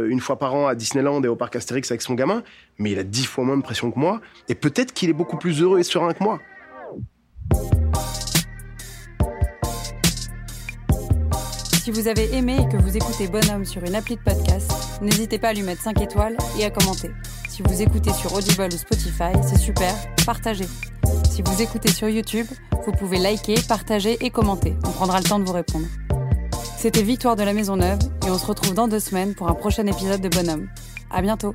une 0.08 0.20
fois 0.20 0.38
par 0.38 0.54
an 0.54 0.66
à 0.66 0.74
Disneyland 0.74 1.22
et 1.22 1.28
au 1.28 1.36
parc 1.36 1.56
Astérix 1.56 1.90
avec 1.90 2.02
son 2.02 2.14
gamin 2.14 2.42
mais 2.78 2.90
il 2.92 2.98
a 2.98 3.04
dix 3.04 3.24
fois 3.24 3.44
moins 3.44 3.56
de 3.56 3.62
pression 3.62 3.90
que 3.90 3.98
moi 3.98 4.20
et 4.48 4.54
peut-être 4.54 4.92
qu'il 4.92 5.08
est 5.10 5.14
beaucoup 5.14 5.36
plus 5.38 5.62
heureux 5.62 5.78
et 5.78 5.82
serein 5.82 6.12
que 6.12 6.22
moi 6.22 6.40
Si 11.82 11.90
vous 11.90 12.08
avez 12.08 12.34
aimé 12.34 12.56
et 12.60 12.68
que 12.68 12.76
vous 12.76 12.96
écoutez 12.96 13.26
Bonhomme 13.26 13.64
sur 13.64 13.82
une 13.82 13.94
appli 13.94 14.16
de 14.16 14.20
podcast, 14.20 14.70
n'hésitez 15.00 15.38
pas 15.38 15.48
à 15.48 15.52
lui 15.54 15.62
mettre 15.62 15.82
5 15.82 16.00
étoiles 16.02 16.36
et 16.58 16.64
à 16.64 16.70
commenter. 16.70 17.10
Si 17.48 17.62
vous 17.62 17.82
écoutez 17.82 18.12
sur 18.12 18.32
Audible 18.34 18.68
ou 18.72 18.76
Spotify, 18.76 19.32
c'est 19.42 19.58
super, 19.58 19.94
partagez. 20.24 20.68
Si 21.30 21.42
vous 21.42 21.62
écoutez 21.62 21.90
sur 21.90 22.08
YouTube, 22.08 22.46
vous 22.84 22.92
pouvez 22.92 23.18
liker, 23.18 23.56
partager 23.66 24.18
et 24.20 24.30
commenter. 24.30 24.76
On 24.86 24.90
prendra 24.90 25.18
le 25.18 25.24
temps 25.24 25.38
de 25.38 25.44
vous 25.44 25.52
répondre. 25.52 25.86
C'était 26.76 27.02
Victoire 27.02 27.36
de 27.36 27.42
la 27.42 27.52
Maison 27.52 27.76
Neuve 27.76 27.98
et 28.26 28.30
on 28.30 28.38
se 28.38 28.46
retrouve 28.46 28.74
dans 28.74 28.86
deux 28.86 29.00
semaines 29.00 29.34
pour 29.34 29.48
un 29.48 29.54
prochain 29.54 29.86
épisode 29.86 30.20
de 30.20 30.28
Bonhomme. 30.28 30.68
À 31.10 31.22
bientôt. 31.22 31.54